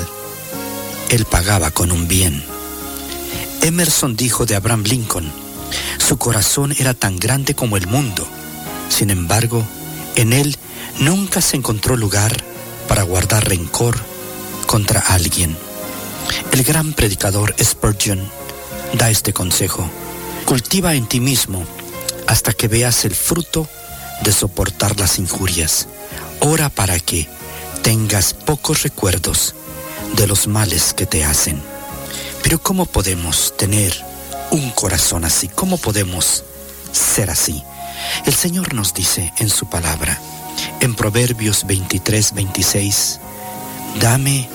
él 1.09 1.25
pagaba 1.25 1.71
con 1.71 1.91
un 1.91 2.07
bien. 2.07 2.43
Emerson 3.63 4.15
dijo 4.15 4.45
de 4.45 4.55
Abraham 4.55 4.83
Lincoln, 4.83 5.31
su 5.97 6.17
corazón 6.17 6.75
era 6.77 6.93
tan 6.93 7.17
grande 7.17 7.55
como 7.55 7.75
el 7.75 7.87
mundo. 7.87 8.27
Sin 8.89 9.09
embargo, 9.09 9.67
en 10.15 10.31
él 10.31 10.55
nunca 10.99 11.41
se 11.41 11.57
encontró 11.57 11.97
lugar 11.97 12.37
para 12.87 13.01
guardar 13.01 13.49
rencor 13.49 13.97
contra 14.67 14.99
alguien. 14.99 15.57
El 16.51 16.63
gran 16.63 16.93
predicador 16.93 17.55
Spurgeon 17.61 18.29
da 18.93 19.09
este 19.09 19.33
consejo. 19.33 19.89
Cultiva 20.45 20.93
en 20.93 21.07
ti 21.07 21.19
mismo 21.19 21.65
hasta 22.27 22.53
que 22.53 22.67
veas 22.67 23.05
el 23.05 23.15
fruto 23.15 23.67
de 24.21 24.31
soportar 24.31 24.99
las 24.99 25.19
injurias. 25.19 25.87
Ora 26.39 26.69
para 26.69 26.99
que 26.99 27.27
tengas 27.83 28.33
pocos 28.33 28.83
recuerdos 28.83 29.55
de 30.15 30.27
los 30.27 30.47
males 30.47 30.93
que 30.93 31.05
te 31.05 31.23
hacen. 31.23 31.61
Pero 32.43 32.61
¿cómo 32.61 32.85
podemos 32.85 33.55
tener 33.57 33.93
un 34.51 34.69
corazón 34.71 35.25
así? 35.25 35.47
¿Cómo 35.47 35.77
podemos 35.77 36.43
ser 36.91 37.29
así? 37.29 37.63
El 38.25 38.33
Señor 38.33 38.73
nos 38.73 38.93
dice 38.93 39.33
en 39.37 39.49
su 39.49 39.69
palabra, 39.69 40.19
en 40.79 40.95
Proverbios 40.95 41.65
23, 41.65 42.33
26, 42.33 43.19
dame, 43.99 44.49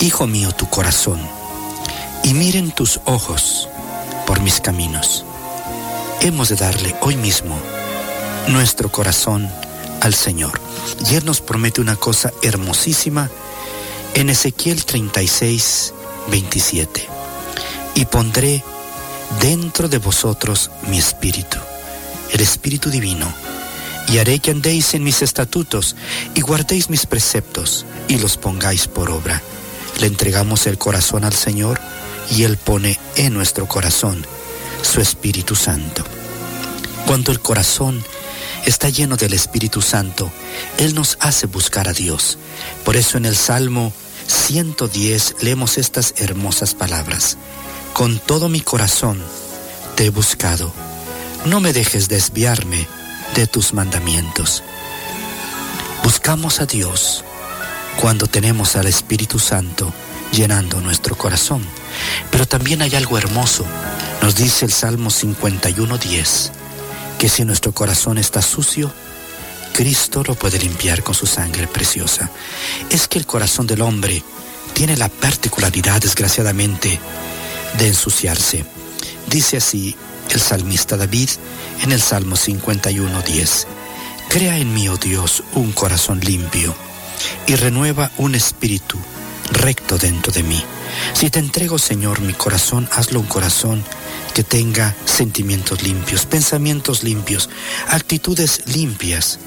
hijo 0.00 0.26
mío, 0.26 0.52
tu 0.52 0.68
corazón, 0.68 1.20
y 2.22 2.34
miren 2.34 2.72
tus 2.72 3.00
ojos 3.04 3.68
por 4.26 4.40
mis 4.40 4.60
caminos. 4.60 5.24
Hemos 6.20 6.48
de 6.48 6.56
darle 6.56 6.94
hoy 7.00 7.16
mismo 7.16 7.58
nuestro 8.48 8.90
corazón 8.90 9.50
al 10.00 10.14
Señor. 10.14 10.60
Y 11.10 11.16
Él 11.16 11.24
nos 11.24 11.40
promete 11.40 11.80
una 11.80 11.96
cosa 11.96 12.32
hermosísima 12.42 13.30
en 14.14 14.30
Ezequiel 14.30 14.84
36, 14.84 15.92
27. 16.30 17.08
Y 17.94 18.04
pondré 18.06 18.62
dentro 19.40 19.88
de 19.88 19.98
vosotros 19.98 20.70
mi 20.88 20.98
espíritu, 20.98 21.58
el 22.32 22.40
espíritu 22.40 22.90
divino, 22.90 23.32
y 24.08 24.18
haré 24.18 24.38
que 24.38 24.50
andéis 24.50 24.94
en 24.94 25.02
mis 25.02 25.22
estatutos 25.22 25.96
y 26.34 26.40
guardéis 26.42 26.90
mis 26.90 27.06
preceptos 27.06 27.86
y 28.08 28.18
los 28.18 28.36
pongáis 28.36 28.86
por 28.86 29.10
obra. 29.10 29.42
Le 30.00 30.06
entregamos 30.06 30.66
el 30.66 30.78
corazón 30.78 31.24
al 31.24 31.34
Señor 31.34 31.80
y 32.30 32.44
Él 32.44 32.56
pone 32.56 32.98
en 33.16 33.34
nuestro 33.34 33.66
corazón 33.66 34.26
su 34.82 35.00
Espíritu 35.00 35.54
Santo. 35.54 36.04
Cuando 37.06 37.32
el 37.32 37.40
corazón 37.40 38.02
está 38.66 38.88
lleno 38.88 39.16
del 39.16 39.32
Espíritu 39.32 39.82
Santo, 39.82 40.30
Él 40.78 40.94
nos 40.94 41.18
hace 41.20 41.46
buscar 41.46 41.88
a 41.88 41.92
Dios. 41.92 42.38
Por 42.84 42.96
eso 42.96 43.18
en 43.18 43.26
el 43.26 43.36
Salmo 43.36 43.92
110 44.26 45.36
leemos 45.40 45.78
estas 45.78 46.14
hermosas 46.16 46.74
palabras. 46.74 47.36
Con 47.92 48.18
todo 48.18 48.48
mi 48.48 48.60
corazón 48.60 49.22
te 49.94 50.06
he 50.06 50.10
buscado. 50.10 50.72
No 51.44 51.60
me 51.60 51.72
dejes 51.72 52.08
desviarme 52.08 52.86
de 53.34 53.46
tus 53.46 53.74
mandamientos. 53.74 54.62
Buscamos 56.02 56.60
a 56.60 56.66
Dios 56.66 57.24
cuando 58.00 58.26
tenemos 58.26 58.76
al 58.76 58.86
Espíritu 58.86 59.38
Santo 59.38 59.92
llenando 60.32 60.80
nuestro 60.80 61.16
corazón. 61.16 61.62
Pero 62.30 62.46
también 62.46 62.82
hay 62.82 62.94
algo 62.94 63.18
hermoso. 63.18 63.64
Nos 64.22 64.34
dice 64.36 64.64
el 64.64 64.72
Salmo 64.72 65.10
51.10 65.10 66.50
que 67.18 67.28
si 67.28 67.44
nuestro 67.44 67.72
corazón 67.72 68.18
está 68.18 68.42
sucio, 68.42 68.92
Cristo 69.72 70.22
lo 70.26 70.34
puede 70.34 70.58
limpiar 70.58 71.02
con 71.02 71.14
su 71.14 71.26
sangre 71.26 71.66
preciosa. 71.66 72.30
Es 72.90 73.08
que 73.08 73.18
el 73.18 73.26
corazón 73.26 73.66
del 73.66 73.82
hombre 73.82 74.22
tiene 74.72 74.96
la 74.96 75.08
particularidad, 75.08 76.00
desgraciadamente, 76.00 77.00
de 77.78 77.88
ensuciarse. 77.88 78.64
Dice 79.28 79.56
así 79.56 79.96
el 80.30 80.40
salmista 80.40 80.96
David 80.96 81.30
en 81.82 81.92
el 81.92 82.00
Salmo 82.00 82.36
51.10. 82.36 83.66
Crea 84.28 84.58
en 84.58 84.74
mí, 84.74 84.88
oh 84.88 84.96
Dios, 84.96 85.44
un 85.54 85.72
corazón 85.72 86.20
limpio 86.20 86.74
y 87.46 87.56
renueva 87.56 88.10
un 88.18 88.34
espíritu 88.34 88.98
recto 89.50 89.98
dentro 89.98 90.32
de 90.32 90.42
mí. 90.42 90.62
Si 91.12 91.30
te 91.30 91.38
entrego, 91.38 91.78
Señor, 91.78 92.20
mi 92.20 92.32
corazón, 92.32 92.88
hazlo 92.92 93.20
un 93.20 93.26
corazón 93.26 93.84
que 94.34 94.44
tenga 94.44 94.94
sentimientos 95.04 95.82
limpios, 95.82 96.26
pensamientos 96.26 97.02
limpios, 97.02 97.50
actitudes 97.88 98.62
limpias 98.66 99.38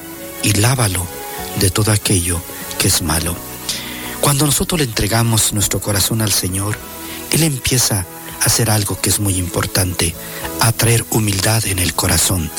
y 0.44 0.54
lávalo 0.54 1.06
de 1.60 1.70
todo 1.70 1.92
aquello 1.92 2.42
que 2.80 2.88
es 2.88 3.02
malo. 3.02 3.36
Cuando 4.22 4.46
nosotros 4.46 4.80
le 4.80 4.86
entregamos 4.86 5.54
nuestro 5.54 5.80
corazón 5.80 6.22
al 6.22 6.32
Señor, 6.32 6.78
Él 7.32 7.44
empieza 7.44 8.06
a 8.42 8.46
hacer 8.46 8.70
algo 8.70 9.00
que 9.00 9.10
es 9.10 9.20
muy 9.20 9.36
importante, 9.36 10.16
a 10.60 10.72
traer 10.72 11.06
humildad 11.12 11.66
en 11.66 11.80
el 11.80 11.94
corazón. 11.94 12.50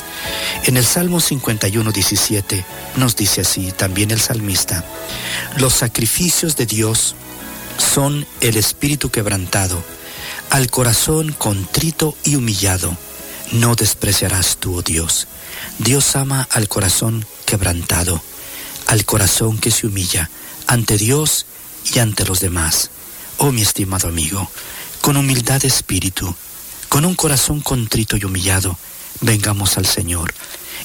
En 0.65 0.77
el 0.77 0.85
Salmo 0.85 1.19
51, 1.19 1.91
17 1.91 2.65
nos 2.95 3.15
dice 3.15 3.41
así 3.41 3.71
también 3.71 4.11
el 4.11 4.19
salmista, 4.19 4.85
los 5.57 5.73
sacrificios 5.73 6.55
de 6.55 6.65
Dios 6.65 7.15
son 7.77 8.27
el 8.41 8.57
espíritu 8.57 9.09
quebrantado, 9.09 9.83
al 10.49 10.69
corazón 10.69 11.31
contrito 11.31 12.15
y 12.23 12.35
humillado, 12.35 12.95
no 13.51 13.75
despreciarás 13.75 14.57
tú, 14.57 14.77
oh 14.77 14.81
Dios. 14.81 15.27
Dios 15.79 16.15
ama 16.15 16.47
al 16.51 16.67
corazón 16.67 17.25
quebrantado, 17.45 18.21
al 18.87 19.05
corazón 19.05 19.57
que 19.57 19.71
se 19.71 19.87
humilla 19.87 20.29
ante 20.67 20.97
Dios 20.97 21.45
y 21.93 21.99
ante 21.99 22.25
los 22.25 22.39
demás. 22.39 22.91
Oh 23.37 23.51
mi 23.51 23.61
estimado 23.61 24.07
amigo, 24.07 24.49
con 25.01 25.17
humildad 25.17 25.61
de 25.61 25.67
espíritu, 25.67 26.35
con 26.89 27.05
un 27.05 27.15
corazón 27.15 27.61
contrito 27.61 28.17
y 28.17 28.25
humillado, 28.25 28.77
vengamos 29.21 29.77
al 29.77 29.85
Señor. 29.85 30.33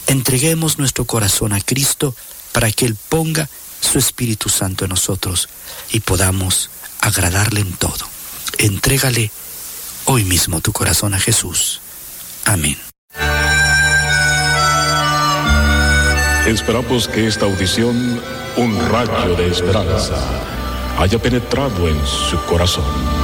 Entreguemos 0.07 0.79
nuestro 0.79 1.05
corazón 1.05 1.53
a 1.53 1.61
Cristo 1.61 2.15
para 2.53 2.71
que 2.71 2.87
Él 2.87 2.97
ponga 3.09 3.49
su 3.81 3.99
Espíritu 3.99 4.49
Santo 4.49 4.85
en 4.85 4.91
nosotros 4.91 5.49
y 5.93 6.01
podamos 6.01 6.71
agradarle 7.01 7.61
en 7.61 7.73
todo. 7.75 8.09
Entrégale 8.59 9.31
hoy 10.07 10.25
mismo 10.25 10.61
tu 10.61 10.73
corazón 10.73 11.15
a 11.15 11.21
Jesús. 11.21 11.81
Amén. 12.45 12.79
Esperamos 16.47 17.09
que 17.09 17.27
esta 17.27 17.47
audición, 17.47 18.21
un 18.57 18.89
rayo 18.91 19.35
de 19.35 19.49
esperanza, 19.49 20.15
haya 20.99 21.19
penetrado 21.19 21.89
en 21.89 22.07
su 22.07 22.39
corazón. 22.45 23.24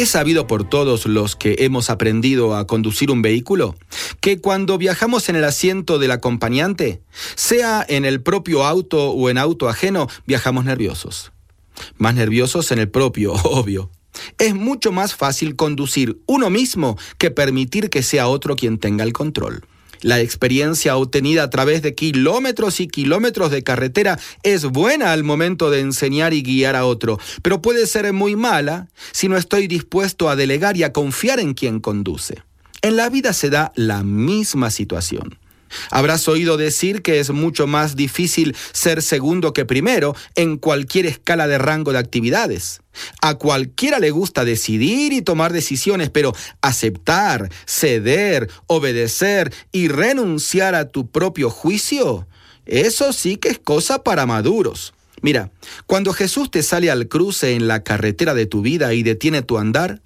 ¿Es 0.00 0.08
sabido 0.08 0.46
por 0.46 0.64
todos 0.64 1.04
los 1.04 1.36
que 1.36 1.56
hemos 1.58 1.90
aprendido 1.90 2.56
a 2.56 2.66
conducir 2.66 3.10
un 3.10 3.20
vehículo 3.20 3.76
que 4.22 4.40
cuando 4.40 4.78
viajamos 4.78 5.28
en 5.28 5.36
el 5.36 5.44
asiento 5.44 5.98
del 5.98 6.10
acompañante, 6.10 7.02
sea 7.34 7.84
en 7.86 8.06
el 8.06 8.22
propio 8.22 8.64
auto 8.64 9.10
o 9.10 9.28
en 9.28 9.36
auto 9.36 9.68
ajeno, 9.68 10.08
viajamos 10.26 10.64
nerviosos? 10.64 11.32
Más 11.98 12.14
nerviosos 12.14 12.72
en 12.72 12.78
el 12.78 12.88
propio, 12.88 13.34
obvio. 13.44 13.90
Es 14.38 14.54
mucho 14.54 14.90
más 14.90 15.14
fácil 15.14 15.54
conducir 15.54 16.18
uno 16.24 16.48
mismo 16.48 16.96
que 17.18 17.30
permitir 17.30 17.90
que 17.90 18.02
sea 18.02 18.26
otro 18.26 18.56
quien 18.56 18.78
tenga 18.78 19.04
el 19.04 19.12
control. 19.12 19.66
La 20.02 20.20
experiencia 20.20 20.96
obtenida 20.96 21.42
a 21.42 21.50
través 21.50 21.82
de 21.82 21.94
kilómetros 21.94 22.80
y 22.80 22.88
kilómetros 22.88 23.50
de 23.50 23.62
carretera 23.62 24.18
es 24.42 24.64
buena 24.64 25.12
al 25.12 25.24
momento 25.24 25.70
de 25.70 25.80
enseñar 25.80 26.32
y 26.32 26.42
guiar 26.42 26.76
a 26.76 26.86
otro, 26.86 27.18
pero 27.42 27.60
puede 27.60 27.86
ser 27.86 28.12
muy 28.12 28.36
mala 28.36 28.88
si 29.12 29.28
no 29.28 29.36
estoy 29.36 29.66
dispuesto 29.66 30.28
a 30.28 30.36
delegar 30.36 30.76
y 30.76 30.84
a 30.84 30.92
confiar 30.92 31.40
en 31.40 31.54
quien 31.54 31.80
conduce. 31.80 32.42
En 32.82 32.96
la 32.96 33.10
vida 33.10 33.32
se 33.32 33.50
da 33.50 33.72
la 33.74 34.02
misma 34.02 34.70
situación. 34.70 35.39
Habrás 35.90 36.28
oído 36.28 36.56
decir 36.56 37.02
que 37.02 37.20
es 37.20 37.30
mucho 37.30 37.66
más 37.66 37.96
difícil 37.96 38.56
ser 38.72 39.02
segundo 39.02 39.52
que 39.52 39.64
primero 39.64 40.14
en 40.34 40.56
cualquier 40.56 41.06
escala 41.06 41.46
de 41.46 41.58
rango 41.58 41.92
de 41.92 41.98
actividades. 41.98 42.80
A 43.22 43.34
cualquiera 43.34 43.98
le 43.98 44.10
gusta 44.10 44.44
decidir 44.44 45.12
y 45.12 45.22
tomar 45.22 45.52
decisiones, 45.52 46.10
pero 46.10 46.34
aceptar, 46.60 47.48
ceder, 47.66 48.50
obedecer 48.66 49.52
y 49.72 49.88
renunciar 49.88 50.74
a 50.74 50.88
tu 50.88 51.08
propio 51.10 51.50
juicio, 51.50 52.26
eso 52.66 53.12
sí 53.12 53.36
que 53.36 53.48
es 53.48 53.58
cosa 53.58 54.02
para 54.02 54.26
maduros. 54.26 54.94
Mira, 55.22 55.50
cuando 55.86 56.12
Jesús 56.12 56.50
te 56.50 56.62
sale 56.62 56.90
al 56.90 57.08
cruce 57.08 57.52
en 57.54 57.68
la 57.68 57.82
carretera 57.82 58.32
de 58.32 58.46
tu 58.46 58.62
vida 58.62 58.94
y 58.94 59.02
detiene 59.02 59.42
tu 59.42 59.58
andar, 59.58 60.00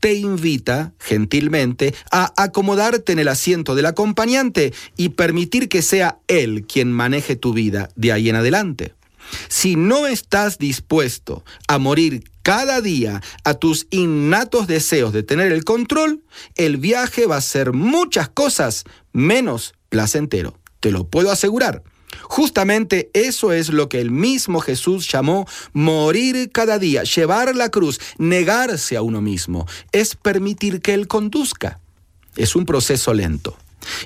te 0.00 0.14
invita, 0.14 0.92
gentilmente, 0.98 1.94
a 2.10 2.32
acomodarte 2.42 3.12
en 3.12 3.18
el 3.18 3.28
asiento 3.28 3.74
del 3.74 3.86
acompañante 3.86 4.72
y 4.96 5.10
permitir 5.10 5.68
que 5.68 5.82
sea 5.82 6.18
él 6.26 6.66
quien 6.66 6.90
maneje 6.90 7.36
tu 7.36 7.52
vida 7.52 7.90
de 7.96 8.12
ahí 8.12 8.30
en 8.30 8.36
adelante. 8.36 8.94
Si 9.48 9.76
no 9.76 10.06
estás 10.06 10.58
dispuesto 10.58 11.44
a 11.68 11.78
morir 11.78 12.24
cada 12.42 12.80
día 12.80 13.22
a 13.44 13.54
tus 13.54 13.86
innatos 13.90 14.66
deseos 14.66 15.12
de 15.12 15.22
tener 15.22 15.52
el 15.52 15.64
control, 15.64 16.22
el 16.56 16.78
viaje 16.78 17.26
va 17.26 17.36
a 17.36 17.42
ser 17.42 17.72
muchas 17.72 18.28
cosas 18.28 18.84
menos 19.12 19.74
placentero. 19.88 20.58
Te 20.80 20.90
lo 20.90 21.06
puedo 21.08 21.30
asegurar. 21.30 21.82
Justamente 22.22 23.10
eso 23.12 23.52
es 23.52 23.68
lo 23.70 23.88
que 23.88 24.00
el 24.00 24.10
mismo 24.10 24.60
Jesús 24.60 25.10
llamó 25.10 25.46
morir 25.72 26.50
cada 26.52 26.78
día, 26.78 27.04
llevar 27.04 27.54
la 27.54 27.68
cruz, 27.68 28.00
negarse 28.18 28.96
a 28.96 29.02
uno 29.02 29.20
mismo, 29.20 29.66
es 29.92 30.16
permitir 30.16 30.80
que 30.80 30.94
Él 30.94 31.08
conduzca. 31.08 31.80
Es 32.36 32.56
un 32.56 32.66
proceso 32.66 33.14
lento. 33.14 33.56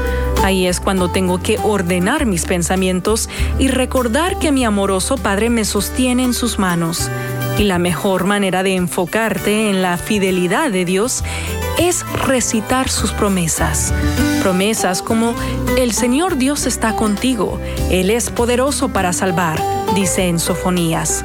Ahí 0.42 0.66
es 0.66 0.80
cuando 0.80 1.10
tengo 1.10 1.40
que 1.40 1.58
ordenar 1.62 2.26
mis 2.26 2.44
pensamientos 2.44 3.28
y 3.58 3.68
recordar 3.68 4.38
que 4.38 4.52
mi 4.52 4.64
amoroso 4.64 5.16
Padre 5.16 5.50
me 5.50 5.64
sostiene 5.64 6.24
en 6.24 6.34
sus 6.34 6.58
manos. 6.58 7.10
Y 7.58 7.64
la 7.64 7.78
mejor 7.78 8.24
manera 8.24 8.62
de 8.62 8.76
enfocarte 8.76 9.68
en 9.68 9.82
la 9.82 9.96
fidelidad 9.96 10.70
de 10.70 10.84
Dios 10.84 11.24
es 11.78 12.04
recitar 12.26 12.88
sus 12.88 13.12
promesas. 13.12 13.92
Promesas 14.42 15.02
como 15.02 15.34
el 15.76 15.92
Señor 15.92 16.36
Dios 16.36 16.66
está 16.66 16.94
contigo, 16.94 17.60
Él 17.90 18.10
es 18.10 18.30
poderoso 18.30 18.88
para 18.88 19.12
salvar, 19.12 19.60
dice 19.94 20.28
en 20.28 20.38
Sofonías. 20.38 21.24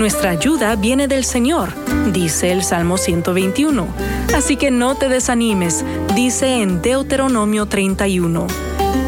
Nuestra 0.00 0.30
ayuda 0.30 0.76
viene 0.76 1.08
del 1.08 1.26
Señor, 1.26 1.74
dice 2.10 2.52
el 2.52 2.64
Salmo 2.64 2.96
121. 2.96 3.86
Así 4.34 4.56
que 4.56 4.70
no 4.70 4.94
te 4.94 5.10
desanimes, 5.10 5.84
dice 6.14 6.62
en 6.62 6.80
Deuteronomio 6.80 7.66
31. 7.66 8.46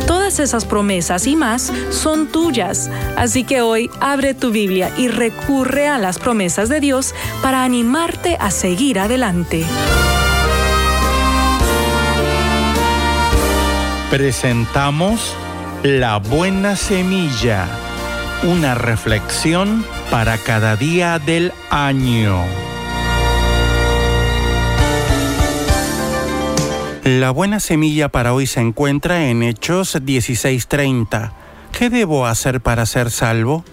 Todas 0.07 0.38
esas 0.38 0.66
promesas 0.66 1.26
y 1.26 1.34
más 1.34 1.72
son 1.88 2.26
tuyas, 2.26 2.90
así 3.16 3.43
que 3.45 3.62
hoy 3.62 3.90
abre 4.01 4.34
tu 4.34 4.51
Biblia 4.51 4.90
y 4.99 5.09
recurre 5.09 5.88
a 5.88 5.97
las 5.97 6.18
promesas 6.18 6.68
de 6.68 6.80
Dios 6.80 7.14
para 7.40 7.64
animarte 7.64 8.36
a 8.38 8.51
seguir 8.51 8.99
adelante. 8.99 9.64
Presentamos 14.11 15.34
La 15.82 16.18
Buena 16.18 16.76
Semilla, 16.76 17.66
una 18.45 18.74
reflexión 18.74 19.84
para 20.11 20.36
cada 20.36 20.76
día 20.76 21.18
del 21.20 21.53
año. 21.70 22.43
La 27.05 27.30
buena 27.30 27.61
semilla 27.61 28.09
para 28.09 28.32
hoy 28.34 28.47
se 28.47 28.61
encuentra 28.61 29.28
en 29.28 29.43
Hechos 29.43 29.97
16:30. 30.03 31.32
¿Qué 31.76 31.88
debo 31.88 32.26
hacer 32.26 32.61
para 32.61 32.84
ser 32.86 33.11
salvo? 33.11 33.64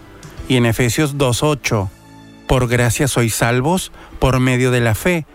Y 0.48 0.58
en 0.58 0.66
Efesios 0.66 1.18
2:8. 1.18 1.90
Por 2.48 2.68
gracia 2.68 3.08
sois 3.08 3.34
salvos 3.34 3.92
por 4.20 4.40
medio 4.40 4.72
de 4.72 4.82
la 4.82 4.96
fe, 4.96 5.26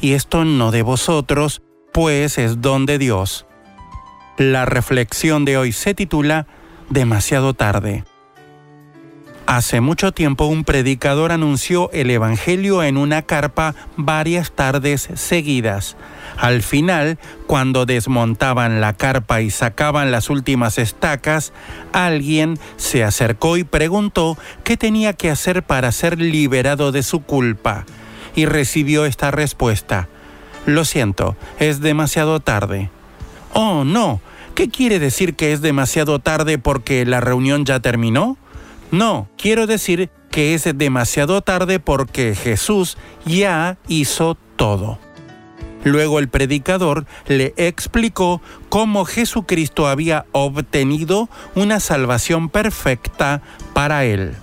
y 0.00 0.12
esto 0.12 0.44
no 0.44 0.70
de 0.70 0.82
vosotros, 0.82 1.62
pues 1.92 2.38
es 2.38 2.60
don 2.60 2.86
de 2.86 2.98
Dios. 2.98 3.46
La 4.38 4.64
reflexión 4.64 5.44
de 5.44 5.56
hoy 5.56 5.72
se 5.72 5.94
titula 5.94 6.46
Demasiado 6.88 7.54
tarde. 7.54 8.04
Hace 9.46 9.80
mucho 9.80 10.12
tiempo 10.12 10.46
un 10.46 10.64
predicador 10.64 11.32
anunció 11.32 11.90
el 11.92 12.10
Evangelio 12.10 12.82
en 12.82 12.96
una 12.96 13.22
carpa 13.22 13.74
varias 13.96 14.52
tardes 14.52 15.08
seguidas. 15.14 15.96
Al 16.38 16.62
final, 16.62 17.18
cuando 17.46 17.84
desmontaban 17.84 18.80
la 18.80 18.94
carpa 18.94 19.40
y 19.40 19.50
sacaban 19.50 20.10
las 20.10 20.30
últimas 20.30 20.78
estacas, 20.78 21.52
alguien 21.92 22.58
se 22.76 23.04
acercó 23.04 23.56
y 23.56 23.64
preguntó 23.64 24.38
qué 24.64 24.76
tenía 24.76 25.12
que 25.12 25.30
hacer 25.30 25.62
para 25.62 25.92
ser 25.92 26.18
liberado 26.18 26.92
de 26.92 27.02
su 27.02 27.20
culpa. 27.20 27.84
Y 28.34 28.46
recibió 28.46 29.04
esta 29.04 29.30
respuesta. 29.30 30.08
Lo 30.64 30.84
siento, 30.84 31.36
es 31.58 31.80
demasiado 31.80 32.40
tarde. 32.40 32.90
Oh, 33.52 33.84
no. 33.84 34.20
¿Qué 34.54 34.68
quiere 34.68 34.98
decir 34.98 35.34
que 35.34 35.52
es 35.52 35.60
demasiado 35.60 36.18
tarde 36.18 36.58
porque 36.58 37.04
la 37.04 37.20
reunión 37.20 37.64
ya 37.64 37.80
terminó? 37.80 38.36
No, 38.92 39.26
quiero 39.38 39.66
decir 39.66 40.10
que 40.30 40.54
es 40.54 40.68
demasiado 40.74 41.40
tarde 41.40 41.80
porque 41.80 42.34
Jesús 42.34 42.98
ya 43.24 43.78
hizo 43.88 44.36
todo. 44.56 44.98
Luego 45.82 46.18
el 46.18 46.28
predicador 46.28 47.06
le 47.26 47.54
explicó 47.56 48.42
cómo 48.68 49.06
Jesucristo 49.06 49.88
había 49.88 50.26
obtenido 50.32 51.30
una 51.54 51.80
salvación 51.80 52.50
perfecta 52.50 53.40
para 53.72 54.04
él. 54.04 54.34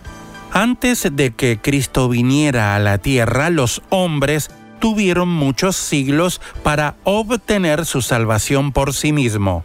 Antes 0.51 1.07
de 1.11 1.29
que 1.31 1.59
Cristo 1.61 2.09
viniera 2.09 2.75
a 2.75 2.79
la 2.79 2.97
tierra, 2.97 3.51
los 3.51 3.83
hombres 3.89 4.49
tuvieron 4.79 5.29
muchos 5.29 5.75
siglos 5.75 6.41
para 6.63 6.95
obtener 7.03 7.85
su 7.85 8.01
salvación 8.01 8.71
por 8.71 8.93
sí 8.93 9.13
mismo. 9.13 9.63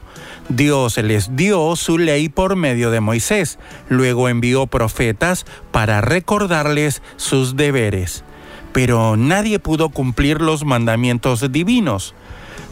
Dios 0.49 0.99
les 0.99 1.37
dio 1.37 1.75
su 1.77 1.99
ley 1.99 2.29
por 2.29 2.57
medio 2.57 2.91
de 2.91 3.01
Moisés, 3.01 3.59
luego 3.89 4.29
envió 4.29 4.67
profetas 4.67 5.47
para 5.71 6.01
recordarles 6.01 7.03
sus 7.17 7.57
deberes. 7.57 8.25
Pero 8.73 9.17
nadie 9.17 9.59
pudo 9.59 9.89
cumplir 9.89 10.41
los 10.41 10.65
mandamientos 10.65 11.51
divinos. 11.53 12.15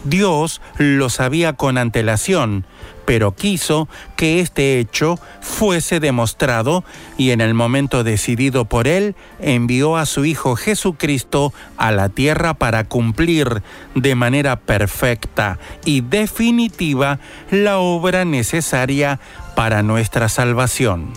Dios 0.04 0.60
lo 0.78 1.08
sabía 1.10 1.52
con 1.52 1.78
antelación, 1.78 2.64
pero 3.04 3.34
quiso 3.34 3.88
que 4.16 4.40
este 4.40 4.78
hecho 4.78 5.18
fuese 5.40 6.00
demostrado 6.00 6.84
y 7.16 7.30
en 7.30 7.40
el 7.40 7.54
momento 7.54 8.04
decidido 8.04 8.64
por 8.64 8.88
él 8.88 9.14
envió 9.40 9.96
a 9.96 10.06
su 10.06 10.24
Hijo 10.24 10.56
Jesucristo 10.56 11.52
a 11.76 11.92
la 11.92 12.08
tierra 12.08 12.54
para 12.54 12.84
cumplir 12.84 13.62
de 13.94 14.14
manera 14.14 14.56
perfecta 14.56 15.58
y 15.84 16.00
definitiva 16.00 17.18
la 17.50 17.78
obra 17.78 18.24
necesaria 18.24 19.20
para 19.54 19.82
nuestra 19.82 20.28
salvación. 20.28 21.12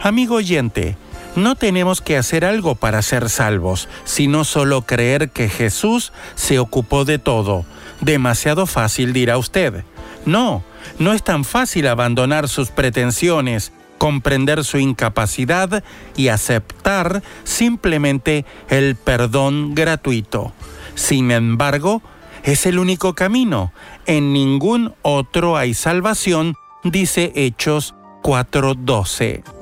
Amigo 0.00 0.36
oyente, 0.36 0.96
no 1.34 1.54
tenemos 1.56 2.00
que 2.00 2.16
hacer 2.16 2.44
algo 2.44 2.74
para 2.74 3.02
ser 3.02 3.30
salvos, 3.30 3.88
sino 4.04 4.44
solo 4.44 4.82
creer 4.82 5.30
que 5.30 5.48
Jesús 5.48 6.12
se 6.34 6.58
ocupó 6.58 7.04
de 7.04 7.18
todo. 7.18 7.64
Demasiado 8.00 8.66
fácil 8.66 9.12
dirá 9.12 9.38
usted. 9.38 9.84
No, 10.26 10.62
no 10.98 11.12
es 11.12 11.22
tan 11.22 11.44
fácil 11.44 11.86
abandonar 11.88 12.48
sus 12.48 12.70
pretensiones, 12.70 13.72
comprender 13.98 14.64
su 14.64 14.78
incapacidad 14.78 15.82
y 16.16 16.28
aceptar 16.28 17.22
simplemente 17.44 18.44
el 18.68 18.96
perdón 18.96 19.74
gratuito. 19.74 20.52
Sin 20.94 21.30
embargo, 21.30 22.02
es 22.42 22.66
el 22.66 22.78
único 22.78 23.14
camino. 23.14 23.72
En 24.06 24.32
ningún 24.32 24.94
otro 25.02 25.56
hay 25.56 25.74
salvación, 25.74 26.56
dice 26.82 27.32
Hechos 27.36 27.94
4:12. 28.22 29.61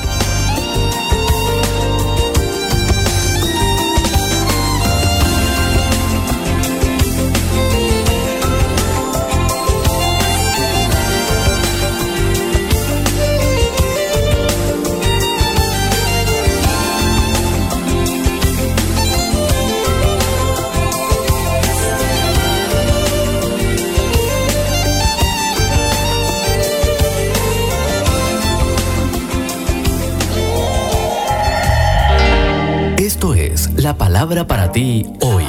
La 33.81 33.97
palabra 33.97 34.45
para 34.45 34.71
ti 34.71 35.07
hoy. 35.21 35.43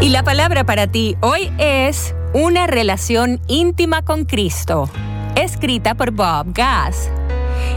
Y 0.00 0.08
la 0.08 0.24
palabra 0.24 0.64
para 0.64 0.88
ti 0.88 1.16
hoy 1.20 1.52
es 1.58 2.16
una 2.34 2.66
relación 2.66 3.40
íntima 3.46 4.02
con 4.02 4.24
Cristo, 4.24 4.90
escrita 5.36 5.94
por 5.94 6.10
Bob 6.10 6.46
Gass. 6.52 7.10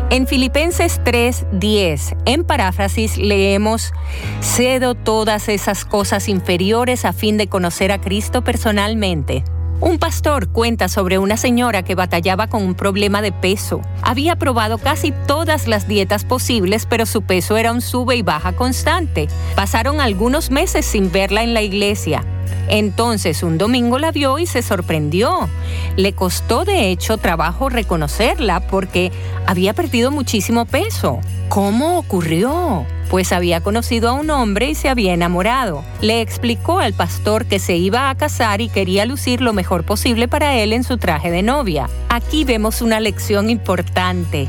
En 0.09 0.25
Filipenses 0.25 0.99
3:10, 1.03 2.15
en 2.25 2.43
paráfrasis, 2.43 3.15
leemos, 3.15 3.93
cedo 4.41 4.95
todas 4.95 5.47
esas 5.47 5.85
cosas 5.85 6.27
inferiores 6.27 7.05
a 7.05 7.13
fin 7.13 7.37
de 7.37 7.45
conocer 7.45 7.91
a 7.91 8.01
Cristo 8.01 8.43
personalmente 8.43 9.43
un 9.81 9.99
pastor 9.99 10.49
cuenta 10.49 10.87
sobre 10.87 11.17
una 11.17 11.37
señora 11.37 11.83
que 11.83 11.95
batallaba 11.95 12.47
con 12.47 12.63
un 12.63 12.75
problema 12.75 13.21
de 13.21 13.31
peso. 13.31 13.81
Había 14.01 14.35
probado 14.35 14.77
casi 14.77 15.11
todas 15.27 15.67
las 15.67 15.87
dietas 15.87 16.25
posibles, 16.25 16.85
pero 16.85 17.05
su 17.05 17.21
peso 17.21 17.57
era 17.57 17.71
un 17.71 17.81
sube 17.81 18.15
y 18.15 18.21
baja 18.21 18.53
constante. 18.53 19.27
Pasaron 19.55 20.01
algunos 20.01 20.51
meses 20.51 20.85
sin 20.85 21.11
verla 21.11 21.43
en 21.43 21.53
la 21.53 21.61
iglesia. 21.61 22.23
Entonces 22.67 23.43
un 23.43 23.57
domingo 23.57 23.99
la 23.99 24.11
vio 24.11 24.39
y 24.39 24.45
se 24.45 24.61
sorprendió. 24.61 25.49
Le 25.95 26.13
costó 26.13 26.65
de 26.65 26.89
hecho 26.89 27.17
trabajo 27.17 27.69
reconocerla 27.69 28.67
porque 28.67 29.11
había 29.45 29.73
perdido 29.73 30.11
muchísimo 30.11 30.65
peso. 30.65 31.19
¿Cómo 31.49 31.97
ocurrió? 31.97 32.85
pues 33.09 33.31
había 33.31 33.61
conocido 33.61 34.09
a 34.09 34.13
un 34.13 34.29
hombre 34.29 34.69
y 34.69 34.75
se 34.75 34.89
había 34.89 35.13
enamorado. 35.13 35.83
Le 36.01 36.21
explicó 36.21 36.79
al 36.79 36.93
pastor 36.93 37.45
que 37.45 37.59
se 37.59 37.77
iba 37.77 38.09
a 38.09 38.15
casar 38.15 38.61
y 38.61 38.69
quería 38.69 39.05
lucir 39.05 39.41
lo 39.41 39.53
mejor 39.53 39.83
posible 39.83 40.27
para 40.27 40.55
él 40.55 40.73
en 40.73 40.83
su 40.83 40.97
traje 40.97 41.31
de 41.31 41.43
novia. 41.43 41.87
Aquí 42.09 42.43
vemos 42.43 42.81
una 42.81 42.99
lección 42.99 43.49
importante. 43.49 44.47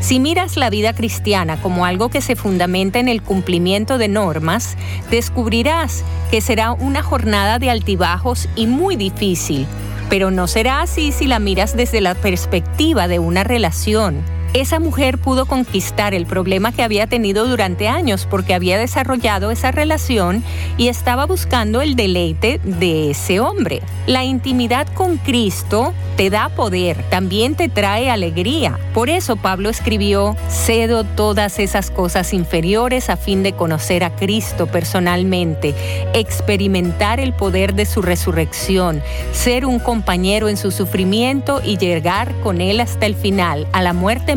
Si 0.00 0.20
miras 0.20 0.56
la 0.56 0.70
vida 0.70 0.94
cristiana 0.94 1.60
como 1.60 1.84
algo 1.84 2.08
que 2.08 2.20
se 2.20 2.36
fundamenta 2.36 2.98
en 2.98 3.08
el 3.08 3.22
cumplimiento 3.22 3.98
de 3.98 4.08
normas, 4.08 4.76
descubrirás 5.10 6.04
que 6.30 6.40
será 6.40 6.72
una 6.72 7.02
jornada 7.02 7.58
de 7.58 7.70
altibajos 7.70 8.48
y 8.56 8.66
muy 8.66 8.96
difícil. 8.96 9.66
Pero 10.10 10.30
no 10.30 10.46
será 10.46 10.82
así 10.82 11.12
si 11.12 11.26
la 11.26 11.38
miras 11.38 11.76
desde 11.76 12.00
la 12.00 12.14
perspectiva 12.14 13.08
de 13.08 13.18
una 13.18 13.44
relación 13.44 14.22
esa 14.54 14.80
mujer 14.80 15.18
pudo 15.18 15.46
conquistar 15.46 16.14
el 16.14 16.26
problema 16.26 16.72
que 16.72 16.82
había 16.82 17.06
tenido 17.06 17.46
durante 17.46 17.88
años 17.88 18.26
porque 18.28 18.54
había 18.54 18.78
desarrollado 18.78 19.50
esa 19.50 19.70
relación 19.70 20.44
y 20.76 20.88
estaba 20.88 21.26
buscando 21.26 21.80
el 21.80 21.96
deleite 21.96 22.60
de 22.62 23.10
ese 23.10 23.40
hombre. 23.40 23.82
La 24.06 24.24
intimidad 24.24 24.86
con 24.88 25.16
Cristo 25.16 25.94
te 26.16 26.28
da 26.28 26.50
poder, 26.50 27.02
también 27.08 27.54
te 27.54 27.68
trae 27.68 28.10
alegría. 28.10 28.78
Por 28.92 29.08
eso 29.08 29.36
Pablo 29.36 29.70
escribió, 29.70 30.36
cedo 30.48 31.04
todas 31.04 31.58
esas 31.58 31.90
cosas 31.90 32.34
inferiores 32.34 33.08
a 33.08 33.16
fin 33.16 33.42
de 33.42 33.54
conocer 33.54 34.04
a 34.04 34.14
Cristo 34.14 34.66
personalmente, 34.66 35.74
experimentar 36.12 37.20
el 37.20 37.32
poder 37.32 37.74
de 37.74 37.86
su 37.86 38.02
resurrección, 38.02 39.02
ser 39.32 39.64
un 39.64 39.78
compañero 39.78 40.48
en 40.48 40.56
su 40.56 40.70
sufrimiento 40.70 41.62
y 41.64 41.78
llegar 41.78 42.34
con 42.42 42.60
él 42.60 42.80
hasta 42.80 43.06
el 43.06 43.14
final, 43.14 43.66
a 43.72 43.82
la 43.82 43.92
muerte 43.92 44.36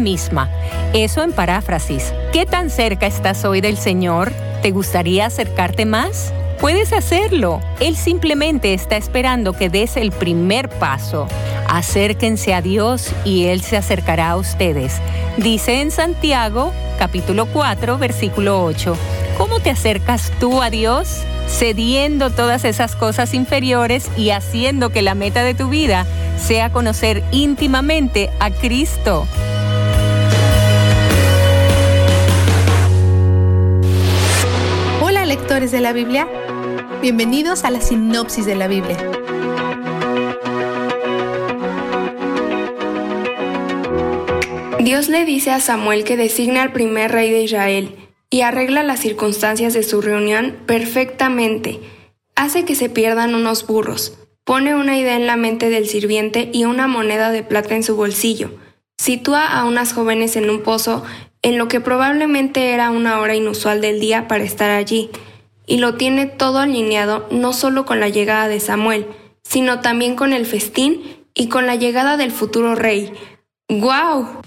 Eso 0.93 1.23
en 1.23 1.31
paráfrasis. 1.31 2.13
¿Qué 2.31 2.45
tan 2.45 2.69
cerca 2.69 3.07
estás 3.07 3.43
hoy 3.43 3.59
del 3.59 3.77
Señor? 3.77 4.31
¿Te 4.61 4.69
gustaría 4.69 5.25
acercarte 5.25 5.85
más? 5.85 6.31
Puedes 6.59 6.93
hacerlo. 6.93 7.59
Él 7.79 7.95
simplemente 7.95 8.75
está 8.75 8.97
esperando 8.97 9.53
que 9.53 9.69
des 9.69 9.97
el 9.97 10.11
primer 10.11 10.69
paso. 10.69 11.27
Acérquense 11.67 12.53
a 12.53 12.61
Dios 12.61 13.11
y 13.25 13.45
Él 13.45 13.61
se 13.61 13.77
acercará 13.77 14.29
a 14.29 14.37
ustedes. 14.37 14.93
Dice 15.37 15.81
en 15.81 15.89
Santiago, 15.89 16.71
capítulo 16.99 17.47
4, 17.47 17.97
versículo 17.97 18.63
8. 18.63 18.95
¿Cómo 19.39 19.59
te 19.59 19.71
acercas 19.71 20.31
tú 20.39 20.61
a 20.61 20.69
Dios? 20.69 21.23
Cediendo 21.47 22.29
todas 22.29 22.63
esas 22.63 22.95
cosas 22.95 23.33
inferiores 23.33 24.09
y 24.17 24.29
haciendo 24.29 24.91
que 24.91 25.01
la 25.01 25.15
meta 25.15 25.43
de 25.43 25.55
tu 25.55 25.67
vida 25.67 26.05
sea 26.37 26.71
conocer 26.71 27.23
íntimamente 27.31 28.29
a 28.39 28.51
Cristo. 28.51 29.27
Lectores 35.45 35.69
de 35.69 35.79
la 35.79 35.93
Biblia, 35.93 36.27
bienvenidos 37.03 37.65
a 37.65 37.69
la 37.69 37.79
sinopsis 37.79 38.47
de 38.47 38.55
la 38.55 38.67
Biblia. 38.67 38.97
Dios 44.79 45.07
le 45.07 45.23
dice 45.23 45.51
a 45.51 45.59
Samuel 45.59 46.03
que 46.03 46.17
designa 46.17 46.63
al 46.63 46.71
primer 46.71 47.11
rey 47.11 47.29
de 47.29 47.43
Israel 47.43 47.95
y 48.31 48.41
arregla 48.41 48.81
las 48.81 49.01
circunstancias 49.01 49.75
de 49.75 49.83
su 49.83 50.01
reunión 50.01 50.55
perfectamente. 50.65 51.79
Hace 52.35 52.65
que 52.65 52.73
se 52.73 52.89
pierdan 52.89 53.35
unos 53.35 53.67
burros, 53.67 54.17
pone 54.45 54.73
una 54.73 54.97
idea 54.97 55.15
en 55.15 55.27
la 55.27 55.37
mente 55.37 55.69
del 55.69 55.87
sirviente 55.87 56.49
y 56.53 56.65
una 56.65 56.87
moneda 56.87 57.29
de 57.29 57.43
plata 57.43 57.75
en 57.75 57.83
su 57.83 57.95
bolsillo. 57.95 58.49
Sitúa 58.97 59.45
a 59.45 59.65
unas 59.65 59.93
jóvenes 59.93 60.37
en 60.37 60.49
un 60.49 60.63
pozo 60.63 61.03
en 61.43 61.59
lo 61.59 61.67
que 61.67 61.81
probablemente 61.81 62.71
era 62.71 62.89
una 62.89 63.19
hora 63.19 63.35
inusual 63.35 63.79
del 63.79 63.99
día 63.99 64.27
para 64.27 64.43
estar 64.43 64.71
allí. 64.71 65.11
Y 65.67 65.77
lo 65.77 65.95
tiene 65.95 66.25
todo 66.25 66.59
alineado 66.59 67.27
no 67.31 67.53
solo 67.53 67.85
con 67.85 67.99
la 67.99 68.09
llegada 68.09 68.47
de 68.47 68.59
Samuel, 68.59 69.07
sino 69.43 69.81
también 69.81 70.15
con 70.15 70.33
el 70.33 70.45
festín 70.45 71.25
y 71.33 71.47
con 71.47 71.67
la 71.67 71.75
llegada 71.75 72.17
del 72.17 72.31
futuro 72.31 72.75
rey. 72.75 73.13
¡Guau! 73.69 74.41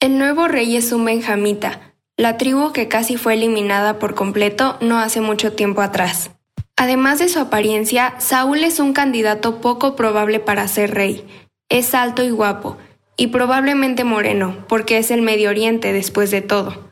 El 0.00 0.18
nuevo 0.18 0.48
rey 0.48 0.76
es 0.76 0.92
un 0.92 1.04
benjamita, 1.04 1.88
la 2.18 2.36
tribu 2.36 2.72
que 2.72 2.88
casi 2.88 3.16
fue 3.16 3.34
eliminada 3.34 4.00
por 4.00 4.16
completo 4.16 4.76
no 4.80 4.98
hace 4.98 5.20
mucho 5.20 5.52
tiempo 5.52 5.82
atrás. 5.82 6.32
Además 6.76 7.20
de 7.20 7.28
su 7.28 7.38
apariencia, 7.38 8.14
Saúl 8.18 8.64
es 8.64 8.80
un 8.80 8.92
candidato 8.92 9.60
poco 9.60 9.94
probable 9.94 10.40
para 10.40 10.66
ser 10.66 10.94
rey. 10.94 11.24
Es 11.68 11.94
alto 11.94 12.24
y 12.24 12.30
guapo, 12.30 12.76
y 13.16 13.28
probablemente 13.28 14.02
moreno, 14.02 14.64
porque 14.68 14.98
es 14.98 15.12
el 15.12 15.22
Medio 15.22 15.50
Oriente 15.50 15.92
después 15.92 16.32
de 16.32 16.40
todo. 16.40 16.87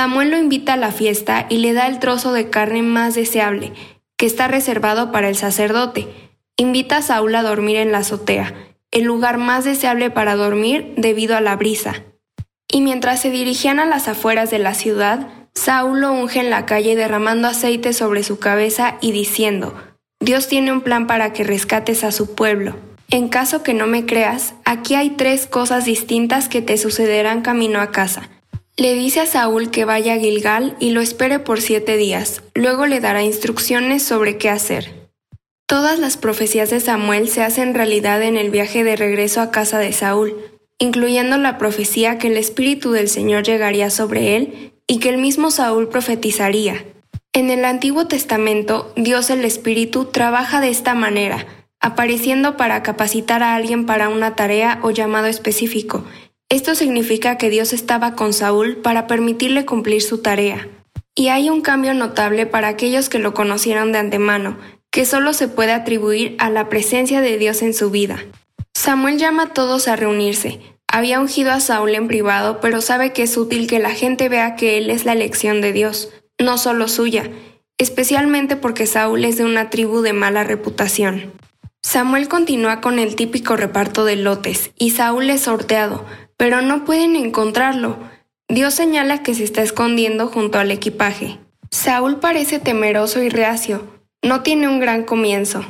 Samuel 0.00 0.30
lo 0.30 0.38
invita 0.38 0.74
a 0.74 0.76
la 0.76 0.92
fiesta 0.92 1.46
y 1.48 1.58
le 1.58 1.72
da 1.72 1.86
el 1.86 1.98
trozo 1.98 2.32
de 2.32 2.48
carne 2.48 2.82
más 2.82 3.14
deseable, 3.14 3.72
que 4.16 4.24
está 4.24 4.48
reservado 4.48 5.12
para 5.12 5.28
el 5.28 5.36
sacerdote. 5.36 6.06
Invita 6.56 6.98
a 6.98 7.02
Saúl 7.02 7.34
a 7.34 7.42
dormir 7.42 7.76
en 7.76 7.90
la 7.90 7.98
azotea, 7.98 8.54
el 8.92 9.02
lugar 9.02 9.38
más 9.38 9.64
deseable 9.64 10.10
para 10.10 10.36
dormir 10.36 10.94
debido 10.96 11.36
a 11.36 11.40
la 11.40 11.56
brisa. 11.56 12.04
Y 12.72 12.82
mientras 12.82 13.20
se 13.20 13.30
dirigían 13.30 13.80
a 13.80 13.84
las 13.84 14.08
afueras 14.08 14.50
de 14.50 14.58
la 14.60 14.74
ciudad, 14.74 15.28
Saúl 15.54 16.00
lo 16.00 16.12
unge 16.12 16.40
en 16.40 16.50
la 16.50 16.66
calle 16.66 16.94
derramando 16.96 17.48
aceite 17.48 17.92
sobre 17.92 18.22
su 18.22 18.38
cabeza 18.38 18.96
y 19.00 19.12
diciendo, 19.12 19.74
Dios 20.20 20.48
tiene 20.48 20.72
un 20.72 20.80
plan 20.82 21.06
para 21.06 21.32
que 21.32 21.44
rescates 21.44 22.04
a 22.04 22.12
su 22.12 22.34
pueblo. 22.34 22.76
En 23.10 23.28
caso 23.28 23.62
que 23.62 23.74
no 23.74 23.86
me 23.86 24.06
creas, 24.06 24.54
aquí 24.64 24.94
hay 24.94 25.10
tres 25.10 25.46
cosas 25.46 25.84
distintas 25.84 26.48
que 26.48 26.62
te 26.62 26.78
sucederán 26.78 27.42
camino 27.42 27.80
a 27.80 27.90
casa. 27.90 28.30
Le 28.76 28.94
dice 28.94 29.20
a 29.20 29.26
Saúl 29.26 29.70
que 29.70 29.84
vaya 29.84 30.14
a 30.14 30.18
Gilgal 30.18 30.76
y 30.80 30.90
lo 30.90 31.00
espere 31.00 31.38
por 31.38 31.60
siete 31.60 31.96
días, 31.96 32.42
luego 32.54 32.86
le 32.86 33.00
dará 33.00 33.22
instrucciones 33.22 34.02
sobre 34.02 34.38
qué 34.38 34.48
hacer. 34.48 35.10
Todas 35.66 35.98
las 35.98 36.16
profecías 36.16 36.70
de 36.70 36.80
Samuel 36.80 37.28
se 37.28 37.42
hacen 37.42 37.74
realidad 37.74 38.22
en 38.22 38.36
el 38.36 38.50
viaje 38.50 38.82
de 38.82 38.96
regreso 38.96 39.40
a 39.40 39.50
casa 39.50 39.78
de 39.78 39.92
Saúl, 39.92 40.34
incluyendo 40.78 41.36
la 41.36 41.58
profecía 41.58 42.18
que 42.18 42.28
el 42.28 42.36
Espíritu 42.36 42.90
del 42.90 43.08
Señor 43.08 43.44
llegaría 43.44 43.90
sobre 43.90 44.36
él 44.36 44.72
y 44.86 44.98
que 44.98 45.10
el 45.10 45.18
mismo 45.18 45.50
Saúl 45.50 45.88
profetizaría. 45.88 46.84
En 47.32 47.50
el 47.50 47.64
Antiguo 47.64 48.08
Testamento, 48.08 48.92
Dios 48.96 49.30
el 49.30 49.44
Espíritu 49.44 50.06
trabaja 50.06 50.60
de 50.60 50.70
esta 50.70 50.94
manera, 50.94 51.46
apareciendo 51.78 52.56
para 52.56 52.82
capacitar 52.82 53.42
a 53.42 53.54
alguien 53.54 53.86
para 53.86 54.08
una 54.08 54.34
tarea 54.34 54.80
o 54.82 54.90
llamado 54.90 55.26
específico. 55.26 56.04
Esto 56.52 56.74
significa 56.74 57.38
que 57.38 57.48
Dios 57.48 57.72
estaba 57.72 58.16
con 58.16 58.32
Saúl 58.32 58.76
para 58.78 59.06
permitirle 59.06 59.64
cumplir 59.64 60.02
su 60.02 60.18
tarea. 60.18 60.66
Y 61.14 61.28
hay 61.28 61.48
un 61.48 61.60
cambio 61.60 61.94
notable 61.94 62.44
para 62.44 62.66
aquellos 62.66 63.08
que 63.08 63.20
lo 63.20 63.34
conocieron 63.34 63.92
de 63.92 63.98
antemano, 63.98 64.58
que 64.90 65.06
solo 65.06 65.32
se 65.32 65.46
puede 65.46 65.70
atribuir 65.70 66.34
a 66.40 66.50
la 66.50 66.68
presencia 66.68 67.20
de 67.20 67.38
Dios 67.38 67.62
en 67.62 67.72
su 67.72 67.92
vida. 67.92 68.24
Samuel 68.74 69.16
llama 69.16 69.44
a 69.44 69.52
todos 69.52 69.86
a 69.86 69.94
reunirse. 69.94 70.60
Había 70.88 71.20
ungido 71.20 71.52
a 71.52 71.60
Saúl 71.60 71.94
en 71.94 72.08
privado, 72.08 72.58
pero 72.60 72.80
sabe 72.80 73.12
que 73.12 73.22
es 73.22 73.36
útil 73.36 73.68
que 73.68 73.78
la 73.78 73.90
gente 73.90 74.28
vea 74.28 74.56
que 74.56 74.76
él 74.76 74.90
es 74.90 75.04
la 75.04 75.12
elección 75.12 75.60
de 75.60 75.72
Dios, 75.72 76.10
no 76.40 76.58
solo 76.58 76.88
suya, 76.88 77.30
especialmente 77.78 78.56
porque 78.56 78.86
Saúl 78.86 79.24
es 79.24 79.36
de 79.36 79.44
una 79.44 79.70
tribu 79.70 80.00
de 80.00 80.14
mala 80.14 80.42
reputación. 80.42 81.32
Samuel 81.80 82.28
continúa 82.28 82.80
con 82.80 82.98
el 82.98 83.14
típico 83.14 83.56
reparto 83.56 84.04
de 84.04 84.16
lotes, 84.16 84.72
y 84.76 84.90
Saúl 84.90 85.30
es 85.30 85.42
sorteado, 85.42 86.04
pero 86.40 86.62
no 86.62 86.86
pueden 86.86 87.16
encontrarlo. 87.16 87.98
Dios 88.48 88.72
señala 88.72 89.22
que 89.22 89.34
se 89.34 89.44
está 89.44 89.60
escondiendo 89.60 90.26
junto 90.26 90.58
al 90.58 90.70
equipaje. 90.70 91.38
Saúl 91.70 92.18
parece 92.18 92.58
temeroso 92.58 93.22
y 93.22 93.28
reacio, 93.28 93.86
no 94.22 94.40
tiene 94.40 94.66
un 94.66 94.80
gran 94.80 95.04
comienzo. 95.04 95.62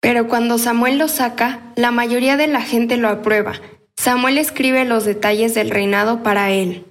Pero 0.00 0.26
cuando 0.26 0.58
Samuel 0.58 0.98
lo 0.98 1.06
saca, 1.06 1.60
la 1.76 1.92
mayoría 1.92 2.36
de 2.36 2.48
la 2.48 2.62
gente 2.62 2.96
lo 2.96 3.08
aprueba. 3.08 3.60
Samuel 3.96 4.38
escribe 4.38 4.84
los 4.84 5.04
detalles 5.04 5.54
del 5.54 5.70
reinado 5.70 6.24
para 6.24 6.50
él. 6.50 6.84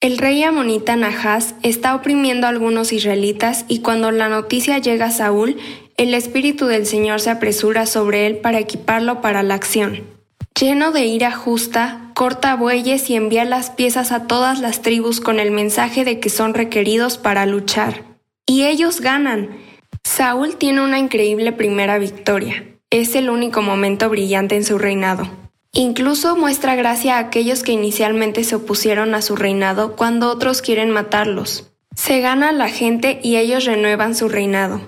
El 0.00 0.16
rey 0.16 0.42
amonita 0.42 0.96
Nahas 0.96 1.56
está 1.62 1.94
oprimiendo 1.94 2.46
a 2.46 2.50
algunos 2.50 2.94
israelitas 2.94 3.66
y 3.68 3.80
cuando 3.80 4.10
la 4.10 4.30
noticia 4.30 4.78
llega 4.78 5.04
a 5.04 5.10
Saúl, 5.10 5.58
el 5.98 6.14
Espíritu 6.14 6.64
del 6.64 6.86
Señor 6.86 7.20
se 7.20 7.28
apresura 7.28 7.84
sobre 7.84 8.26
él 8.26 8.38
para 8.38 8.58
equiparlo 8.58 9.20
para 9.20 9.42
la 9.42 9.52
acción. 9.52 10.19
Lleno 10.60 10.92
de 10.92 11.06
ira 11.06 11.32
justa, 11.32 12.10
corta 12.14 12.54
bueyes 12.54 13.08
y 13.08 13.14
envía 13.14 13.46
las 13.46 13.70
piezas 13.70 14.12
a 14.12 14.26
todas 14.26 14.60
las 14.60 14.82
tribus 14.82 15.22
con 15.22 15.40
el 15.40 15.52
mensaje 15.52 16.04
de 16.04 16.20
que 16.20 16.28
son 16.28 16.52
requeridos 16.52 17.16
para 17.16 17.46
luchar. 17.46 18.04
Y 18.44 18.66
ellos 18.66 19.00
ganan. 19.00 19.56
Saúl 20.04 20.56
tiene 20.56 20.82
una 20.82 20.98
increíble 20.98 21.52
primera 21.52 21.96
victoria. 21.96 22.66
Es 22.90 23.14
el 23.14 23.30
único 23.30 23.62
momento 23.62 24.10
brillante 24.10 24.54
en 24.54 24.66
su 24.66 24.76
reinado. 24.76 25.30
Incluso 25.72 26.36
muestra 26.36 26.74
gracia 26.74 27.16
a 27.16 27.20
aquellos 27.20 27.62
que 27.62 27.72
inicialmente 27.72 28.44
se 28.44 28.56
opusieron 28.56 29.14
a 29.14 29.22
su 29.22 29.36
reinado 29.36 29.96
cuando 29.96 30.28
otros 30.28 30.60
quieren 30.60 30.90
matarlos. 30.90 31.72
Se 31.96 32.20
gana 32.20 32.52
la 32.52 32.68
gente 32.68 33.18
y 33.22 33.36
ellos 33.36 33.64
renuevan 33.64 34.14
su 34.14 34.28
reinado. 34.28 34.82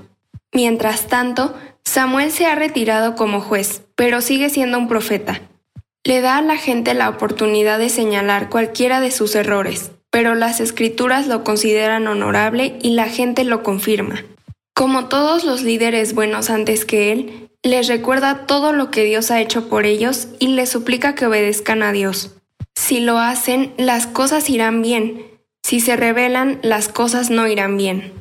Mientras 0.52 1.06
tanto, 1.06 1.54
Samuel 1.82 2.30
se 2.30 2.44
ha 2.44 2.56
retirado 2.56 3.14
como 3.14 3.40
juez, 3.40 3.80
pero 3.96 4.20
sigue 4.20 4.50
siendo 4.50 4.76
un 4.76 4.86
profeta. 4.86 5.40
Le 6.04 6.20
da 6.20 6.38
a 6.38 6.42
la 6.42 6.56
gente 6.56 6.94
la 6.94 7.08
oportunidad 7.08 7.78
de 7.78 7.88
señalar 7.88 8.48
cualquiera 8.48 9.00
de 9.00 9.12
sus 9.12 9.36
errores, 9.36 9.92
pero 10.10 10.34
las 10.34 10.58
escrituras 10.58 11.28
lo 11.28 11.44
consideran 11.44 12.08
honorable 12.08 12.76
y 12.82 12.90
la 12.90 13.08
gente 13.08 13.44
lo 13.44 13.62
confirma. 13.62 14.24
Como 14.74 15.06
todos 15.06 15.44
los 15.44 15.62
líderes 15.62 16.14
buenos 16.14 16.50
antes 16.50 16.84
que 16.84 17.12
él, 17.12 17.50
les 17.62 17.86
recuerda 17.86 18.46
todo 18.46 18.72
lo 18.72 18.90
que 18.90 19.04
Dios 19.04 19.30
ha 19.30 19.40
hecho 19.40 19.68
por 19.68 19.86
ellos 19.86 20.26
y 20.40 20.48
les 20.48 20.70
suplica 20.70 21.14
que 21.14 21.26
obedezcan 21.26 21.84
a 21.84 21.92
Dios. 21.92 22.34
Si 22.74 22.98
lo 22.98 23.18
hacen, 23.18 23.72
las 23.76 24.08
cosas 24.08 24.50
irán 24.50 24.82
bien. 24.82 25.26
Si 25.62 25.78
se 25.78 25.96
rebelan, 25.96 26.58
las 26.62 26.88
cosas 26.88 27.30
no 27.30 27.46
irán 27.46 27.76
bien. 27.76 28.12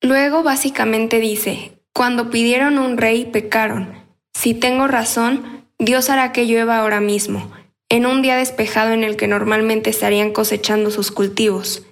Luego 0.00 0.44
básicamente 0.44 1.18
dice, 1.18 1.72
cuando 1.92 2.30
pidieron 2.30 2.78
un 2.78 2.96
rey 2.96 3.24
pecaron. 3.24 4.04
Si 4.34 4.54
tengo 4.54 4.86
razón, 4.86 5.53
Dios 5.78 6.10
hará 6.10 6.32
que 6.32 6.46
llueva 6.46 6.78
ahora 6.78 7.00
mismo, 7.00 7.50
en 7.88 8.06
un 8.06 8.22
día 8.22 8.36
despejado 8.36 8.92
en 8.92 9.04
el 9.04 9.16
que 9.16 9.28
normalmente 9.28 9.90
estarían 9.90 10.32
cosechando 10.32 10.90
sus 10.90 11.10
cultivos. 11.10 11.84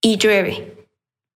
Y 0.00 0.16
llueve. 0.18 0.86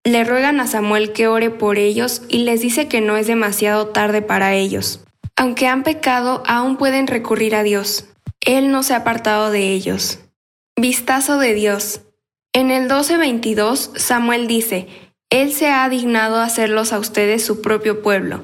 Le 0.04 0.24
ruegan 0.24 0.60
a 0.60 0.66
Samuel 0.66 1.12
que 1.12 1.26
ore 1.26 1.50
por 1.50 1.78
ellos 1.78 2.22
y 2.28 2.38
les 2.38 2.60
dice 2.60 2.88
que 2.88 3.00
no 3.00 3.16
es 3.16 3.26
demasiado 3.26 3.88
tarde 3.88 4.22
para 4.22 4.54
ellos. 4.54 5.00
Aunque 5.36 5.66
han 5.66 5.82
pecado, 5.82 6.42
aún 6.46 6.76
pueden 6.76 7.06
recurrir 7.06 7.54
a 7.54 7.62
Dios. 7.62 8.06
Él 8.40 8.70
no 8.70 8.82
se 8.82 8.94
ha 8.94 8.98
apartado 8.98 9.50
de 9.50 9.72
ellos. 9.72 10.20
Vistazo 10.76 11.38
de 11.38 11.54
Dios. 11.54 12.02
En 12.52 12.70
el 12.70 12.88
12:22, 12.88 13.90
Samuel 13.96 14.46
dice, 14.46 14.86
Él 15.28 15.52
se 15.52 15.68
ha 15.68 15.88
dignado 15.88 16.40
hacerlos 16.40 16.92
a 16.92 16.98
ustedes 16.98 17.44
su 17.44 17.60
propio 17.60 18.02
pueblo. 18.02 18.42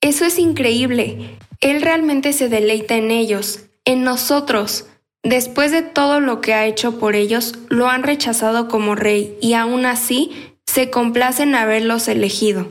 Eso 0.00 0.24
es 0.24 0.38
increíble. 0.38 1.38
Él 1.60 1.82
realmente 1.82 2.32
se 2.32 2.48
deleita 2.48 2.96
en 2.96 3.10
ellos, 3.10 3.66
en 3.84 4.02
nosotros. 4.04 4.86
Después 5.22 5.72
de 5.72 5.82
todo 5.82 6.20
lo 6.20 6.40
que 6.40 6.54
ha 6.54 6.66
hecho 6.66 6.98
por 6.98 7.16
ellos, 7.16 7.54
lo 7.68 7.88
han 7.88 8.02
rechazado 8.02 8.68
como 8.68 8.94
rey 8.94 9.36
y 9.40 9.54
aún 9.54 9.86
así 9.86 10.54
se 10.66 10.90
complacen 10.90 11.54
haberlos 11.54 12.08
elegido. 12.08 12.66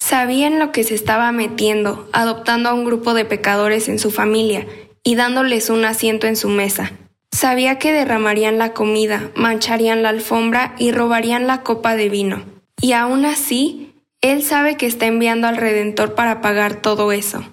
Sabían 0.00 0.58
lo 0.58 0.70
que 0.70 0.84
se 0.84 0.94
estaba 0.94 1.32
metiendo, 1.32 2.08
adoptando 2.12 2.68
a 2.68 2.74
un 2.74 2.84
grupo 2.84 3.14
de 3.14 3.24
pecadores 3.24 3.88
en 3.88 3.98
su 3.98 4.10
familia 4.10 4.66
y 5.02 5.14
dándoles 5.14 5.70
un 5.70 5.84
asiento 5.84 6.26
en 6.26 6.36
su 6.36 6.48
mesa. 6.48 6.92
Sabía 7.32 7.78
que 7.78 7.92
derramarían 7.92 8.58
la 8.58 8.74
comida, 8.74 9.30
mancharían 9.34 10.02
la 10.02 10.10
alfombra 10.10 10.74
y 10.78 10.92
robarían 10.92 11.46
la 11.46 11.62
copa 11.62 11.96
de 11.96 12.08
vino. 12.08 12.44
Y 12.80 12.92
aún 12.92 13.24
así, 13.24 13.94
él 14.20 14.42
sabe 14.42 14.76
que 14.76 14.86
está 14.86 15.06
enviando 15.06 15.48
al 15.48 15.56
Redentor 15.56 16.14
para 16.14 16.40
pagar 16.40 16.80
todo 16.82 17.12
eso. 17.12 17.44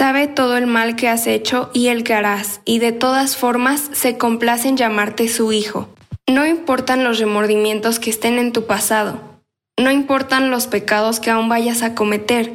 Sabe 0.00 0.28
todo 0.28 0.56
el 0.56 0.66
mal 0.66 0.96
que 0.96 1.10
has 1.10 1.26
hecho 1.26 1.68
y 1.74 1.88
el 1.88 2.04
que 2.04 2.14
harás, 2.14 2.62
y 2.64 2.78
de 2.78 2.90
todas 2.90 3.36
formas 3.36 3.90
se 3.92 4.16
complace 4.16 4.66
en 4.66 4.78
llamarte 4.78 5.28
su 5.28 5.52
hijo. 5.52 5.90
No 6.26 6.46
importan 6.46 7.04
los 7.04 7.18
remordimientos 7.18 7.98
que 7.98 8.08
estén 8.08 8.38
en 8.38 8.54
tu 8.54 8.64
pasado, 8.66 9.20
no 9.78 9.90
importan 9.90 10.50
los 10.50 10.68
pecados 10.68 11.20
que 11.20 11.28
aún 11.28 11.50
vayas 11.50 11.82
a 11.82 11.94
cometer. 11.94 12.50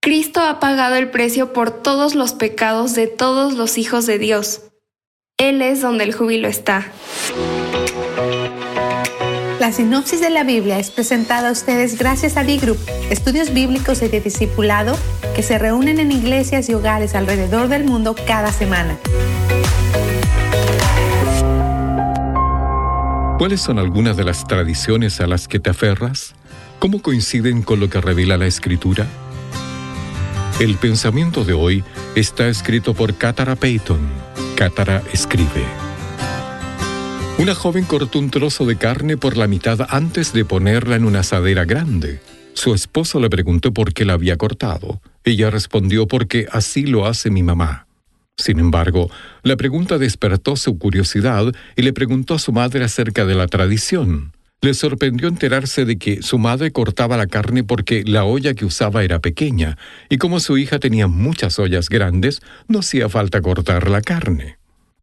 Cristo 0.00 0.40
ha 0.40 0.58
pagado 0.58 0.96
el 0.96 1.08
precio 1.08 1.52
por 1.52 1.70
todos 1.70 2.16
los 2.16 2.32
pecados 2.32 2.96
de 2.96 3.06
todos 3.06 3.54
los 3.54 3.78
hijos 3.78 4.04
de 4.06 4.18
Dios. 4.18 4.62
Él 5.38 5.62
es 5.62 5.82
donde 5.82 6.02
el 6.02 6.12
júbilo 6.12 6.48
está. 6.48 6.90
La 9.62 9.70
sinopsis 9.70 10.20
de 10.20 10.28
la 10.28 10.42
Biblia 10.42 10.80
es 10.80 10.90
presentada 10.90 11.48
a 11.48 11.52
ustedes 11.52 11.96
gracias 11.96 12.36
a 12.36 12.42
D-Group, 12.42 12.78
estudios 13.10 13.54
bíblicos 13.54 14.02
y 14.02 14.08
de 14.08 14.20
discipulado 14.20 14.98
que 15.36 15.44
se 15.44 15.56
reúnen 15.56 16.00
en 16.00 16.10
iglesias 16.10 16.68
y 16.68 16.74
hogares 16.74 17.14
alrededor 17.14 17.68
del 17.68 17.84
mundo 17.84 18.16
cada 18.26 18.50
semana. 18.50 18.98
¿Cuáles 23.38 23.60
son 23.60 23.78
algunas 23.78 24.16
de 24.16 24.24
las 24.24 24.44
tradiciones 24.48 25.20
a 25.20 25.28
las 25.28 25.46
que 25.46 25.60
te 25.60 25.70
aferras? 25.70 26.34
¿Cómo 26.80 27.00
coinciden 27.00 27.62
con 27.62 27.78
lo 27.78 27.88
que 27.88 28.00
revela 28.00 28.36
la 28.36 28.46
Escritura? 28.46 29.06
El 30.58 30.74
pensamiento 30.74 31.44
de 31.44 31.52
hoy 31.52 31.84
está 32.16 32.48
escrito 32.48 32.94
por 32.94 33.14
Catara 33.14 33.54
Payton. 33.54 34.00
Catara 34.56 35.04
escribe. 35.12 35.91
Una 37.38 37.54
joven 37.54 37.84
cortó 37.84 38.18
un 38.18 38.30
trozo 38.30 38.66
de 38.66 38.76
carne 38.76 39.16
por 39.16 39.36
la 39.36 39.48
mitad 39.48 39.80
antes 39.88 40.32
de 40.32 40.44
ponerla 40.44 40.96
en 40.96 41.04
una 41.04 41.20
asadera 41.20 41.64
grande. 41.64 42.20
Su 42.52 42.74
esposo 42.74 43.18
le 43.18 43.30
preguntó 43.30 43.72
por 43.72 43.94
qué 43.94 44.04
la 44.04 44.12
había 44.12 44.36
cortado. 44.36 45.00
Ella 45.24 45.50
respondió 45.50 46.06
porque 46.06 46.46
así 46.52 46.86
lo 46.86 47.06
hace 47.06 47.30
mi 47.30 47.42
mamá. 47.42 47.86
Sin 48.36 48.60
embargo, 48.60 49.10
la 49.42 49.56
pregunta 49.56 49.98
despertó 49.98 50.56
su 50.56 50.78
curiosidad 50.78 51.52
y 51.74 51.82
le 51.82 51.92
preguntó 51.92 52.34
a 52.34 52.38
su 52.38 52.52
madre 52.52 52.84
acerca 52.84 53.24
de 53.24 53.34
la 53.34 53.46
tradición. 53.46 54.32
Le 54.60 54.74
sorprendió 54.74 55.26
enterarse 55.26 55.84
de 55.84 55.96
que 55.96 56.22
su 56.22 56.38
madre 56.38 56.70
cortaba 56.70 57.16
la 57.16 57.26
carne 57.26 57.64
porque 57.64 58.04
la 58.06 58.24
olla 58.24 58.54
que 58.54 58.64
usaba 58.64 59.02
era 59.02 59.18
pequeña, 59.18 59.76
y 60.08 60.18
como 60.18 60.38
su 60.38 60.56
hija 60.58 60.78
tenía 60.78 61.08
muchas 61.08 61.58
ollas 61.58 61.88
grandes, 61.88 62.40
no 62.68 62.78
hacía 62.78 63.08
falta 63.08 63.40
cortar 63.40 63.90
la 63.90 64.02
carne. 64.02 64.58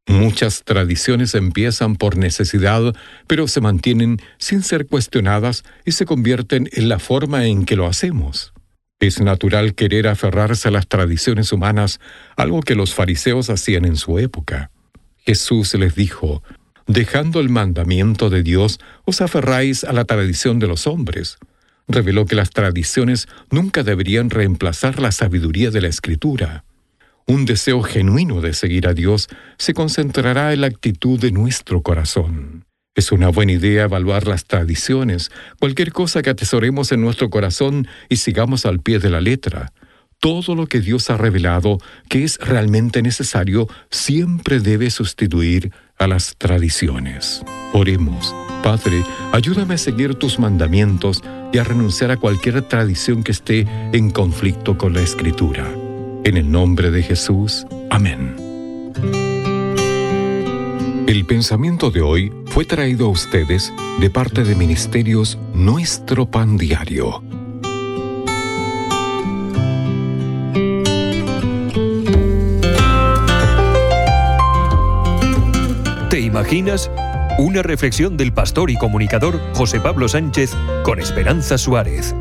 Muchas 0.08 0.64
tradiciones 0.64 1.36
empiezan 1.36 1.95
por 1.95 2.18
necesidad, 2.18 2.95
pero 3.28 3.47
se 3.47 3.62
mantienen 3.62 4.20
sin 4.38 4.64
ser 4.64 4.88
cuestionadas 4.88 5.64
y 5.86 5.91
se 5.91 6.06
convierten 6.06 6.70
en 6.74 6.89
la 6.89 7.00
forma 7.00 7.45
en 7.45 7.66
que 7.66 7.76
lo 7.76 7.86
hacemos. 7.86 8.54
Es 9.00 9.22
natural 9.22 9.76
querer 9.76 10.08
aferrarse 10.08 10.68
a 10.68 10.72
las 10.72 10.88
tradiciones 10.88 11.54
humanas, 11.54 12.00
algo 12.36 12.62
que 12.62 12.76
los 12.76 12.93
fariseos 12.93 13.50
hacían 13.50 13.86
en 13.86 13.95
su 13.95 14.20
época. 14.20 14.72
Jesús 15.20 15.74
les 15.76 15.95
dijo, 15.95 16.43
dejando 16.86 17.39
el 17.39 17.50
mandamiento 17.50 18.30
de 18.30 18.43
Dios, 18.43 18.80
os 19.06 19.22
aferráis 19.22 19.84
a 19.84 19.93
la 19.93 20.06
tradición 20.06 20.60
de 20.60 20.68
los 20.68 20.88
hombres. 20.88 21.38
Reveló 21.88 22.26
que 22.26 22.36
las 22.36 22.50
tradiciones 22.50 23.28
nunca 23.52 23.84
deberían 23.84 24.30
reemplazar 24.30 25.00
la 25.00 25.12
sabiduría 25.12 25.72
de 25.72 25.82
la 25.82 25.88
Escritura. 25.88 26.66
Un 27.30 27.45
deseo 27.45 27.84
genuino 27.84 28.41
de 28.41 28.53
seguir 28.53 28.88
a 28.88 28.95
Dios 28.95 29.30
se 29.59 29.75
concentrará 29.75 30.51
en 30.51 30.61
la 30.61 30.67
actitud 30.67 31.19
de 31.19 31.32
nuestro 31.32 31.84
corazón. 31.84 32.65
Es 32.95 33.11
una 33.11 33.30
buena 33.30 33.51
idea 33.51 33.84
evaluar 33.84 34.25
las 34.25 34.45
tradiciones, 34.45 35.30
cualquier 35.59 35.91
cosa 35.91 36.23
que 36.23 36.32
atesoremos 36.32 36.91
en 36.91 37.01
nuestro 37.01 37.30
corazón 37.30 37.88
y 38.09 38.15
sigamos 38.15 38.65
al 38.65 38.80
pie 38.80 38.97
de 38.97 39.11
la 39.11 39.21
letra. 39.21 39.73
Todo 40.19 40.55
lo 40.55 40.65
que 40.65 40.82
Dios 40.82 41.11
ha 41.11 41.17
revelado 41.17 41.77
que 42.09 42.23
es 42.23 42.39
realmente 42.39 43.03
necesario 43.03 43.67
siempre 43.91 44.59
debe 44.59 44.89
sustituir 44.89 45.71
a 45.99 46.07
las 46.07 46.36
tradiciones. 46.36 47.43
Oremos. 47.73 48.34
Padre, 48.63 49.03
ayúdame 49.34 49.75
a 49.75 49.77
seguir 49.77 50.15
tus 50.15 50.39
mandamientos 50.39 51.21
y 51.53 51.59
a 51.59 51.63
renunciar 51.63 52.09
a 52.09 52.17
cualquier 52.17 52.63
tradición 52.63 53.21
que 53.21 53.34
esté 53.34 53.67
en 53.93 54.09
conflicto 54.09 54.80
con 54.80 54.93
la 54.93 55.01
Escritura. 55.01 55.71
En 56.30 56.38
el 56.38 56.51
nombre 56.51 56.91
de 56.91 57.01
Jesús. 57.01 57.65
Amén. 57.89 58.36
El 61.07 61.25
pensamiento 61.25 61.89
de 61.89 62.01
hoy 62.01 62.32
fue 62.45 62.65
traído 62.65 63.07
a 63.07 63.09
ustedes 63.09 63.73
de 63.99 64.11
parte 64.11 64.43
de 64.43 64.53
Ministerios 64.53 65.39
Nuestro 65.55 66.30
Pan 66.30 66.55
Diario. 66.55 67.23
¿Te 76.11 76.19
imaginas? 76.19 76.91
Una 77.39 77.63
reflexión 77.63 78.17
del 78.17 78.34
pastor 78.34 78.69
y 78.69 78.77
comunicador 78.77 79.39
José 79.55 79.80
Pablo 79.80 80.07
Sánchez 80.07 80.55
con 80.84 80.99
Esperanza 80.99 81.57
Suárez. 81.57 82.13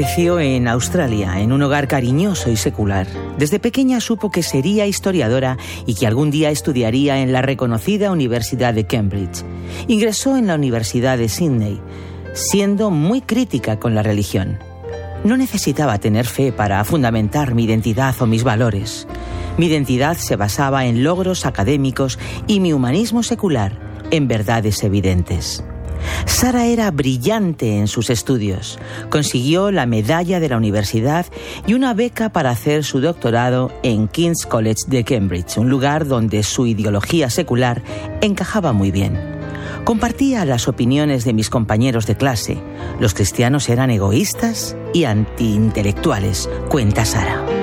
Creció 0.00 0.40
en 0.40 0.66
Australia, 0.66 1.40
en 1.40 1.52
un 1.52 1.60
hogar 1.60 1.86
cariñoso 1.86 2.50
y 2.50 2.56
secular. 2.56 3.06
Desde 3.36 3.58
pequeña 3.58 4.00
supo 4.00 4.30
que 4.30 4.42
sería 4.42 4.86
historiadora 4.86 5.58
y 5.84 5.94
que 5.94 6.06
algún 6.06 6.30
día 6.30 6.48
estudiaría 6.48 7.18
en 7.18 7.34
la 7.34 7.42
reconocida 7.42 8.10
Universidad 8.10 8.72
de 8.72 8.86
Cambridge. 8.86 9.44
Ingresó 9.88 10.38
en 10.38 10.46
la 10.46 10.54
Universidad 10.54 11.18
de 11.18 11.28
Sydney, 11.28 11.82
siendo 12.32 12.90
muy 12.90 13.20
crítica 13.20 13.78
con 13.78 13.94
la 13.94 14.02
religión. 14.02 14.58
No 15.22 15.36
necesitaba 15.36 15.98
tener 15.98 16.24
fe 16.24 16.50
para 16.50 16.82
fundamentar 16.84 17.54
mi 17.54 17.64
identidad 17.64 18.14
o 18.20 18.26
mis 18.26 18.42
valores. 18.42 19.06
Mi 19.58 19.66
identidad 19.66 20.16
se 20.16 20.36
basaba 20.36 20.86
en 20.86 21.04
logros 21.04 21.44
académicos 21.44 22.18
y 22.46 22.60
mi 22.60 22.72
humanismo 22.72 23.22
secular 23.22 23.78
en 24.10 24.28
verdades 24.28 24.82
evidentes. 24.82 25.62
Sara 26.26 26.66
era 26.66 26.90
brillante 26.90 27.78
en 27.78 27.88
sus 27.88 28.10
estudios. 28.10 28.78
Consiguió 29.08 29.70
la 29.70 29.86
medalla 29.86 30.40
de 30.40 30.48
la 30.48 30.56
universidad 30.56 31.26
y 31.66 31.74
una 31.74 31.94
beca 31.94 32.30
para 32.30 32.50
hacer 32.50 32.84
su 32.84 33.00
doctorado 33.00 33.70
en 33.82 34.08
King's 34.08 34.46
College 34.46 34.82
de 34.86 35.04
Cambridge, 35.04 35.58
un 35.58 35.68
lugar 35.68 36.06
donde 36.06 36.42
su 36.42 36.66
ideología 36.66 37.30
secular 37.30 37.82
encajaba 38.20 38.72
muy 38.72 38.90
bien. 38.90 39.18
Compartía 39.84 40.44
las 40.44 40.68
opiniones 40.68 41.24
de 41.24 41.32
mis 41.32 41.50
compañeros 41.50 42.06
de 42.06 42.16
clase. 42.16 42.58
Los 42.98 43.14
cristianos 43.14 43.68
eran 43.68 43.90
egoístas 43.90 44.76
y 44.92 45.04
antiintelectuales, 45.04 46.48
cuenta 46.68 47.04
Sara. 47.04 47.59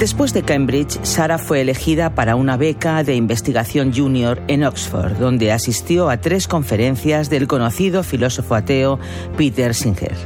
Después 0.00 0.32
de 0.32 0.42
Cambridge, 0.42 0.98
Sara 1.02 1.36
fue 1.36 1.60
elegida 1.60 2.14
para 2.14 2.34
una 2.34 2.56
beca 2.56 3.04
de 3.04 3.16
investigación 3.16 3.92
junior 3.94 4.42
en 4.48 4.64
Oxford, 4.64 5.18
donde 5.18 5.52
asistió 5.52 6.08
a 6.08 6.16
tres 6.16 6.48
conferencias 6.48 7.28
del 7.28 7.46
conocido 7.46 8.02
filósofo 8.02 8.54
ateo 8.54 8.98
Peter 9.36 9.74
Singer. 9.74 10.16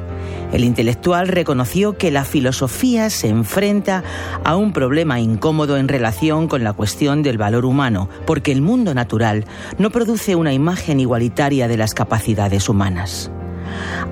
El 0.53 0.62
intelectual 0.62 1.27
reconoció 1.27 1.99
que 1.99 2.12
la 2.12 2.25
filosofía 2.25 3.11
se 3.11 3.27
enfrenta 3.27 4.05
a 4.45 4.55
un 4.55 4.72
problema 4.72 5.18
incómodo 5.18 5.77
en 5.77 5.89
relación 5.89 6.47
con 6.47 6.62
la 6.62 6.72
cuestión 6.72 7.25
del 7.25 7.37
valor 7.37 7.64
humano, 7.64 8.09
porque 8.27 8.53
el 8.53 8.62
mundo 8.62 8.94
natural 8.94 9.44
no 9.78 9.90
produce 9.90 10.36
una 10.36 10.53
imagen 10.53 11.01
igualitaria 11.01 11.66
de 11.66 11.78
las 11.78 11.94
capacidades 11.94 12.69
humanas. 12.69 13.28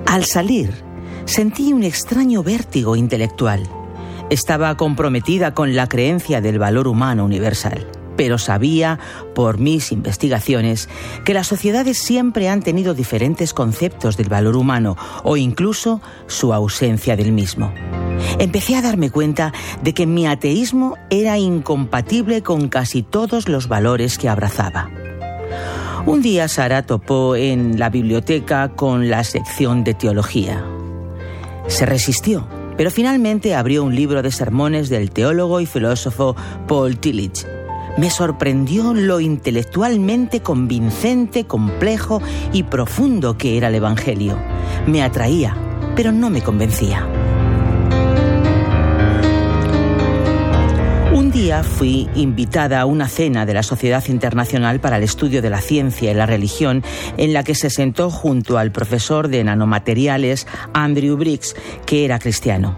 Al 0.07 0.25
salir, 0.25 0.71
sentí 1.23 1.71
un 1.71 1.83
extraño 1.83 2.43
vértigo 2.43 2.97
intelectual. 2.97 3.65
Estaba 4.33 4.75
comprometida 4.77 5.53
con 5.53 5.75
la 5.75 5.87
creencia 5.87 6.41
del 6.41 6.57
valor 6.57 6.87
humano 6.87 7.23
universal, 7.23 7.85
pero 8.17 8.39
sabía, 8.39 8.97
por 9.35 9.59
mis 9.59 9.91
investigaciones, 9.91 10.89
que 11.23 11.35
las 11.35 11.45
sociedades 11.45 11.99
siempre 11.99 12.49
han 12.49 12.63
tenido 12.63 12.95
diferentes 12.95 13.53
conceptos 13.53 14.17
del 14.17 14.29
valor 14.29 14.57
humano 14.57 14.97
o 15.21 15.37
incluso 15.37 16.01
su 16.25 16.51
ausencia 16.51 17.15
del 17.15 17.31
mismo. 17.31 17.71
Empecé 18.39 18.75
a 18.75 18.81
darme 18.81 19.11
cuenta 19.11 19.53
de 19.83 19.93
que 19.93 20.07
mi 20.07 20.25
ateísmo 20.25 20.97
era 21.11 21.37
incompatible 21.37 22.41
con 22.41 22.69
casi 22.69 23.03
todos 23.03 23.47
los 23.47 23.67
valores 23.67 24.17
que 24.17 24.29
abrazaba. 24.29 24.89
Un 26.07 26.23
día 26.23 26.47
Sara 26.47 26.81
topó 26.81 27.35
en 27.35 27.77
la 27.77 27.91
biblioteca 27.91 28.69
con 28.69 29.11
la 29.11 29.23
sección 29.25 29.83
de 29.83 29.93
teología. 29.93 30.65
Se 31.67 31.85
resistió 31.85 32.47
pero 32.77 32.91
finalmente 32.91 33.55
abrió 33.55 33.83
un 33.83 33.95
libro 33.95 34.21
de 34.21 34.31
sermones 34.31 34.89
del 34.89 35.11
teólogo 35.11 35.59
y 35.59 35.65
filósofo 35.65 36.35
Paul 36.67 36.97
Tillich. 36.97 37.45
Me 37.97 38.09
sorprendió 38.09 38.93
lo 38.93 39.19
intelectualmente 39.19 40.41
convincente, 40.41 41.45
complejo 41.45 42.21
y 42.51 42.63
profundo 42.63 43.37
que 43.37 43.57
era 43.57 43.67
el 43.67 43.75
Evangelio. 43.75 44.37
Me 44.87 45.03
atraía, 45.03 45.55
pero 45.95 46.11
no 46.11 46.29
me 46.31 46.41
convencía. 46.41 47.07
Día 51.33 51.63
fui 51.63 52.07
invitada 52.13 52.79
a 52.79 52.85
una 52.85 53.07
cena 53.07 53.47
de 53.47 53.55
la 53.55 53.63
Sociedad 53.63 54.03
Internacional 54.07 54.79
para 54.79 54.97
el 54.97 55.03
Estudio 55.03 55.41
de 55.41 55.49
la 55.49 55.61
Ciencia 55.61 56.11
y 56.11 56.13
la 56.13 56.27
Religión, 56.27 56.83
en 57.17 57.33
la 57.33 57.43
que 57.43 57.55
se 57.55 57.71
sentó 57.71 58.11
junto 58.11 58.59
al 58.59 58.71
profesor 58.71 59.29
de 59.29 59.43
nanomateriales 59.43 60.45
Andrew 60.75 61.17
Briggs, 61.17 61.55
que 61.87 62.05
era 62.05 62.19
cristiano. 62.19 62.77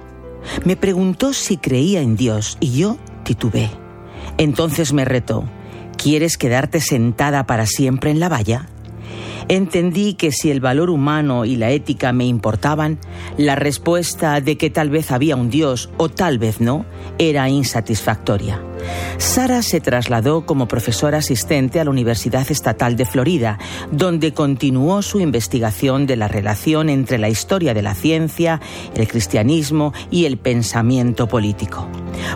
Me 0.63 0.77
preguntó 0.77 1.33
si 1.33 1.57
creía 1.57 1.99
en 1.99 2.15
Dios 2.15 2.57
y 2.61 2.71
yo 2.71 2.97
titubé. 3.25 3.69
Entonces 4.37 4.93
me 4.93 5.03
retó, 5.03 5.43
¿quieres 5.97 6.37
quedarte 6.37 6.79
sentada 6.79 7.45
para 7.45 7.65
siempre 7.65 8.09
en 8.09 8.21
la 8.21 8.29
valla? 8.29 8.69
Entendí 9.47 10.15
que 10.15 10.31
si 10.31 10.49
el 10.49 10.59
valor 10.59 10.89
humano 10.89 11.45
y 11.45 11.55
la 11.55 11.69
ética 11.71 12.11
me 12.13 12.25
importaban, 12.25 12.97
la 13.37 13.55
respuesta 13.55 14.41
de 14.41 14.57
que 14.57 14.69
tal 14.69 14.89
vez 14.89 15.11
había 15.11 15.35
un 15.35 15.49
Dios 15.49 15.89
o 15.97 16.09
tal 16.09 16.39
vez 16.39 16.61
no 16.61 16.85
era 17.19 17.47
insatisfactoria. 17.49 18.61
Sara 19.17 19.61
se 19.61 19.81
trasladó 19.81 20.45
como 20.45 20.67
profesora 20.67 21.19
asistente 21.19 21.79
a 21.79 21.83
la 21.83 21.89
Universidad 21.89 22.49
Estatal 22.49 22.95
de 22.95 23.05
Florida, 23.05 23.57
donde 23.91 24.33
continuó 24.33 25.01
su 25.01 25.19
investigación 25.19 26.05
de 26.05 26.15
la 26.15 26.27
relación 26.27 26.89
entre 26.89 27.17
la 27.17 27.29
historia 27.29 27.73
de 27.73 27.81
la 27.81 27.95
ciencia, 27.95 28.61
el 28.95 29.07
cristianismo 29.07 29.93
y 30.11 30.25
el 30.25 30.37
pensamiento 30.37 31.27
político. 31.27 31.87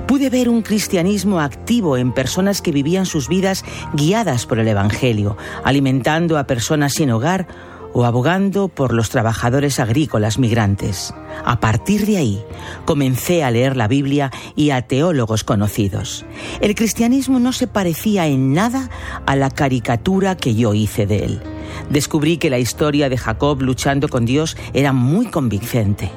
Pude 0.07 0.29
ver 0.29 0.49
un 0.49 0.61
cristianismo 0.61 1.39
activo 1.39 1.97
en 1.97 2.13
personas 2.13 2.61
que 2.61 2.71
vivían 2.71 3.05
sus 3.05 3.27
vidas 3.27 3.63
guiadas 3.93 4.45
por 4.45 4.59
el 4.59 4.67
Evangelio, 4.67 5.37
alimentando 5.63 6.37
a 6.37 6.45
personas 6.45 6.93
sin 6.93 7.11
hogar 7.11 7.47
o 7.93 8.05
abogando 8.05 8.67
por 8.67 8.93
los 8.93 9.09
trabajadores 9.09 9.79
agrícolas 9.79 10.37
migrantes. 10.39 11.13
A 11.45 11.59
partir 11.59 12.05
de 12.05 12.17
ahí, 12.17 12.43
comencé 12.85 13.43
a 13.43 13.51
leer 13.51 13.75
la 13.75 13.87
Biblia 13.87 14.31
y 14.55 14.71
a 14.71 14.81
teólogos 14.81 15.43
conocidos. 15.43 16.25
El 16.61 16.75
cristianismo 16.75 17.39
no 17.39 17.53
se 17.53 17.67
parecía 17.67 18.27
en 18.27 18.53
nada 18.53 18.89
a 19.25 19.35
la 19.35 19.49
caricatura 19.49 20.35
que 20.35 20.55
yo 20.55 20.73
hice 20.73 21.05
de 21.05 21.25
él. 21.25 21.41
Descubrí 21.89 22.37
que 22.37 22.49
la 22.49 22.59
historia 22.59 23.09
de 23.09 23.17
Jacob 23.17 23.61
luchando 23.61 24.07
con 24.07 24.25
Dios 24.25 24.57
era 24.73 24.93
muy 24.93 25.27
convincente. 25.27 26.11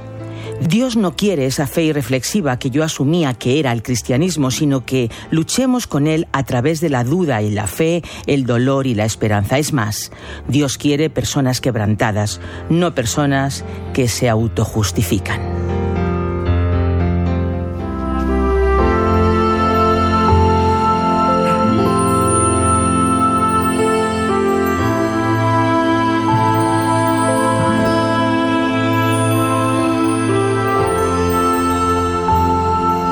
Dios 0.68 0.96
no 0.96 1.16
quiere 1.16 1.46
esa 1.46 1.66
fe 1.66 1.84
irreflexiva 1.84 2.58
que 2.58 2.70
yo 2.70 2.84
asumía 2.84 3.34
que 3.34 3.58
era 3.58 3.72
el 3.72 3.82
cristianismo, 3.82 4.50
sino 4.50 4.84
que 4.84 5.10
luchemos 5.30 5.86
con 5.86 6.06
Él 6.06 6.28
a 6.32 6.44
través 6.44 6.80
de 6.80 6.88
la 6.88 7.02
duda 7.04 7.42
y 7.42 7.50
la 7.50 7.66
fe, 7.66 8.02
el 8.26 8.46
dolor 8.46 8.86
y 8.86 8.94
la 8.94 9.04
esperanza. 9.04 9.58
Es 9.58 9.72
más, 9.72 10.12
Dios 10.46 10.78
quiere 10.78 11.10
personas 11.10 11.60
quebrantadas, 11.60 12.40
no 12.70 12.94
personas 12.94 13.64
que 13.92 14.08
se 14.08 14.28
autojustifican. 14.28 15.81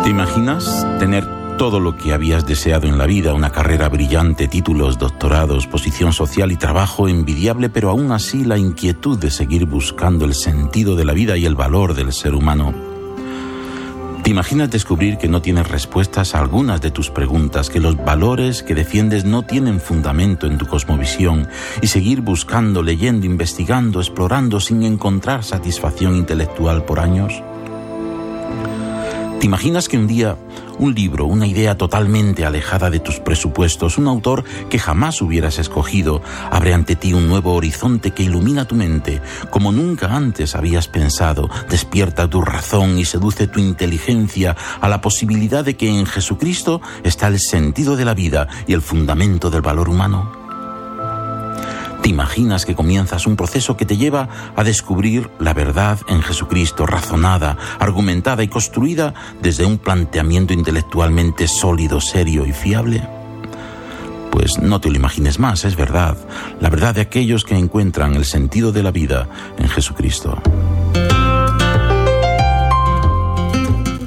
¿Te 0.03 0.09
imaginas 0.09 0.87
tener 0.99 1.27
todo 1.59 1.79
lo 1.79 1.95
que 1.95 2.15
habías 2.15 2.47
deseado 2.47 2.87
en 2.87 2.97
la 2.97 3.05
vida, 3.05 3.35
una 3.35 3.51
carrera 3.51 3.91
brillante, 3.91 4.49
títulos, 4.49 4.99
doctorados, 4.99 5.67
posición 5.67 6.15
social 6.15 6.51
y 6.53 6.57
trabajo 6.57 7.07
envidiable, 7.07 7.69
pero 7.69 7.91
aún 7.91 8.11
así 8.11 8.45
la 8.45 8.57
inquietud 8.57 9.19
de 9.19 9.31
seguir 9.31 9.67
buscando 9.67 10.25
el 10.25 10.35
sentido 10.35 10.97
de 10.97 11.05
la 11.05 11.13
vida 11.13 11.37
y 11.37 11.45
el 11.45 11.55
valor 11.55 11.93
del 11.93 12.15
ser 12.15 12.35
humano? 12.35 12.73
¿Te 14.23 14.31
imaginas 14.31 14.71
descubrir 14.71 15.19
que 15.19 15.29
no 15.29 15.43
tienes 15.43 15.69
respuestas 15.69 16.35
a 16.35 16.41
algunas 16.41 16.81
de 16.81 16.91
tus 16.91 17.11
preguntas, 17.11 17.69
que 17.69 17.81
los 17.81 17.97
valores 17.97 18.63
que 18.63 18.75
defiendes 18.75 19.27
no 19.27 19.43
tienen 19.43 19.81
fundamento 19.81 20.47
en 20.47 20.57
tu 20.57 20.67
cosmovisión 20.67 21.47
y 21.83 21.89
seguir 21.89 22.23
buscando, 22.23 22.83
leyendo, 22.83 23.27
investigando, 23.27 24.01
explorando 24.01 24.61
sin 24.61 24.83
encontrar 24.83 25.45
satisfacción 25.45 26.17
intelectual 26.17 26.85
por 26.85 27.01
años? 27.01 27.43
¿Te 29.41 29.47
imaginas 29.47 29.89
que 29.89 29.97
un 29.97 30.07
día 30.07 30.37
un 30.79 30.95
libro, 30.95 31.25
una 31.25 31.47
idea 31.47 31.79
totalmente 31.79 32.45
alejada 32.45 32.91
de 32.91 33.01
tus 33.01 33.21
presupuestos, 33.21 33.97
un 33.97 34.07
autor 34.07 34.45
que 34.69 34.79
jamás 34.79 35.23
hubieras 35.23 35.59
escogido, 35.59 36.21
abre 36.51 36.75
ante 36.75 36.95
ti 36.95 37.15
un 37.15 37.27
nuevo 37.27 37.55
horizonte 37.55 38.11
que 38.11 38.23
ilumina 38.23 38.67
tu 38.67 38.75
mente 38.75 39.23
como 39.49 39.73
nunca 39.73 40.15
antes 40.15 40.55
habías 40.55 40.89
pensado, 40.89 41.49
despierta 41.71 42.29
tu 42.29 42.43
razón 42.43 42.99
y 42.99 43.07
seduce 43.07 43.47
tu 43.47 43.61
inteligencia 43.61 44.57
a 44.79 44.89
la 44.91 45.01
posibilidad 45.01 45.65
de 45.65 45.75
que 45.75 45.89
en 45.89 46.05
Jesucristo 46.05 46.83
está 47.03 47.29
el 47.29 47.41
sentido 47.41 47.97
de 47.97 48.05
la 48.05 48.13
vida 48.13 48.47
y 48.67 48.75
el 48.75 48.83
fundamento 48.83 49.49
del 49.49 49.63
valor 49.63 49.89
humano? 49.89 50.40
¿Te 52.03 52.09
imaginas 52.09 52.65
que 52.65 52.75
comienzas 52.75 53.27
un 53.27 53.37
proceso 53.37 53.77
que 53.77 53.85
te 53.85 53.99
lleva 53.99 54.29
a 54.57 54.65
descubrir 54.65 55.29
la 55.39 55.53
verdad 55.53 55.99
en 56.09 56.23
Jesucristo, 56.23 56.87
razonada, 56.87 57.59
argumentada 57.79 58.43
y 58.43 58.49
construida 58.49 59.13
desde 59.43 59.67
un 59.67 59.77
planteamiento 59.77 60.55
intelectualmente 60.55 61.47
sólido, 61.47 62.01
serio 62.01 62.47
y 62.47 62.53
fiable? 62.53 63.07
Pues 64.31 64.59
no 64.59 64.81
te 64.81 64.89
lo 64.89 64.97
imagines 64.97 65.39
más, 65.39 65.67
es 65.67 65.77
verdad, 65.77 66.17
la 66.59 66.71
verdad 66.71 66.95
de 66.95 67.03
aquellos 67.03 67.45
que 67.45 67.59
encuentran 67.59 68.15
el 68.15 68.25
sentido 68.25 68.73
de 68.73 68.83
la 68.83 68.93
vida 68.93 69.29
en 69.59 69.69
Jesucristo. 69.69 70.41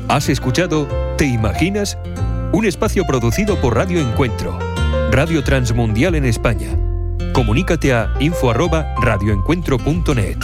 ¿Has 0.07 0.29
escuchado 0.29 0.87
Te 1.17 1.25
Imaginas? 1.25 1.99
Un 2.53 2.65
espacio 2.65 3.05
producido 3.05 3.61
por 3.61 3.75
Radio 3.75 3.99
Encuentro, 3.99 4.57
Radio 5.11 5.43
Transmundial 5.43 6.15
en 6.15 6.25
España 6.25 6.75
Comunícate 7.33 7.93
a 7.93 8.13
info@radioencuentro.net. 8.19 10.37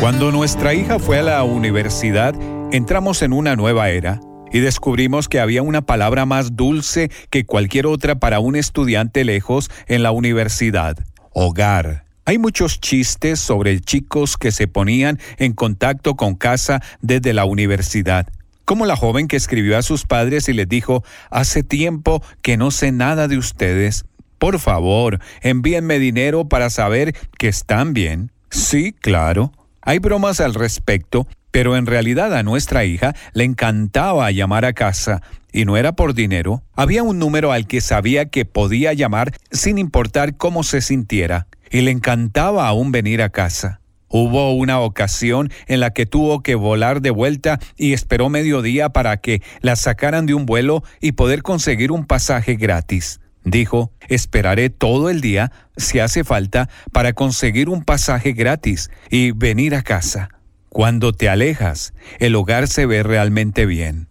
Cuando 0.00 0.32
nuestra 0.32 0.74
hija 0.74 0.98
fue 0.98 1.20
a 1.20 1.22
la 1.22 1.44
universidad, 1.44 2.34
entramos 2.72 3.22
en 3.22 3.32
una 3.32 3.56
nueva 3.56 3.88
era 3.90 4.20
y 4.52 4.60
descubrimos 4.60 5.28
que 5.28 5.40
había 5.40 5.62
una 5.62 5.80
palabra 5.82 6.26
más 6.26 6.56
dulce 6.56 7.10
que 7.30 7.44
cualquier 7.44 7.86
otra 7.86 8.16
para 8.16 8.40
un 8.40 8.56
estudiante 8.56 9.24
lejos 9.24 9.70
en 9.86 10.02
la 10.02 10.10
universidad, 10.10 10.96
hogar. 11.32 12.06
Hay 12.24 12.38
muchos 12.38 12.80
chistes 12.80 13.38
sobre 13.38 13.78
chicos 13.80 14.36
que 14.36 14.50
se 14.50 14.66
ponían 14.66 15.20
en 15.38 15.52
contacto 15.52 16.16
con 16.16 16.34
casa 16.34 16.82
desde 17.00 17.32
la 17.32 17.44
universidad 17.44 18.26
como 18.66 18.84
la 18.84 18.96
joven 18.96 19.28
que 19.28 19.36
escribió 19.36 19.78
a 19.78 19.82
sus 19.82 20.04
padres 20.04 20.50
y 20.50 20.52
les 20.52 20.68
dijo, 20.68 21.02
hace 21.30 21.62
tiempo 21.62 22.22
que 22.42 22.58
no 22.58 22.70
sé 22.70 22.92
nada 22.92 23.28
de 23.28 23.38
ustedes. 23.38 24.04
Por 24.38 24.58
favor, 24.58 25.20
envíenme 25.40 25.98
dinero 25.98 26.48
para 26.48 26.68
saber 26.68 27.16
que 27.38 27.48
están 27.48 27.94
bien. 27.94 28.32
Sí, 28.50 28.92
claro. 28.92 29.52
Hay 29.80 30.00
bromas 30.00 30.40
al 30.40 30.52
respecto, 30.52 31.28
pero 31.52 31.76
en 31.76 31.86
realidad 31.86 32.34
a 32.34 32.42
nuestra 32.42 32.84
hija 32.84 33.14
le 33.32 33.44
encantaba 33.44 34.30
llamar 34.32 34.64
a 34.64 34.72
casa, 34.72 35.22
y 35.52 35.64
no 35.64 35.76
era 35.76 35.92
por 35.92 36.12
dinero. 36.12 36.62
Había 36.74 37.04
un 37.04 37.20
número 37.20 37.52
al 37.52 37.68
que 37.68 37.80
sabía 37.80 38.26
que 38.26 38.44
podía 38.44 38.92
llamar 38.92 39.32
sin 39.52 39.78
importar 39.78 40.36
cómo 40.36 40.64
se 40.64 40.80
sintiera, 40.80 41.46
y 41.70 41.82
le 41.82 41.92
encantaba 41.92 42.66
aún 42.66 42.90
venir 42.90 43.22
a 43.22 43.30
casa. 43.30 43.80
Hubo 44.18 44.54
una 44.54 44.80
ocasión 44.80 45.50
en 45.66 45.80
la 45.80 45.90
que 45.90 46.06
tuvo 46.06 46.42
que 46.42 46.54
volar 46.54 47.02
de 47.02 47.10
vuelta 47.10 47.58
y 47.76 47.92
esperó 47.92 48.30
mediodía 48.30 48.88
para 48.88 49.18
que 49.18 49.42
la 49.60 49.76
sacaran 49.76 50.24
de 50.24 50.32
un 50.32 50.46
vuelo 50.46 50.82
y 51.02 51.12
poder 51.12 51.42
conseguir 51.42 51.92
un 51.92 52.06
pasaje 52.06 52.54
gratis. 52.54 53.20
Dijo, 53.44 53.92
esperaré 54.08 54.70
todo 54.70 55.10
el 55.10 55.20
día, 55.20 55.52
si 55.76 55.98
hace 55.98 56.24
falta, 56.24 56.70
para 56.92 57.12
conseguir 57.12 57.68
un 57.68 57.84
pasaje 57.84 58.32
gratis 58.32 58.90
y 59.10 59.32
venir 59.32 59.74
a 59.74 59.82
casa. 59.82 60.30
Cuando 60.70 61.12
te 61.12 61.28
alejas, 61.28 61.92
el 62.18 62.36
hogar 62.36 62.68
se 62.68 62.86
ve 62.86 63.02
realmente 63.02 63.66
bien. 63.66 64.08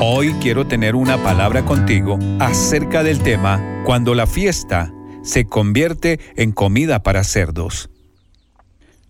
Hoy 0.00 0.34
quiero 0.42 0.66
tener 0.66 0.96
una 0.96 1.16
palabra 1.22 1.64
contigo 1.64 2.18
acerca 2.40 3.02
del 3.02 3.22
tema 3.22 3.82
cuando 3.86 4.14
la 4.14 4.26
fiesta 4.26 4.92
se 5.22 5.46
convierte 5.46 6.20
en 6.36 6.52
comida 6.52 7.02
para 7.02 7.24
cerdos. 7.24 7.88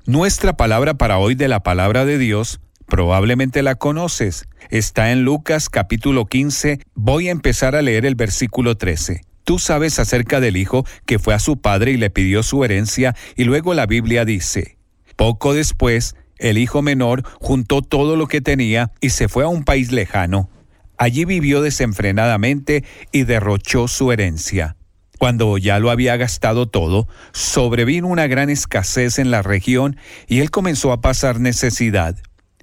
Nuestra 0.08 0.56
palabra 0.56 0.94
para 0.94 1.18
hoy 1.18 1.34
de 1.34 1.48
la 1.48 1.60
palabra 1.60 2.06
de 2.06 2.16
Dios, 2.16 2.62
probablemente 2.86 3.62
la 3.62 3.74
conoces, 3.74 4.48
está 4.70 5.12
en 5.12 5.22
Lucas 5.22 5.68
capítulo 5.68 6.24
15, 6.24 6.80
voy 6.94 7.28
a 7.28 7.30
empezar 7.30 7.76
a 7.76 7.82
leer 7.82 8.06
el 8.06 8.14
versículo 8.14 8.78
13. 8.78 9.20
Tú 9.44 9.58
sabes 9.58 9.98
acerca 9.98 10.40
del 10.40 10.56
hijo 10.56 10.86
que 11.04 11.18
fue 11.18 11.34
a 11.34 11.38
su 11.38 11.60
padre 11.60 11.90
y 11.90 11.98
le 11.98 12.08
pidió 12.08 12.42
su 12.42 12.64
herencia, 12.64 13.14
y 13.36 13.44
luego 13.44 13.74
la 13.74 13.84
Biblia 13.84 14.24
dice, 14.24 14.78
poco 15.14 15.52
después, 15.52 16.16
el 16.38 16.56
hijo 16.56 16.80
menor 16.80 17.22
juntó 17.38 17.82
todo 17.82 18.16
lo 18.16 18.28
que 18.28 18.40
tenía 18.40 18.92
y 19.02 19.10
se 19.10 19.28
fue 19.28 19.44
a 19.44 19.48
un 19.48 19.62
país 19.62 19.92
lejano. 19.92 20.48
Allí 20.96 21.26
vivió 21.26 21.60
desenfrenadamente 21.60 22.82
y 23.12 23.24
derrochó 23.24 23.88
su 23.88 24.10
herencia. 24.10 24.77
Cuando 25.18 25.58
ya 25.58 25.80
lo 25.80 25.90
había 25.90 26.16
gastado 26.16 26.68
todo, 26.68 27.08
sobrevino 27.32 28.06
una 28.06 28.28
gran 28.28 28.50
escasez 28.50 29.18
en 29.18 29.32
la 29.32 29.42
región 29.42 29.96
y 30.28 30.38
él 30.40 30.52
comenzó 30.52 30.92
a 30.92 31.00
pasar 31.00 31.40
necesidad. 31.40 32.16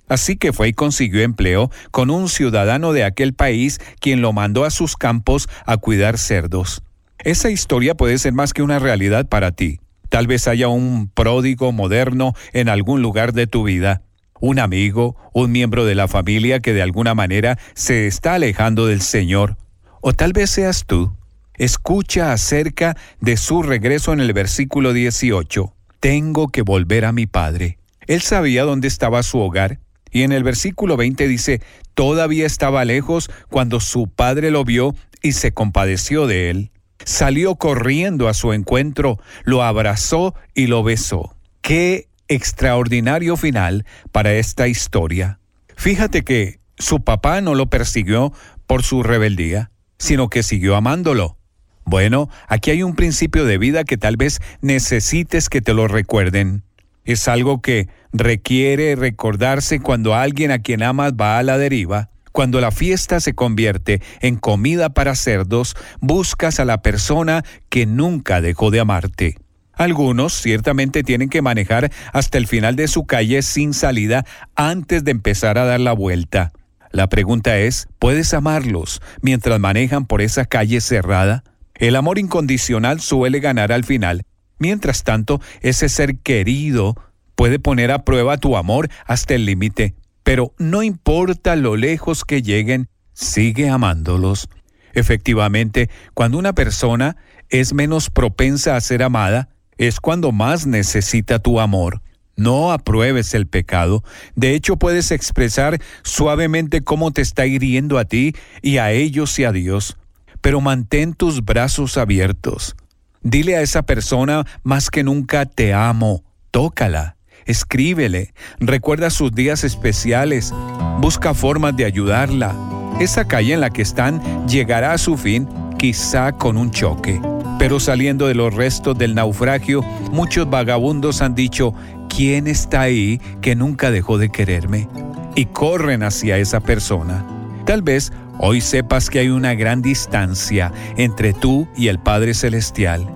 Así 0.08 0.38
que 0.38 0.54
fue 0.54 0.70
y 0.70 0.74
consiguió 0.74 1.22
empleo 1.22 1.70
con 1.92 2.10
un 2.10 2.30
ciudadano 2.30 2.94
de 2.94 3.04
aquel 3.04 3.34
país 3.34 3.80
quien 4.00 4.22
lo 4.22 4.32
mandó 4.32 4.64
a 4.64 4.70
sus 4.70 4.96
campos 4.96 5.50
a 5.66 5.78
cuidar 5.78 6.18
cerdos. 6.18 6.82
Esa 7.20 7.50
historia 7.50 7.96
puede 7.96 8.18
ser 8.18 8.32
más 8.34 8.54
que 8.54 8.62
una 8.62 8.80
realidad 8.80 9.28
para 9.28 9.52
ti. 9.52 9.80
Tal 10.10 10.28
vez 10.28 10.48
haya 10.48 10.70
un 10.70 11.10
pródigo 11.10 11.72
moderno 11.74 12.34
en 12.54 12.70
algún 12.70 13.02
lugar 13.02 13.34
de 13.34 13.48
tu 13.48 13.64
vida, 13.64 14.04
un 14.40 14.60
amigo, 14.60 15.18
un 15.34 15.52
miembro 15.52 15.86
de 15.86 15.96
la 15.96 16.08
familia 16.08 16.62
que 16.62 16.72
de 16.72 16.84
alguna 16.84 17.16
manera 17.16 17.58
se 17.74 18.08
está 18.08 18.36
alejando 18.36 18.86
del 18.86 19.02
Señor, 19.02 19.58
o 20.02 20.14
tal 20.14 20.32
vez 20.32 20.52
seas 20.52 20.86
tú 20.86 21.12
escucha 21.58 22.32
acerca 22.32 22.98
de 23.20 23.38
su 23.38 23.64
regreso 23.64 24.14
en 24.14 24.20
el 24.20 24.34
versículo 24.34 24.94
18. 24.94 25.74
Tengo 26.00 26.50
que 26.50 26.62
volver 26.62 27.06
a 27.06 27.12
mi 27.12 27.26
padre. 27.26 27.78
Él 28.08 28.22
sabía 28.22 28.64
dónde 28.64 28.88
estaba 28.88 29.24
su 29.24 29.40
hogar. 29.40 29.80
Y 30.12 30.24
en 30.24 30.32
el 30.32 30.44
versículo 30.44 30.96
20 30.96 31.28
dice, 31.28 31.62
todavía 31.94 32.46
estaba 32.46 32.86
lejos 32.86 33.30
cuando 33.50 33.80
su 33.80 34.08
padre 34.08 34.50
lo 34.50 34.64
vio 34.64 34.96
y 35.22 35.34
se 35.34 35.52
compadeció 35.52 36.28
de 36.28 36.50
él. 36.50 36.72
Salió 37.04 37.56
corriendo 37.56 38.30
a 38.30 38.34
su 38.34 38.54
encuentro, 38.54 39.20
lo 39.44 39.64
abrazó 39.64 40.34
y 40.54 40.68
lo 40.68 40.84
besó. 40.84 41.36
Qué 41.62 42.08
extraordinario 42.28 43.36
final 43.38 43.86
para 44.12 44.34
esta 44.34 44.68
historia. 44.68 45.40
Fíjate 45.76 46.24
que 46.24 46.60
su 46.78 47.04
papá 47.04 47.42
no 47.42 47.54
lo 47.54 47.70
persiguió 47.70 48.34
por 48.68 48.84
su 48.84 49.04
rebeldía, 49.04 49.72
sino 49.98 50.30
que 50.30 50.44
siguió 50.44 50.76
amándolo. 50.76 51.38
Bueno, 51.86 52.30
aquí 52.48 52.72
hay 52.72 52.84
un 52.84 52.96
principio 52.96 53.46
de 53.46 53.60
vida 53.60 53.84
que 53.84 53.98
tal 53.98 54.18
vez 54.18 54.42
necesites 54.62 55.50
que 55.50 55.62
te 55.62 55.74
lo 55.74 55.88
recuerden. 55.88 56.64
Es 57.06 57.28
algo 57.28 57.62
que 57.62 57.88
requiere 58.12 58.96
recordarse 58.96 59.80
cuando 59.80 60.16
alguien 60.16 60.50
a 60.52 60.60
quien 60.60 60.82
amas 60.82 61.14
va 61.14 61.38
a 61.38 61.44
la 61.44 61.60
deriva. 61.60 62.10
Cuando 62.32 62.60
la 62.60 62.72
fiesta 62.72 63.20
se 63.20 63.34
convierte 63.34 64.02
en 64.20 64.36
comida 64.36 64.90
para 64.90 65.16
cerdos, 65.16 65.76
buscas 66.02 66.60
a 66.60 66.66
la 66.66 66.82
persona 66.82 67.46
que 67.70 67.86
nunca 67.86 68.42
dejó 68.42 68.72
de 68.72 68.80
amarte. 68.80 69.38
Algunos 69.74 70.34
ciertamente 70.34 71.04
tienen 71.04 71.30
que 71.30 71.42
manejar 71.42 71.92
hasta 72.12 72.38
el 72.38 72.48
final 72.48 72.76
de 72.76 72.88
su 72.88 73.06
calle 73.06 73.42
sin 73.42 73.74
salida 73.74 74.26
antes 74.56 75.04
de 75.04 75.12
empezar 75.12 75.58
a 75.58 75.66
dar 75.66 75.80
la 75.80 75.94
vuelta. 75.94 76.52
La 76.92 77.08
pregunta 77.08 77.58
es, 77.58 77.88
¿puedes 78.00 78.34
amarlos 78.34 79.02
mientras 79.22 79.60
manejan 79.60 80.06
por 80.06 80.22
esa 80.22 80.46
calle 80.46 80.82
cerrada? 80.82 81.44
El 81.76 81.96
amor 81.96 82.20
incondicional 82.20 83.02
suele 83.02 83.40
ganar 83.40 83.72
al 83.72 83.84
final. 83.84 84.24
Mientras 84.58 85.04
tanto, 85.04 85.42
ese 85.62 85.90
ser 85.90 86.18
querido 86.18 86.96
puede 87.36 87.60
poner 87.60 87.92
a 87.92 88.06
prueba 88.06 88.38
tu 88.38 88.56
amor 88.58 88.90
hasta 89.06 89.36
el 89.36 89.46
límite. 89.46 89.96
Pero 90.24 90.54
no 90.58 90.82
importa 90.84 91.56
lo 91.56 91.76
lejos 91.76 92.24
que 92.24 92.42
lleguen, 92.42 92.88
sigue 93.14 93.70
amándolos. 93.70 94.50
Efectivamente, 94.94 95.90
cuando 96.14 96.38
una 96.38 96.54
persona 96.54 97.18
es 97.50 97.74
menos 97.74 98.10
propensa 98.10 98.76
a 98.76 98.82
ser 98.82 99.04
amada, 99.04 99.50
es 99.78 100.00
cuando 100.00 100.32
más 100.32 100.66
necesita 100.66 101.40
tu 101.40 101.60
amor. 101.60 102.02
No 102.38 102.72
apruebes 102.72 103.34
el 103.34 103.48
pecado. 103.48 104.04
De 104.36 104.56
hecho, 104.56 104.78
puedes 104.78 105.12
expresar 105.12 105.82
suavemente 106.04 106.82
cómo 106.82 107.12
te 107.12 107.22
está 107.22 107.46
hiriendo 107.46 107.98
a 107.98 108.06
ti 108.06 108.36
y 108.62 108.78
a 108.78 108.92
ellos 108.92 109.38
y 109.40 109.44
a 109.44 109.52
Dios. 109.52 109.98
Pero 110.46 110.62
mantén 110.62 111.16
tus 111.16 111.44
brazos 111.44 111.98
abiertos. 111.98 112.76
Dile 113.24 113.56
a 113.56 113.62
esa 113.64 113.82
persona 113.82 114.46
más 114.62 114.92
que 114.92 115.04
nunca 115.04 115.48
te 115.48 115.74
amo. 115.74 116.24
Tócala. 116.52 117.18
Escríbele. 117.48 118.32
Recuerda 118.60 119.10
sus 119.10 119.32
días 119.32 119.64
especiales. 119.64 120.54
Busca 121.00 121.34
formas 121.34 121.76
de 121.76 121.86
ayudarla. 121.86 122.56
Esa 123.00 123.26
calle 123.26 123.56
en 123.56 123.62
la 123.62 123.72
que 123.72 123.82
están 123.82 124.22
llegará 124.48 124.94
a 124.94 125.00
su 125.00 125.18
fin, 125.18 125.50
quizá 125.80 126.32
con 126.34 126.58
un 126.58 126.70
choque. 126.70 127.20
Pero 127.58 127.80
saliendo 127.80 128.28
de 128.28 128.36
los 128.36 128.54
restos 128.54 128.96
del 128.96 129.16
naufragio, 129.16 129.82
muchos 130.12 130.48
vagabundos 130.48 131.24
han 131.24 131.34
dicho, 131.34 131.74
¿quién 132.08 132.46
está 132.46 132.82
ahí 132.82 133.20
que 133.42 133.56
nunca 133.56 133.90
dejó 133.90 134.20
de 134.20 134.30
quererme? 134.30 134.88
Y 135.34 135.48
corren 135.48 136.04
hacia 136.04 136.38
esa 136.38 136.60
persona. 136.60 137.26
Tal 137.66 137.82
vez 137.82 138.14
hoy 138.40 138.62
sepas 138.62 139.10
que 139.10 139.20
hay 139.20 139.30
una 139.30 139.54
gran 139.56 139.82
distancia 139.82 140.72
entre 140.98 141.34
tú 141.34 141.68
y 141.76 141.88
el 141.88 142.00
Padre 142.00 142.34
Celestial. 142.34 143.08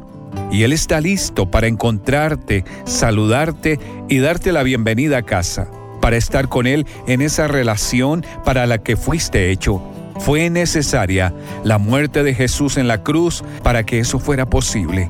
Y 0.51 0.63
Él 0.63 0.73
está 0.73 1.01
listo 1.01 1.49
para 1.49 1.67
encontrarte, 1.67 2.65
saludarte 2.85 3.79
y 4.07 4.19
darte 4.19 4.51
la 4.51 4.63
bienvenida 4.63 5.19
a 5.19 5.23
casa, 5.23 5.67
para 6.01 6.17
estar 6.17 6.47
con 6.47 6.67
Él 6.67 6.85
en 7.07 7.21
esa 7.21 7.47
relación 7.47 8.25
para 8.43 8.65
la 8.65 8.79
que 8.79 8.95
fuiste 8.95 9.51
hecho 9.51 9.81
fue 10.19 10.49
necesaria 10.49 11.33
la 11.63 11.77
muerte 11.77 12.23
de 12.23 12.35
Jesús 12.35 12.77
en 12.77 12.87
la 12.87 13.03
cruz 13.03 13.43
para 13.63 13.83
que 13.83 13.99
eso 13.99 14.19
fuera 14.19 14.45
posible. 14.45 15.09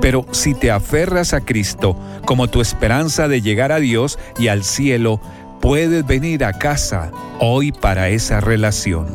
Pero 0.00 0.26
si 0.30 0.54
te 0.54 0.70
aferras 0.70 1.34
a 1.34 1.40
Cristo 1.40 1.96
como 2.24 2.48
tu 2.48 2.60
esperanza 2.60 3.28
de 3.28 3.42
llegar 3.42 3.72
a 3.72 3.80
Dios 3.80 4.18
y 4.38 4.48
al 4.48 4.64
cielo, 4.64 5.20
puedes 5.60 6.06
venir 6.06 6.44
a 6.44 6.52
casa 6.52 7.10
hoy 7.40 7.72
para 7.72 8.08
esa 8.08 8.40
relación. 8.40 9.06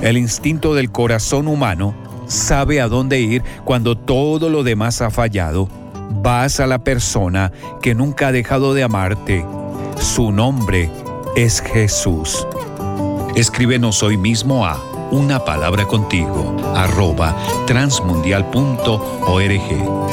El 0.00 0.16
instinto 0.16 0.74
del 0.74 0.92
corazón 0.92 1.48
humano 1.48 1.94
sabe 2.28 2.80
a 2.80 2.88
dónde 2.88 3.20
ir 3.20 3.42
cuando 3.64 3.96
todo 3.96 4.48
lo 4.48 4.62
demás 4.62 5.02
ha 5.02 5.10
fallado. 5.10 5.68
Vas 6.22 6.60
a 6.60 6.66
la 6.66 6.78
persona 6.78 7.52
que 7.82 7.94
nunca 7.94 8.28
ha 8.28 8.32
dejado 8.32 8.74
de 8.74 8.84
amarte. 8.84 9.44
Su 10.00 10.30
nombre 10.30 10.90
es 11.34 11.60
Jesús. 11.60 12.46
Escríbenos 13.34 14.02
hoy 14.02 14.16
mismo 14.16 14.64
a 14.64 14.80
una 15.10 15.44
palabra 15.44 15.86
contigo 15.86 16.56
arroba 16.76 17.36
transmundial.org. 17.66 20.10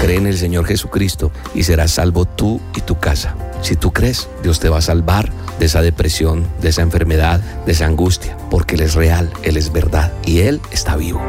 Cree 0.00 0.16
en 0.16 0.26
el 0.26 0.38
Señor 0.38 0.64
Jesucristo 0.64 1.32
y 1.54 1.64
serás 1.64 1.90
salvo 1.90 2.24
tú 2.24 2.60
y 2.76 2.82
tu 2.82 2.98
casa. 2.98 3.34
Si 3.62 3.74
tú 3.74 3.92
crees, 3.92 4.28
Dios 4.44 4.60
te 4.60 4.68
va 4.68 4.78
a 4.78 4.82
salvar 4.82 5.28
de 5.58 5.66
esa 5.66 5.82
depresión, 5.82 6.46
de 6.60 6.68
esa 6.70 6.82
enfermedad, 6.82 7.40
de 7.66 7.72
esa 7.72 7.86
angustia, 7.86 8.36
porque 8.50 8.74
Él 8.76 8.82
es 8.82 8.94
real, 8.94 9.30
Él 9.42 9.56
es 9.56 9.72
verdad 9.72 10.12
y 10.24 10.40
Él 10.40 10.60
está 10.70 10.96
vivo. 10.96 11.20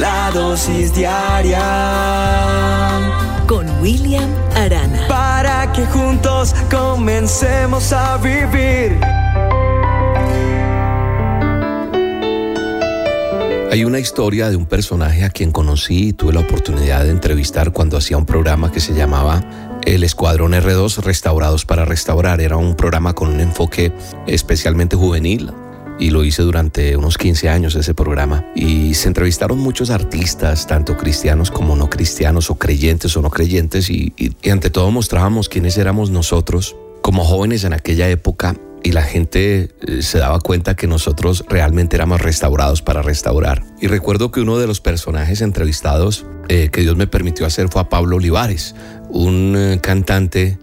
La 0.00 0.30
dosis 0.32 0.94
diaria 0.94 1.60
con 3.46 3.68
William 3.80 4.28
Arana. 4.56 5.06
Para 5.08 5.72
que 5.72 5.84
juntos 5.86 6.54
comencemos 6.70 7.92
a 7.92 8.16
vivir. 8.18 8.98
Hay 13.70 13.84
una 13.84 13.98
historia 13.98 14.50
de 14.50 14.56
un 14.56 14.66
personaje 14.66 15.24
a 15.24 15.30
quien 15.30 15.50
conocí 15.50 16.08
y 16.08 16.12
tuve 16.12 16.32
la 16.32 16.40
oportunidad 16.40 17.02
de 17.02 17.10
entrevistar 17.10 17.72
cuando 17.72 17.96
hacía 17.96 18.16
un 18.16 18.24
programa 18.24 18.70
que 18.70 18.78
se 18.78 18.94
llamaba 18.94 19.42
El 19.86 20.04
Escuadrón 20.04 20.52
R2 20.52 21.02
Restaurados 21.02 21.64
para 21.64 21.84
Restaurar. 21.84 22.40
Era 22.40 22.56
un 22.56 22.74
programa 22.74 23.14
con 23.14 23.28
un 23.28 23.40
enfoque 23.40 23.92
especialmente 24.26 24.96
juvenil, 24.96 25.52
y 25.98 26.10
lo 26.10 26.24
hice 26.24 26.42
durante 26.42 26.96
unos 26.96 27.18
15 27.18 27.48
años 27.48 27.74
ese 27.74 27.94
programa 27.94 28.44
y 28.54 28.94
se 28.94 29.08
entrevistaron 29.08 29.58
muchos 29.58 29.90
artistas, 29.90 30.66
tanto 30.66 30.96
cristianos 30.96 31.50
como 31.50 31.76
no 31.76 31.88
cristianos 31.88 32.50
o 32.50 32.56
creyentes 32.56 33.16
o 33.16 33.22
no 33.22 33.30
creyentes 33.30 33.90
y, 33.90 34.12
ante 34.50 34.70
todo 34.70 34.90
mostrábamos 34.90 35.48
quiénes 35.48 35.78
éramos 35.78 36.10
nosotros 36.10 36.76
como 37.02 37.24
jóvenes 37.24 37.64
en 37.64 37.74
aquella 37.74 38.08
época 38.08 38.56
y 38.82 38.92
la 38.92 39.02
gente 39.02 39.70
eh, 39.80 40.02
se 40.02 40.18
daba 40.18 40.40
cuenta 40.40 40.76
que 40.76 40.86
nosotros 40.86 41.44
realmente 41.48 41.96
éramos 41.96 42.20
restaurados 42.20 42.82
para 42.82 43.00
restaurar. 43.00 43.62
Y 43.80 43.86
recuerdo 43.86 44.30
que 44.30 44.42
uno 44.42 44.58
de 44.58 44.66
los 44.66 44.82
personajes 44.82 45.40
entrevistados 45.40 46.26
eh, 46.48 46.68
que 46.70 46.82
Dios 46.82 46.94
me 46.94 47.06
permitió 47.06 47.46
hacer 47.46 47.68
fue 47.70 47.80
a 47.80 47.88
Pablo 47.88 48.16
Olivares, 48.16 48.74
un 49.14 49.54
eh, 49.56 49.78
cantante 49.80 50.58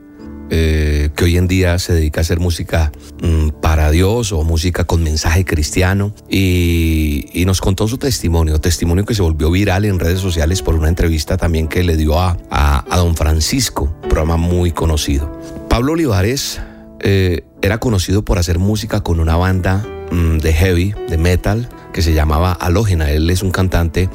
que 0.52 1.24
hoy 1.24 1.38
en 1.38 1.48
día 1.48 1.80
se 1.80 1.94
dedica 1.94 2.20
a 2.20 2.24
hacer 2.24 2.42
música 2.42 2.92
mm, 3.22 3.62
para 3.62 3.90
Dios 3.90 4.34
o 4.34 4.44
música 4.44 4.84
con 4.84 5.02
mensaje 5.02 5.46
cristiano 5.46 6.14
y, 6.30 7.44
nos 7.46 7.62
contó 7.62 7.88
su 7.88 7.98
testimonio, 7.98 8.60
testimonio 8.60 9.06
que 9.06 9.16
se 9.16 9.22
volvió 9.22 9.50
viral 9.50 9.86
en 9.86 9.98
redes 9.98 10.20
sociales 10.20 10.62
por 10.62 10.76
una 10.76 10.90
entrevista 10.90 11.38
también 11.38 11.70
que 11.70 11.84
le 11.84 11.96
dio 11.96 12.20
a, 12.20 12.38
a, 12.50 12.98
Don 12.98 13.16
Francisco, 13.16 13.96
programa 14.02 14.36
muy 14.36 14.72
conocido. 14.72 15.32
Pablo 15.70 15.94
Olivares 15.94 16.60
eh, 17.04 17.46
era 17.62 17.80
conocido 17.80 18.24
por 18.24 18.38
hacer 18.38 18.60
música 18.60 19.02
con 19.02 19.20
una 19.20 19.36
banda 19.36 19.86
mm, 20.12 20.38
de 20.38 20.54
heavy, 20.54 20.94
de 21.10 21.18
metal, 21.18 21.70
que 21.94 22.02
se 22.02 22.14
llamaba 22.14 22.52
Alógena. 22.52 23.10
Él 23.12 23.30
es 23.30 23.42
un 23.42 23.52
cantante 23.52 24.10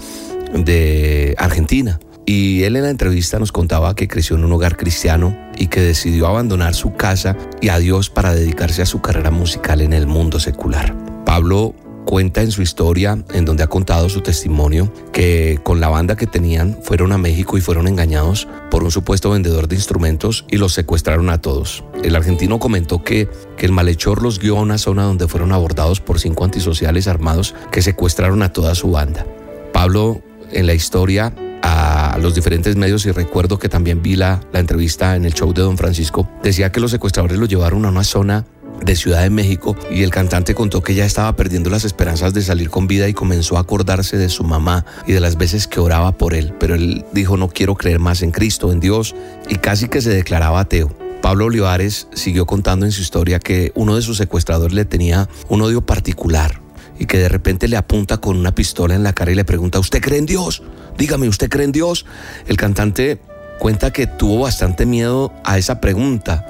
de 0.54 1.34
Argentina. 1.38 1.98
Y 2.26 2.64
él 2.64 2.74
en 2.74 2.82
la 2.82 2.90
entrevista 2.90 3.38
nos 3.38 3.52
contaba 3.52 3.94
que 3.94 4.08
creció 4.08 4.36
en 4.36 4.44
un 4.44 4.52
hogar 4.52 4.76
cristiano 4.76 5.38
y 5.56 5.68
que 5.68 5.80
decidió 5.80 6.26
abandonar 6.26 6.74
su 6.74 6.94
casa 6.94 7.36
y 7.60 7.68
a 7.68 7.78
Dios 7.78 8.10
para 8.10 8.34
dedicarse 8.34 8.82
a 8.82 8.86
su 8.86 9.00
carrera 9.00 9.30
musical 9.30 9.80
en 9.80 9.92
el 9.92 10.08
mundo 10.08 10.40
secular. 10.40 10.94
Pablo 11.24 11.72
cuenta 12.04 12.42
en 12.42 12.50
su 12.50 12.62
historia, 12.62 13.18
en 13.32 13.44
donde 13.44 13.62
ha 13.62 13.68
contado 13.68 14.08
su 14.08 14.22
testimonio, 14.22 14.92
que 15.12 15.60
con 15.62 15.80
la 15.80 15.88
banda 15.88 16.16
que 16.16 16.26
tenían 16.26 16.78
fueron 16.82 17.12
a 17.12 17.18
México 17.18 17.58
y 17.58 17.60
fueron 17.60 17.86
engañados 17.86 18.48
por 18.70 18.82
un 18.82 18.90
supuesto 18.90 19.30
vendedor 19.30 19.68
de 19.68 19.76
instrumentos 19.76 20.46
y 20.48 20.56
los 20.56 20.72
secuestraron 20.72 21.30
a 21.30 21.40
todos. 21.40 21.84
El 22.02 22.16
argentino 22.16 22.58
comentó 22.58 23.04
que, 23.04 23.28
que 23.56 23.66
el 23.66 23.72
malhechor 23.72 24.22
los 24.22 24.40
guió 24.40 24.58
a 24.58 24.62
una 24.62 24.78
zona 24.78 25.04
donde 25.04 25.28
fueron 25.28 25.52
abordados 25.52 26.00
por 26.00 26.18
cinco 26.18 26.44
antisociales 26.44 27.06
armados 27.06 27.54
que 27.70 27.82
secuestraron 27.82 28.42
a 28.42 28.52
toda 28.52 28.74
su 28.74 28.90
banda. 28.90 29.26
Pablo 29.72 30.22
en 30.52 30.66
la 30.66 30.74
historia 30.74 31.32
a 31.62 32.18
los 32.20 32.34
diferentes 32.34 32.76
medios 32.76 33.06
y 33.06 33.12
recuerdo 33.12 33.58
que 33.58 33.68
también 33.68 34.02
vi 34.02 34.16
la, 34.16 34.40
entrevista 34.52 35.16
en 35.16 35.24
el 35.24 35.34
show 35.34 35.52
de 35.52 35.62
Don 35.62 35.76
Francisco, 35.76 36.28
decía 36.42 36.72
que 36.72 36.80
los 36.80 36.90
secuestradores 36.90 37.38
lo 37.38 37.46
llevaron 37.46 37.84
a 37.84 37.88
una 37.88 38.04
zona 38.04 38.44
de 38.82 38.96
Ciudad 38.96 39.22
de 39.22 39.30
México 39.30 39.76
y 39.90 40.02
el 40.02 40.10
cantante 40.10 40.54
contó 40.54 40.82
que 40.82 40.94
ya 40.94 41.04
estaba 41.04 41.34
perdiendo 41.34 41.70
las 41.70 41.84
esperanzas 41.84 42.34
de 42.34 42.42
salir 42.42 42.70
con 42.70 42.86
vida 42.86 43.08
y 43.08 43.14
comenzó 43.14 43.56
a 43.56 43.60
acordarse 43.60 44.18
de 44.18 44.28
su 44.28 44.44
mamá 44.44 44.84
y 45.06 45.12
de 45.12 45.20
las 45.20 45.36
veces 45.36 45.66
que 45.66 45.80
oraba 45.80 46.12
por 46.12 46.34
él, 46.34 46.54
pero 46.58 46.74
él 46.74 47.04
dijo 47.12 47.36
no 47.36 47.48
quiero 47.48 47.74
creer 47.74 47.98
más 47.98 48.22
en 48.22 48.32
Cristo, 48.32 48.72
en 48.72 48.80
Dios 48.80 49.14
y 49.48 49.56
casi 49.56 49.88
que 49.88 50.00
se 50.00 50.10
declaraba 50.10 50.60
ateo. 50.60 50.90
Pablo 51.22 51.46
Olivares 51.46 52.08
siguió 52.14 52.46
contando 52.46 52.86
en 52.86 52.92
su 52.92 53.02
historia 53.02 53.38
que 53.38 53.72
uno 53.74 53.96
de 53.96 54.02
sus 54.02 54.18
secuestradores 54.18 54.74
le 54.74 54.84
tenía 54.84 55.28
un 55.48 55.62
odio 55.62 55.84
particular 55.84 56.65
y 56.98 57.06
que 57.06 57.18
de 57.18 57.28
repente 57.28 57.68
le 57.68 57.76
apunta 57.76 58.18
con 58.18 58.36
una 58.36 58.54
pistola 58.54 58.94
en 58.94 59.02
la 59.02 59.12
cara 59.12 59.32
y 59.32 59.34
le 59.34 59.44
pregunta, 59.44 59.78
¿usted 59.78 60.00
cree 60.00 60.18
en 60.18 60.26
Dios? 60.26 60.62
Dígame, 60.98 61.28
¿usted 61.28 61.48
cree 61.48 61.64
en 61.64 61.72
Dios? 61.72 62.06
El 62.46 62.56
cantante 62.56 63.20
cuenta 63.58 63.92
que 63.92 64.06
tuvo 64.06 64.40
bastante 64.40 64.86
miedo 64.86 65.32
a 65.44 65.58
esa 65.58 65.80
pregunta 65.80 66.46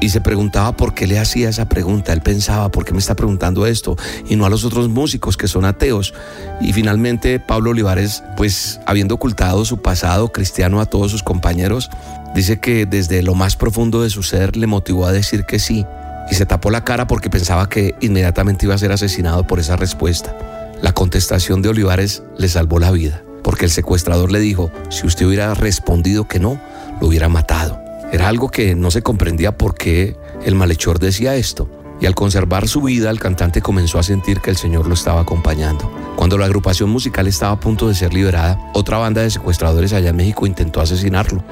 y 0.00 0.10
se 0.10 0.20
preguntaba 0.20 0.76
por 0.76 0.94
qué 0.94 1.06
le 1.06 1.18
hacía 1.18 1.48
esa 1.48 1.68
pregunta. 1.68 2.12
Él 2.12 2.20
pensaba, 2.20 2.70
¿por 2.70 2.84
qué 2.84 2.92
me 2.92 2.98
está 2.98 3.16
preguntando 3.16 3.66
esto? 3.66 3.96
Y 4.28 4.36
no 4.36 4.46
a 4.46 4.50
los 4.50 4.64
otros 4.64 4.88
músicos 4.88 5.36
que 5.36 5.48
son 5.48 5.64
ateos. 5.64 6.14
Y 6.60 6.72
finalmente 6.72 7.40
Pablo 7.40 7.70
Olivares, 7.70 8.22
pues 8.36 8.80
habiendo 8.86 9.16
ocultado 9.16 9.64
su 9.64 9.82
pasado 9.82 10.32
cristiano 10.32 10.80
a 10.80 10.86
todos 10.86 11.10
sus 11.10 11.22
compañeros, 11.22 11.90
dice 12.34 12.60
que 12.60 12.86
desde 12.86 13.22
lo 13.22 13.34
más 13.34 13.56
profundo 13.56 14.02
de 14.02 14.10
su 14.10 14.22
ser 14.22 14.56
le 14.56 14.66
motivó 14.66 15.06
a 15.06 15.12
decir 15.12 15.44
que 15.44 15.58
sí. 15.58 15.84
Y 16.30 16.34
se 16.34 16.46
tapó 16.46 16.70
la 16.70 16.84
cara 16.84 17.06
porque 17.06 17.30
pensaba 17.30 17.68
que 17.68 17.94
inmediatamente 18.00 18.66
iba 18.66 18.74
a 18.74 18.78
ser 18.78 18.92
asesinado 18.92 19.46
por 19.46 19.58
esa 19.60 19.76
respuesta. 19.76 20.36
La 20.82 20.92
contestación 20.92 21.62
de 21.62 21.70
Olivares 21.70 22.22
le 22.36 22.48
salvó 22.48 22.78
la 22.78 22.90
vida, 22.90 23.22
porque 23.42 23.64
el 23.64 23.70
secuestrador 23.70 24.30
le 24.30 24.38
dijo, 24.38 24.70
si 24.90 25.06
usted 25.06 25.26
hubiera 25.26 25.54
respondido 25.54 26.28
que 26.28 26.38
no, 26.38 26.60
lo 27.00 27.08
hubiera 27.08 27.28
matado. 27.28 27.80
Era 28.12 28.28
algo 28.28 28.48
que 28.48 28.74
no 28.74 28.90
se 28.90 29.02
comprendía 29.02 29.56
por 29.56 29.74
qué 29.74 30.16
el 30.44 30.54
malhechor 30.54 30.98
decía 30.98 31.34
esto. 31.34 31.68
Y 32.00 32.06
al 32.06 32.14
conservar 32.14 32.68
su 32.68 32.82
vida, 32.82 33.10
el 33.10 33.18
cantante 33.18 33.60
comenzó 33.60 33.98
a 33.98 34.04
sentir 34.04 34.40
que 34.40 34.50
el 34.50 34.56
Señor 34.56 34.86
lo 34.86 34.94
estaba 34.94 35.20
acompañando. 35.20 35.92
Cuando 36.14 36.38
la 36.38 36.46
agrupación 36.46 36.90
musical 36.90 37.26
estaba 37.26 37.52
a 37.52 37.60
punto 37.60 37.88
de 37.88 37.94
ser 37.94 38.14
liberada, 38.14 38.58
otra 38.72 38.98
banda 38.98 39.22
de 39.22 39.30
secuestradores 39.30 39.92
allá 39.92 40.10
en 40.10 40.16
México 40.16 40.46
intentó 40.46 40.80
asesinarlo. 40.80 41.42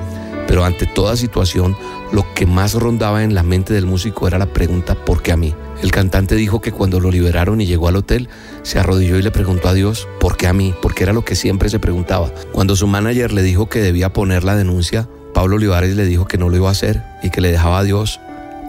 Pero 0.47 0.65
ante 0.65 0.87
toda 0.87 1.17
situación, 1.17 1.77
lo 2.13 2.25
que 2.35 2.47
más 2.47 2.75
rondaba 2.75 3.25
en 3.25 3.35
la 3.35 3.43
mente 3.43 3.75
del 3.75 3.87
músico 3.87 4.29
era 4.29 4.39
la 4.39 4.53
pregunta 4.53 4.95
¿por 4.95 5.23
qué 5.23 5.33
a 5.33 5.37
mí? 5.37 5.55
El 5.83 5.91
cantante 5.91 6.35
dijo 6.35 6.61
que 6.61 6.73
cuando 6.73 7.01
lo 7.01 7.11
liberaron 7.11 7.61
y 7.61 7.67
llegó 7.67 7.89
al 7.89 7.97
hotel, 7.97 8.29
se 8.63 8.79
arrodilló 8.79 9.17
y 9.19 9.23
le 9.23 9.31
preguntó 9.31 9.69
a 9.69 9.75
Dios 9.75 10.09
¿por 10.21 10.37
qué 10.37 10.47
a 10.47 10.53
mí? 10.53 10.75
Porque 10.81 11.05
era 11.05 11.13
lo 11.13 11.25
que 11.25 11.35
siempre 11.35 11.69
se 11.69 11.79
preguntaba. 11.79 12.33
Cuando 12.53 12.77
su 12.77 12.87
manager 12.87 13.33
le 13.33 13.43
dijo 13.43 13.69
que 13.69 13.81
debía 13.81 14.13
poner 14.13 14.45
la 14.45 14.57
denuncia, 14.57 15.09
Pablo 15.35 15.57
Olivares 15.57 15.97
le 15.97 16.07
dijo 16.07 16.27
que 16.27 16.39
no 16.39 16.49
lo 16.49 16.57
iba 16.57 16.69
a 16.69 16.73
hacer 16.73 17.03
y 17.23 17.31
que 17.31 17.41
le 17.41 17.51
dejaba 17.51 17.79
a 17.79 17.85
Dios 17.85 18.21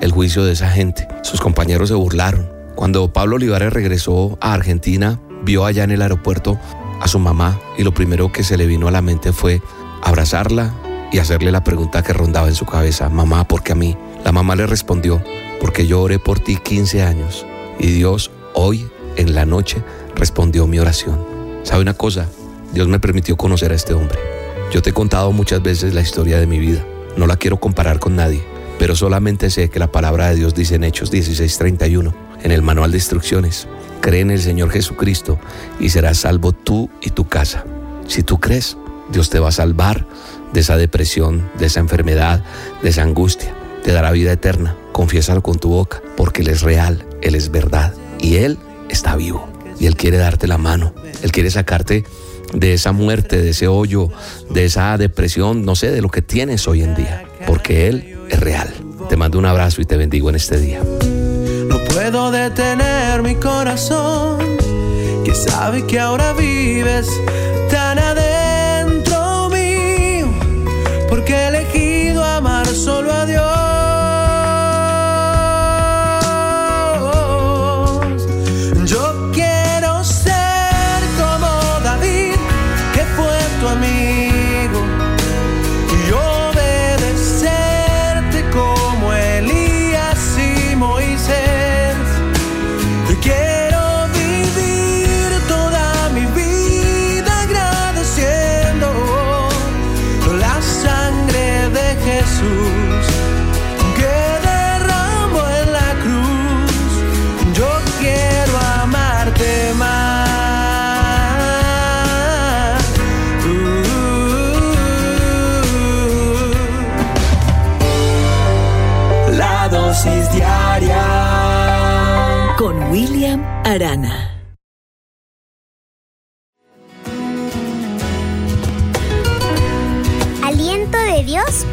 el 0.01 0.11
juicio 0.11 0.43
de 0.43 0.53
esa 0.53 0.69
gente. 0.69 1.07
Sus 1.23 1.39
compañeros 1.39 1.89
se 1.89 1.95
burlaron. 1.95 2.49
Cuando 2.75 3.11
Pablo 3.11 3.37
Olivares 3.37 3.71
regresó 3.71 4.37
a 4.41 4.53
Argentina, 4.53 5.19
vio 5.43 5.65
allá 5.65 5.83
en 5.83 5.91
el 5.91 6.01
aeropuerto 6.01 6.59
a 6.99 7.07
su 7.07 7.19
mamá 7.19 7.59
y 7.77 7.83
lo 7.83 7.93
primero 7.93 8.31
que 8.31 8.43
se 8.43 8.57
le 8.57 8.65
vino 8.65 8.87
a 8.87 8.91
la 8.91 9.01
mente 9.01 9.31
fue 9.31 9.61
abrazarla 10.03 10.73
y 11.11 11.19
hacerle 11.19 11.51
la 11.51 11.63
pregunta 11.63 12.03
que 12.03 12.13
rondaba 12.13 12.47
en 12.47 12.55
su 12.55 12.65
cabeza, 12.65 13.09
mamá, 13.09 13.47
¿por 13.47 13.63
qué 13.63 13.73
a 13.73 13.75
mí? 13.75 13.97
La 14.23 14.31
mamá 14.31 14.55
le 14.55 14.67
respondió, 14.67 15.23
porque 15.61 15.87
yo 15.87 16.01
oré 16.01 16.19
por 16.19 16.39
ti 16.39 16.57
15 16.57 17.03
años 17.03 17.45
y 17.79 17.87
Dios 17.87 18.31
hoy 18.53 18.87
en 19.15 19.33
la 19.33 19.45
noche 19.45 19.83
respondió 20.15 20.67
mi 20.67 20.79
oración. 20.79 21.19
¿Sabe 21.63 21.81
una 21.81 21.93
cosa? 21.93 22.27
Dios 22.73 22.87
me 22.87 22.99
permitió 22.99 23.37
conocer 23.37 23.71
a 23.71 23.75
este 23.75 23.93
hombre. 23.93 24.19
Yo 24.71 24.81
te 24.81 24.89
he 24.89 24.93
contado 24.93 25.31
muchas 25.31 25.61
veces 25.61 25.93
la 25.93 26.01
historia 26.01 26.39
de 26.39 26.47
mi 26.47 26.59
vida. 26.59 26.85
No 27.15 27.25
la 27.25 27.37
quiero 27.37 27.59
comparar 27.59 27.99
con 27.99 28.15
nadie, 28.15 28.43
pero 28.77 28.95
solamente 28.95 29.49
sé 29.49 29.69
que 29.69 29.79
la 29.79 29.91
palabra 29.91 30.29
de 30.29 30.35
Dios 30.35 30.53
dice 30.53 30.75
en 30.75 30.83
Hechos 30.83 31.11
16:31, 31.11 32.13
en 32.43 32.51
el 32.51 32.61
manual 32.61 32.91
de 32.91 32.97
instrucciones, 32.97 33.67
cree 34.01 34.21
en 34.21 34.31
el 34.31 34.41
Señor 34.41 34.69
Jesucristo 34.69 35.39
y 35.79 35.89
serás 35.89 36.19
salvo 36.19 36.51
tú 36.51 36.89
y 37.01 37.09
tu 37.11 37.27
casa. 37.27 37.65
Si 38.07 38.23
tú 38.23 38.39
crees, 38.39 38.77
Dios 39.09 39.29
te 39.29 39.39
va 39.39 39.49
a 39.49 39.53
salvar 39.53 40.05
de 40.53 40.59
esa 40.59 40.77
depresión, 40.77 41.49
de 41.57 41.67
esa 41.67 41.79
enfermedad, 41.79 42.43
de 42.81 42.89
esa 42.89 43.03
angustia. 43.03 43.53
Te 43.83 43.91
dará 43.91 44.11
vida 44.11 44.31
eterna. 44.31 44.75
Confiésalo 44.91 45.41
con 45.43 45.59
tu 45.59 45.69
boca, 45.69 46.01
porque 46.15 46.41
Él 46.41 46.49
es 46.49 46.61
real, 46.61 47.05
Él 47.21 47.35
es 47.35 47.51
verdad 47.51 47.93
y 48.19 48.37
Él 48.37 48.57
está 48.89 49.15
vivo. 49.15 49.47
Y 49.79 49.85
Él 49.85 49.95
quiere 49.95 50.17
darte 50.17 50.47
la 50.47 50.57
mano, 50.57 50.93
Él 51.21 51.31
quiere 51.31 51.51
sacarte 51.51 52.03
de 52.53 52.73
esa 52.73 52.91
muerte, 52.91 53.41
de 53.41 53.49
ese 53.49 53.67
hoyo, 53.67 54.09
de 54.49 54.65
esa 54.65 54.97
depresión, 54.97 55.65
no 55.65 55.75
sé, 55.75 55.91
de 55.91 56.01
lo 56.01 56.09
que 56.09 56.21
tienes 56.21 56.67
hoy 56.67 56.81
en 56.81 56.95
día, 56.95 57.25
porque 57.45 57.87
Él 57.87 58.17
es 58.29 58.39
real. 58.39 58.73
Te 59.09 59.17
mando 59.17 59.37
un 59.37 59.45
abrazo 59.45 59.81
y 59.81 59.85
te 59.85 59.97
bendigo 59.97 60.29
en 60.29 60.35
este 60.35 60.59
día. 60.59 60.81
No 61.67 61.77
puedo 61.93 62.31
detener 62.31 63.21
mi 63.21 63.35
corazón, 63.35 64.39
que 65.23 65.33
sabe 65.35 65.85
que 65.85 65.99
ahora 65.99 66.33
vives 66.33 67.07
tan 67.69 67.99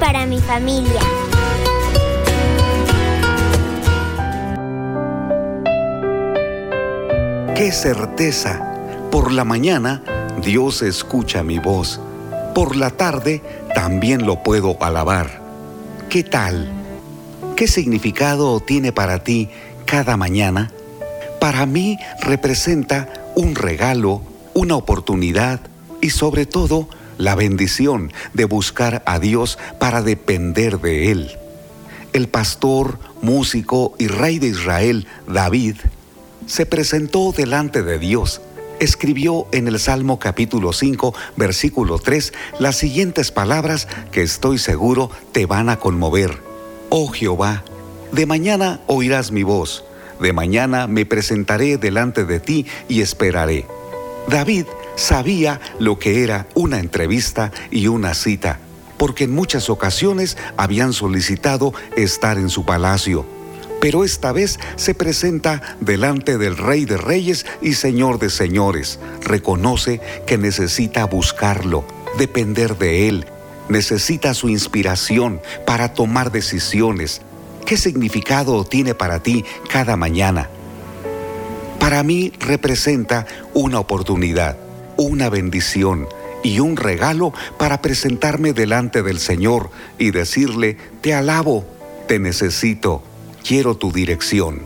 para 0.01 0.27
mi 0.27 0.41
familia. 0.41 1.01
¡Qué 7.55 7.71
certeza! 7.73 8.61
Por 9.11 9.33
la 9.33 9.45
mañana 9.45 10.03
Dios 10.43 10.83
escucha 10.83 11.43
mi 11.43 11.59
voz. 11.59 12.01
Por 12.55 12.77
la 12.77 12.91
tarde 12.91 13.43
también 13.75 14.27
lo 14.27 14.43
puedo 14.43 14.77
alabar. 14.83 15.41
¿Qué 16.09 16.23
tal? 16.25 16.71
¿Qué 17.57 17.69
significado 17.69 18.61
tiene 18.61 18.93
para 18.93 19.23
ti 19.23 19.49
cada 19.87 20.17
mañana? 20.17 20.73
Para 21.41 21.67
mí 21.67 21.99
representa 22.21 23.09
un 23.37 23.55
regalo, 23.55 24.23
una 24.55 24.77
oportunidad 24.77 25.61
y 26.01 26.11
sobre 26.11 26.47
todo 26.47 26.89
la 27.19 27.35
bendición 27.35 28.13
de 28.33 28.45
buscar 28.45 29.03
a 29.07 29.19
Dios 29.19 29.59
para 29.79 30.03
depender 30.03 30.81
de 30.81 31.11
Él. 31.11 31.31
El 32.13 32.29
pastor, 32.29 32.99
músico 33.23 33.95
y 33.99 34.09
rey 34.09 34.39
de 34.39 34.49
Israel, 34.49 35.07
David, 35.27 35.77
se 36.47 36.67
presentó 36.67 37.33
delante 37.33 37.83
de 37.83 37.99
Dios. 37.99 38.41
Escribió 38.81 39.47
en 39.53 39.69
el 39.69 39.79
Salmo 39.79 40.19
capítulo 40.19 40.73
5, 40.73 41.15
versículo 41.37 41.99
3, 41.99 42.33
las 42.59 42.77
siguientes 42.77 43.31
palabras 43.31 43.89
que 44.13 44.23
estoy 44.23 44.59
seguro 44.59 45.11
te 45.33 45.47
van 45.47 45.69
a 45.69 45.79
conmover. 45.79 46.39
Oh 46.89 47.09
Jehová, 47.09 47.65
de 48.13 48.27
mañana 48.27 48.81
oirás 48.87 49.33
mi 49.33 49.43
voz, 49.43 49.85
de 50.21 50.33
mañana 50.33 50.87
me 50.87 51.07
presentaré 51.07 51.79
delante 51.79 52.25
de 52.25 52.41
ti 52.41 52.67
y 52.89 53.01
esperaré. 53.01 53.67
David 54.29 54.67
sabía 54.97 55.61
lo 55.79 55.99
que 55.99 56.23
era 56.23 56.47
una 56.55 56.79
entrevista 56.79 57.53
y 57.71 57.89
una 57.89 58.15
cita, 58.15 58.59
porque 58.97 59.25
en 59.25 59.35
muchas 59.35 59.71
ocasiones 59.71 60.37
habían 60.57 60.93
solicitado 60.93 61.73
estar 61.97 62.39
en 62.39 62.51
su 62.51 62.65
palacio 62.65 63.27
pero 63.85 64.03
esta 64.03 64.33
vez 64.33 64.59
se 64.77 64.95
presenta 64.95 65.77
delante 65.79 66.39
del 66.39 66.57
Rey 66.57 66.87
de 66.87 66.97
Reyes 66.97 67.45
y 67.61 67.75
Señor 67.75 68.19
de 68.19 68.31
Señores. 68.31 68.99
Reconoce 69.21 70.01
que 70.27 70.39
necesita 70.39 71.05
buscarlo, 71.05 71.85
depender 72.17 72.79
de 72.79 73.09
Él, 73.09 73.27
necesita 73.69 74.33
su 74.33 74.49
inspiración 74.49 75.43
para 75.67 75.93
tomar 75.93 76.33
decisiones. 76.33 77.21
¿Qué 77.67 77.77
significado 77.77 78.65
tiene 78.65 78.95
para 78.95 79.23
ti 79.23 79.45
cada 79.69 79.97
mañana? 79.97 80.49
Para 81.79 82.03
mí 82.03 82.33
representa 82.41 83.27
una 83.53 83.81
oportunidad, 83.81 84.57
una 84.97 85.29
bendición 85.29 86.07
y 86.43 86.61
un 86.61 86.77
regalo 86.77 87.33
para 87.59 87.81
presentarme 87.81 88.53
delante 88.53 89.03
del 89.03 89.19
Señor 89.19 89.71
y 89.99 90.11
decirle, 90.11 90.77
te 91.01 91.15
alabo, 91.15 91.65
te 92.07 92.19
necesito, 92.19 93.03
quiero 93.43 93.77
tu 93.77 93.91
dirección. 93.91 94.61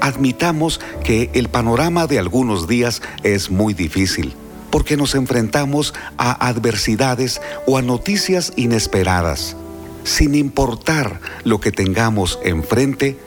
Admitamos 0.00 0.80
que 1.02 1.30
el 1.34 1.48
panorama 1.48 2.06
de 2.06 2.18
algunos 2.18 2.68
días 2.68 3.02
es 3.24 3.50
muy 3.50 3.74
difícil, 3.74 4.34
porque 4.70 4.96
nos 4.96 5.14
enfrentamos 5.14 5.94
a 6.16 6.48
adversidades 6.48 7.40
o 7.66 7.76
a 7.76 7.82
noticias 7.82 8.52
inesperadas. 8.56 9.56
Sin 10.04 10.36
importar 10.36 11.20
lo 11.42 11.58
que 11.58 11.72
tengamos 11.72 12.38
enfrente, 12.44 13.18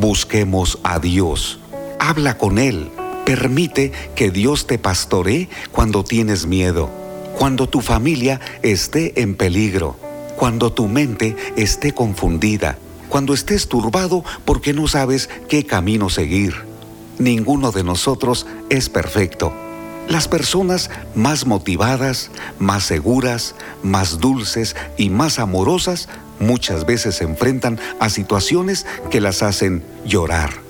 busquemos 0.00 0.80
a 0.82 0.98
Dios. 0.98 1.60
Habla 2.00 2.36
con 2.36 2.58
Él. 2.58 2.90
Permite 3.24 3.90
que 4.14 4.30
Dios 4.30 4.66
te 4.66 4.78
pastoree 4.78 5.48
cuando 5.72 6.04
tienes 6.04 6.46
miedo, 6.46 6.90
cuando 7.38 7.68
tu 7.68 7.80
familia 7.80 8.40
esté 8.62 9.20
en 9.22 9.34
peligro, 9.34 9.96
cuando 10.36 10.72
tu 10.72 10.88
mente 10.88 11.34
esté 11.56 11.92
confundida, 11.92 12.76
cuando 13.08 13.32
estés 13.32 13.68
turbado 13.68 14.24
porque 14.44 14.74
no 14.74 14.88
sabes 14.88 15.30
qué 15.48 15.64
camino 15.64 16.10
seguir. 16.10 16.54
Ninguno 17.18 17.72
de 17.72 17.82
nosotros 17.84 18.46
es 18.68 18.90
perfecto. 18.90 19.54
Las 20.08 20.28
personas 20.28 20.90
más 21.14 21.46
motivadas, 21.46 22.30
más 22.58 22.84
seguras, 22.84 23.54
más 23.82 24.18
dulces 24.18 24.76
y 24.98 25.08
más 25.08 25.38
amorosas 25.38 26.08
muchas 26.40 26.84
veces 26.84 27.14
se 27.14 27.24
enfrentan 27.24 27.78
a 28.00 28.10
situaciones 28.10 28.84
que 29.10 29.22
las 29.22 29.42
hacen 29.42 29.82
llorar. 30.04 30.63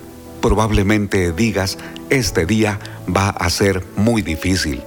Probablemente 0.45 1.31
digas, 1.31 1.79
este 2.11 2.45
día 2.45 2.79
va 3.09 3.29
a 3.29 3.49
ser 3.49 3.83
muy 3.95 4.21
difícil. 4.21 4.83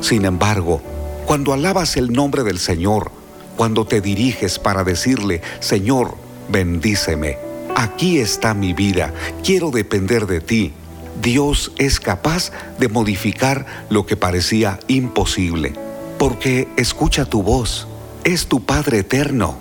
Sin 0.00 0.24
embargo, 0.24 0.80
cuando 1.26 1.52
alabas 1.52 1.98
el 1.98 2.10
nombre 2.10 2.42
del 2.42 2.58
Señor, 2.58 3.12
cuando 3.54 3.84
te 3.84 4.00
diriges 4.00 4.58
para 4.58 4.82
decirle, 4.82 5.42
Señor, 5.60 6.16
bendíceme, 6.48 7.36
aquí 7.76 8.16
está 8.16 8.54
mi 8.54 8.72
vida, 8.72 9.12
quiero 9.44 9.70
depender 9.70 10.26
de 10.26 10.40
ti, 10.40 10.72
Dios 11.20 11.72
es 11.76 12.00
capaz 12.00 12.50
de 12.78 12.88
modificar 12.88 13.66
lo 13.90 14.06
que 14.06 14.16
parecía 14.16 14.80
imposible, 14.88 15.74
porque 16.18 16.66
escucha 16.78 17.26
tu 17.26 17.42
voz, 17.42 17.86
es 18.24 18.46
tu 18.46 18.64
Padre 18.64 19.00
eterno 19.00 19.58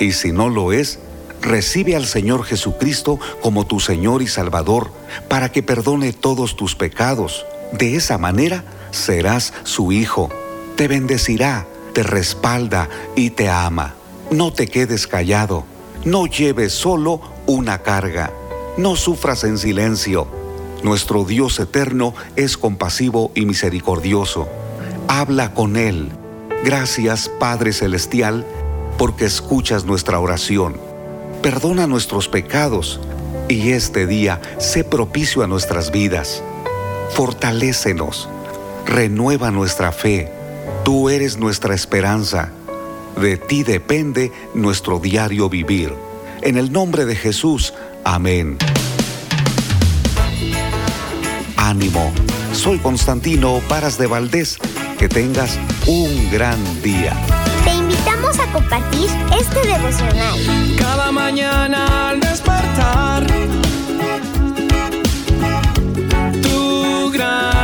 y 0.00 0.12
si 0.12 0.32
no 0.32 0.48
lo 0.48 0.72
es, 0.72 0.98
recibe 1.42 1.96
al 1.96 2.06
Señor 2.06 2.44
Jesucristo 2.44 3.18
como 3.42 3.66
tu 3.66 3.80
Señor 3.80 4.22
y 4.22 4.26
Salvador 4.26 4.90
para 5.28 5.50
que 5.50 5.62
perdone 5.62 6.12
todos 6.12 6.56
tus 6.56 6.74
pecados. 6.74 7.46
De 7.72 7.96
esa 7.96 8.18
manera 8.18 8.64
serás 8.90 9.52
su 9.64 9.92
hijo. 9.92 10.30
Te 10.76 10.88
bendecirá, 10.88 11.66
te 11.92 12.02
respalda 12.02 12.88
y 13.16 13.30
te 13.30 13.48
ama. 13.48 13.94
No 14.30 14.52
te 14.52 14.68
quedes 14.68 15.06
callado. 15.06 15.64
No 16.04 16.26
lleves 16.26 16.72
solo 16.72 17.20
una 17.46 17.82
carga. 17.82 18.30
No 18.76 18.94
sufras 18.94 19.44
en 19.44 19.58
silencio. 19.58 20.28
Nuestro 20.82 21.24
Dios 21.24 21.58
eterno 21.58 22.14
es 22.36 22.56
compasivo 22.56 23.32
y 23.34 23.46
misericordioso. 23.46 24.48
Habla 25.08 25.54
con 25.54 25.76
Él. 25.76 26.10
Gracias, 26.64 27.28
Padre 27.40 27.72
Celestial, 27.72 28.46
porque 28.96 29.24
escuchas 29.24 29.84
nuestra 29.84 30.20
oración. 30.20 30.87
Perdona 31.42 31.86
nuestros 31.86 32.28
pecados 32.28 33.00
y 33.48 33.70
este 33.70 34.06
día 34.08 34.40
sé 34.58 34.82
propicio 34.82 35.44
a 35.44 35.46
nuestras 35.46 35.92
vidas. 35.92 36.42
Fortalécenos, 37.10 38.28
renueva 38.84 39.52
nuestra 39.52 39.92
fe. 39.92 40.32
Tú 40.84 41.08
eres 41.08 41.36
nuestra 41.38 41.76
esperanza. 41.76 42.50
De 43.20 43.36
ti 43.36 43.62
depende 43.62 44.32
nuestro 44.52 44.98
diario 44.98 45.48
vivir. 45.48 45.94
En 46.42 46.58
el 46.58 46.72
nombre 46.72 47.04
de 47.04 47.14
Jesús, 47.14 47.72
amén. 48.02 48.58
Ánimo, 51.56 52.12
soy 52.52 52.78
Constantino 52.78 53.60
Paras 53.68 53.96
de 53.96 54.08
Valdés. 54.08 54.58
Que 54.98 55.08
tengas 55.08 55.56
un 55.86 56.30
gran 56.32 56.58
día 56.82 57.16
a 58.40 58.52
compartir 58.52 59.10
este 59.38 59.60
devocional. 59.66 60.38
Cada 60.78 61.10
mañana 61.10 62.10
al 62.10 62.20
despertar, 62.20 63.26
tu 66.42 67.10
gran 67.10 67.57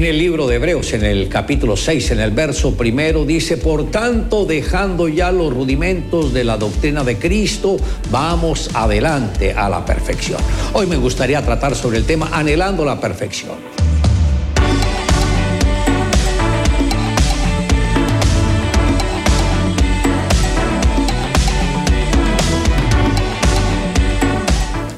En 0.00 0.06
el 0.06 0.16
libro 0.16 0.46
de 0.46 0.56
Hebreos, 0.56 0.94
en 0.94 1.04
el 1.04 1.28
capítulo 1.28 1.76
6, 1.76 2.12
en 2.12 2.20
el 2.20 2.30
verso 2.30 2.74
primero, 2.74 3.26
dice, 3.26 3.58
por 3.58 3.90
tanto, 3.90 4.46
dejando 4.46 5.08
ya 5.08 5.30
los 5.30 5.52
rudimentos 5.52 6.32
de 6.32 6.42
la 6.42 6.56
doctrina 6.56 7.04
de 7.04 7.18
Cristo, 7.18 7.76
vamos 8.10 8.70
adelante 8.72 9.52
a 9.52 9.68
la 9.68 9.84
perfección. 9.84 10.40
Hoy 10.72 10.86
me 10.86 10.96
gustaría 10.96 11.44
tratar 11.44 11.74
sobre 11.74 11.98
el 11.98 12.06
tema 12.06 12.30
anhelando 12.32 12.82
la 12.82 12.98
perfección. 12.98 13.79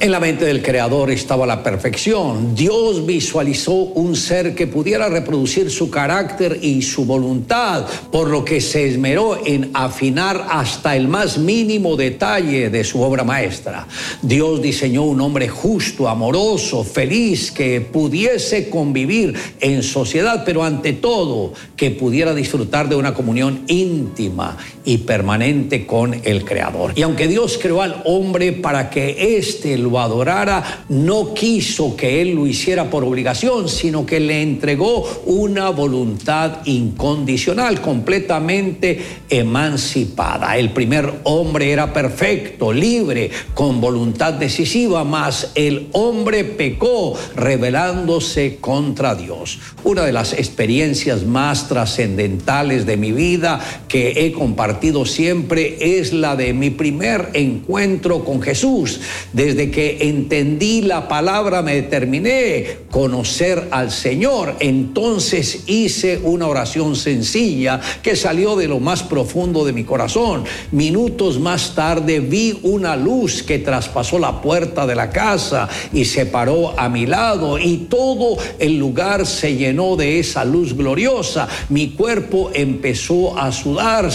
En 0.02 0.10
la 0.10 0.18
mente 0.18 0.44
del 0.44 0.62
Creador 0.62 1.12
estaba 1.12 1.46
la 1.46 1.62
perfección. 1.62 2.56
Dios 2.56 3.06
visualizó 3.06 3.72
un 3.72 4.16
ser 4.16 4.52
que 4.52 4.66
pudiera 4.66 5.08
reproducir 5.08 5.70
su 5.70 5.90
carácter 5.90 6.58
y 6.60 6.82
su 6.82 7.04
voluntad, 7.04 7.86
por 8.10 8.28
lo 8.28 8.44
que 8.44 8.60
se 8.60 8.84
esmeró 8.84 9.38
en 9.46 9.70
afinar 9.74 10.48
hasta 10.50 10.96
el 10.96 11.06
más 11.06 11.38
mínimo 11.38 11.94
detalle 11.94 12.68
de 12.68 12.82
su 12.82 13.00
obra 13.00 13.22
maestra. 13.22 13.86
Dios 14.22 14.60
diseñó 14.60 15.04
un 15.04 15.20
hombre 15.20 15.48
justo, 15.48 16.08
amoroso, 16.08 16.82
feliz, 16.82 17.52
que 17.52 17.80
pudiese 17.80 18.68
convivir 18.70 19.36
en 19.60 19.84
sociedad, 19.84 20.42
pero 20.44 20.64
ante 20.64 20.94
todo 20.94 21.52
que 21.76 21.92
pudiera 21.92 22.34
disfrutar 22.34 22.88
de 22.88 22.96
una 22.96 23.14
comunión 23.14 23.62
íntima 23.68 24.58
y 24.84 24.98
permanente 24.98 25.86
con 25.86 26.20
el 26.24 26.44
Creador. 26.44 26.92
Y 26.96 27.02
aunque 27.02 27.28
Dios 27.28 27.58
creó 27.60 27.82
al 27.82 28.02
hombre 28.04 28.52
para 28.52 28.90
que 28.90 29.36
éste 29.38 29.78
lo 29.78 30.00
adorara, 30.00 30.84
no 30.88 31.34
quiso 31.34 31.96
que 31.96 32.20
él 32.20 32.34
lo 32.34 32.46
hiciera 32.46 32.90
por 32.90 33.04
obligación, 33.04 33.68
sino 33.68 34.04
que 34.04 34.18
le 34.18 34.42
entregó 34.42 35.08
una 35.26 35.70
voluntad 35.70 36.58
incondicional, 36.64 37.80
completamente 37.80 39.00
emancipada. 39.28 40.56
El 40.56 40.72
primer 40.72 41.12
hombre 41.24 41.70
era 41.70 41.92
perfecto, 41.92 42.72
libre, 42.72 43.30
con 43.54 43.80
voluntad 43.80 44.34
decisiva, 44.34 45.04
mas 45.04 45.52
el 45.54 45.88
hombre 45.92 46.44
pecó, 46.44 47.14
rebelándose 47.36 48.58
contra 48.60 49.14
Dios. 49.14 49.58
Una 49.84 50.02
de 50.02 50.12
las 50.12 50.32
experiencias 50.32 51.24
más 51.24 51.68
trascendentales 51.68 52.86
de 52.86 52.96
mi 52.96 53.12
vida 53.12 53.60
que 53.88 54.26
he 54.26 54.32
compartido 54.32 54.71
siempre 55.04 55.98
es 55.98 56.12
la 56.12 56.36
de 56.36 56.52
mi 56.52 56.70
primer 56.70 57.30
encuentro 57.34 58.24
con 58.24 58.40
Jesús. 58.42 59.00
Desde 59.32 59.70
que 59.70 59.98
entendí 60.00 60.82
la 60.82 61.08
palabra, 61.08 61.62
me 61.62 61.74
determiné 61.74 62.78
conocer 62.90 63.68
al 63.70 63.90
Señor. 63.90 64.56
Entonces 64.60 65.64
hice 65.66 66.20
una 66.22 66.46
oración 66.46 66.96
sencilla 66.96 67.80
que 68.02 68.16
salió 68.16 68.56
de 68.56 68.68
lo 68.68 68.80
más 68.80 69.02
profundo 69.02 69.64
de 69.64 69.72
mi 69.72 69.84
corazón. 69.84 70.44
Minutos 70.70 71.38
más 71.38 71.74
tarde 71.74 72.20
vi 72.20 72.58
una 72.62 72.96
luz 72.96 73.42
que 73.42 73.58
traspasó 73.58 74.18
la 74.18 74.40
puerta 74.40 74.86
de 74.86 74.94
la 74.94 75.10
casa 75.10 75.68
y 75.92 76.04
se 76.04 76.26
paró 76.26 76.78
a 76.78 76.88
mi 76.88 77.06
lado 77.06 77.58
y 77.58 77.86
todo 77.88 78.36
el 78.58 78.78
lugar 78.78 79.26
se 79.26 79.56
llenó 79.56 79.96
de 79.96 80.18
esa 80.18 80.44
luz 80.44 80.74
gloriosa. 80.76 81.48
Mi 81.68 81.90
cuerpo 81.90 82.50
empezó 82.54 83.38
a 83.38 83.52
sudar, 83.52 84.12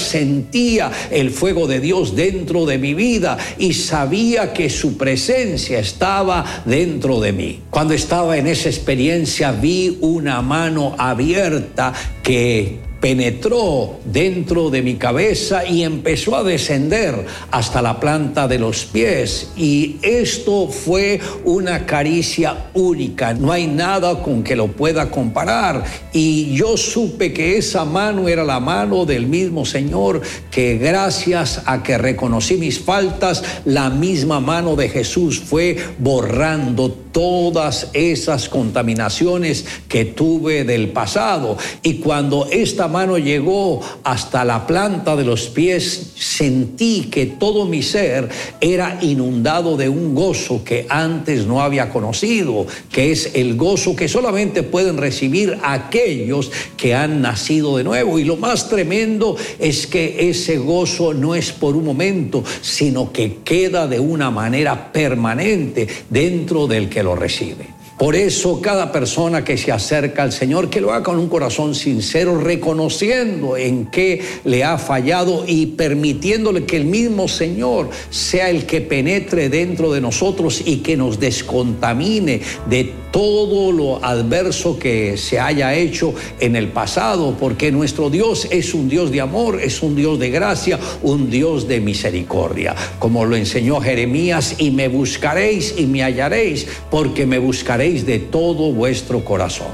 sentía 0.48 0.91
el 1.11 1.32
fuego 1.32 1.68
de 1.68 1.82
Dios 1.82 2.15
dentro 2.15 2.65
de 2.65 2.78
mi 2.78 2.94
vida 2.94 3.38
y 3.57 3.74
sabía 3.74 4.53
que 4.53 4.69
su 4.69 4.98
presencia 4.98 5.80
estaba 5.80 6.45
dentro 6.65 7.19
de 7.19 7.34
mí. 7.34 7.61
Cuando 7.69 7.94
estaba 7.94 8.38
en 8.38 8.48
esa 8.48 8.69
experiencia 8.69 9.52
vi 9.52 9.98
una 9.99 10.41
mano 10.41 10.95
abierta 10.98 11.94
que 12.24 12.87
penetró 12.99 13.99
dentro 14.06 14.69
de 14.69 14.82
mi 14.82 14.95
cabeza 14.95 15.65
y 15.65 15.84
empezó 15.84 16.36
a 16.36 16.44
descender 16.44 17.26
hasta 17.52 17.82
la 17.82 17.99
planta 17.99 18.48
de 18.48 18.60
los 18.60 18.86
pies. 18.86 19.52
Y 19.56 19.98
esto 20.02 20.68
fue 20.68 21.19
una 21.45 21.86
caricia 21.86 22.69
única. 22.74 23.34
No 23.34 23.52
hay 23.52 23.68
nada 23.68 24.22
con 24.22 24.44
que 24.44 24.56
lo 24.56 24.68
pueda 24.68 25.11
comparar. 25.11 25.84
Y 26.11 26.56
yo 26.56 26.78
supe 26.78 27.34
que 27.34 27.57
esa 27.57 27.86
mano 27.86 28.28
era 28.28 28.44
la 28.44 28.60
mano 28.60 29.06
del 29.06 29.28
mismo 29.28 29.65
Señor, 29.65 30.22
que 30.49 30.78
gracias 30.78 31.61
a 31.65 31.84
que 31.84 31.98
reconocí 31.98 32.56
mis 32.56 32.80
faltas, 32.80 33.44
la 33.65 33.90
misma 33.90 34.40
mano 34.40 34.76
de 34.76 34.90
Jesús 34.90 35.40
fue 35.40 35.78
borrando 35.99 36.91
todas 37.18 37.90
esas 37.94 38.49
contaminaciones 38.49 39.65
que 39.88 40.06
tuve 40.06 40.64
del 40.64 40.90
pasado. 40.90 41.57
Y 41.82 41.95
cuando 41.95 42.48
esta 42.52 42.87
mano 42.88 43.18
llegó 43.18 43.82
hasta 44.04 44.46
la 44.46 44.66
planta 44.68 45.16
de 45.16 45.24
los 45.24 45.48
pies, 45.48 46.14
sentí 46.16 47.10
que 47.12 47.26
todo 47.26 47.66
mi 47.66 47.82
ser 47.82 48.30
era 48.62 48.98
inundado 49.02 49.78
de 49.78 49.90
un 49.90 50.16
gozo 50.16 50.64
que 50.64 50.86
antes 50.90 51.46
no 51.46 51.62
había 51.62 51.90
conocido, 51.90 52.66
que 52.92 53.12
es 53.12 53.32
el 53.36 53.56
gozo 53.56 53.96
que 53.96 54.08
solamente 54.08 54.64
pueden 54.64 54.98
recibir 54.98 55.58
aquellos 55.64 56.52
que 56.76 56.96
han 56.96 57.22
nacido 57.22 57.78
de 57.78 57.84
nuevo. 57.84 58.20
Y 58.20 58.24
lo 58.24 58.38
más 58.38 58.70
tremendo 58.70 59.36
es 59.60 59.88
que 59.88 60.30
ese 60.30 60.58
gozo 60.58 61.14
no 61.14 61.36
es 61.36 61.52
por 61.52 61.76
un 61.76 61.86
momento, 61.86 62.44
sino 62.62 63.12
que 63.12 63.38
queda 63.44 63.88
de 63.88 64.00
una 64.00 64.32
manera 64.32 64.92
permanente 64.92 65.88
dentro 66.10 66.68
del 66.68 66.90
que 66.90 67.04
lo 67.04 67.16
recibe. 67.16 67.77
Por 67.98 68.15
eso 68.15 68.61
cada 68.61 68.91
persona 68.91 69.44
que 69.44 69.57
se 69.57 69.72
acerca 69.72 70.22
al 70.22 70.32
Señor, 70.32 70.69
que 70.69 70.82
lo 70.82 70.91
haga 70.91 71.03
con 71.03 71.18
un 71.18 71.28
corazón 71.28 71.74
sincero, 71.74 72.40
reconociendo 72.40 73.57
en 73.57 73.88
qué 73.88 74.22
le 74.44 74.64
ha 74.64 74.78
fallado 74.78 75.45
y 75.48 75.65
permitiéndole 75.65 76.65
que 76.65 76.78
el 76.78 76.86
mismo 76.86 77.28
Señor 77.28 77.90
sea 78.11 78.52
el 78.52 78.68
que 78.68 78.82
penetre 78.82 79.49
dentro 79.49 79.91
de 79.91 80.02
nosotros 80.02 80.61
y 80.64 80.78
que 80.78 80.95
nos 80.95 81.19
descontamine 81.19 82.41
de 82.69 82.94
todo 83.18 83.72
lo 83.72 84.06
adverso 84.06 84.77
que 84.77 85.18
se 85.18 85.39
haya 85.39 85.73
hecho 85.73 86.14
en 86.39 86.56
el 86.56 86.68
pasado, 86.68 87.35
porque 87.39 87.72
nuestro 87.72 88.11
Dios 88.11 88.48
es 88.52 88.76
un 88.76 88.88
Dios 88.88 89.10
de 89.10 89.22
amor, 89.22 89.60
es 89.60 89.81
un 89.81 89.95
Dios 89.95 90.19
de 90.19 90.30
gracia, 90.30 90.77
un 91.02 91.31
Dios 91.31 91.68
de 91.68 91.80
misericordia, 91.80 92.76
como 92.99 93.26
lo 93.26 93.35
enseñó 93.35 93.81
Jeremías, 93.81 94.57
y 94.60 94.69
me 94.69 94.88
buscaréis 94.88 95.73
y 95.80 95.88
me 95.88 96.03
hallaréis, 96.03 96.68
porque 96.91 97.26
me 97.26 97.39
buscaréis 97.39 98.06
de 98.06 98.19
todo 98.19 98.72
vuestro 98.72 99.26
corazón. 99.26 99.69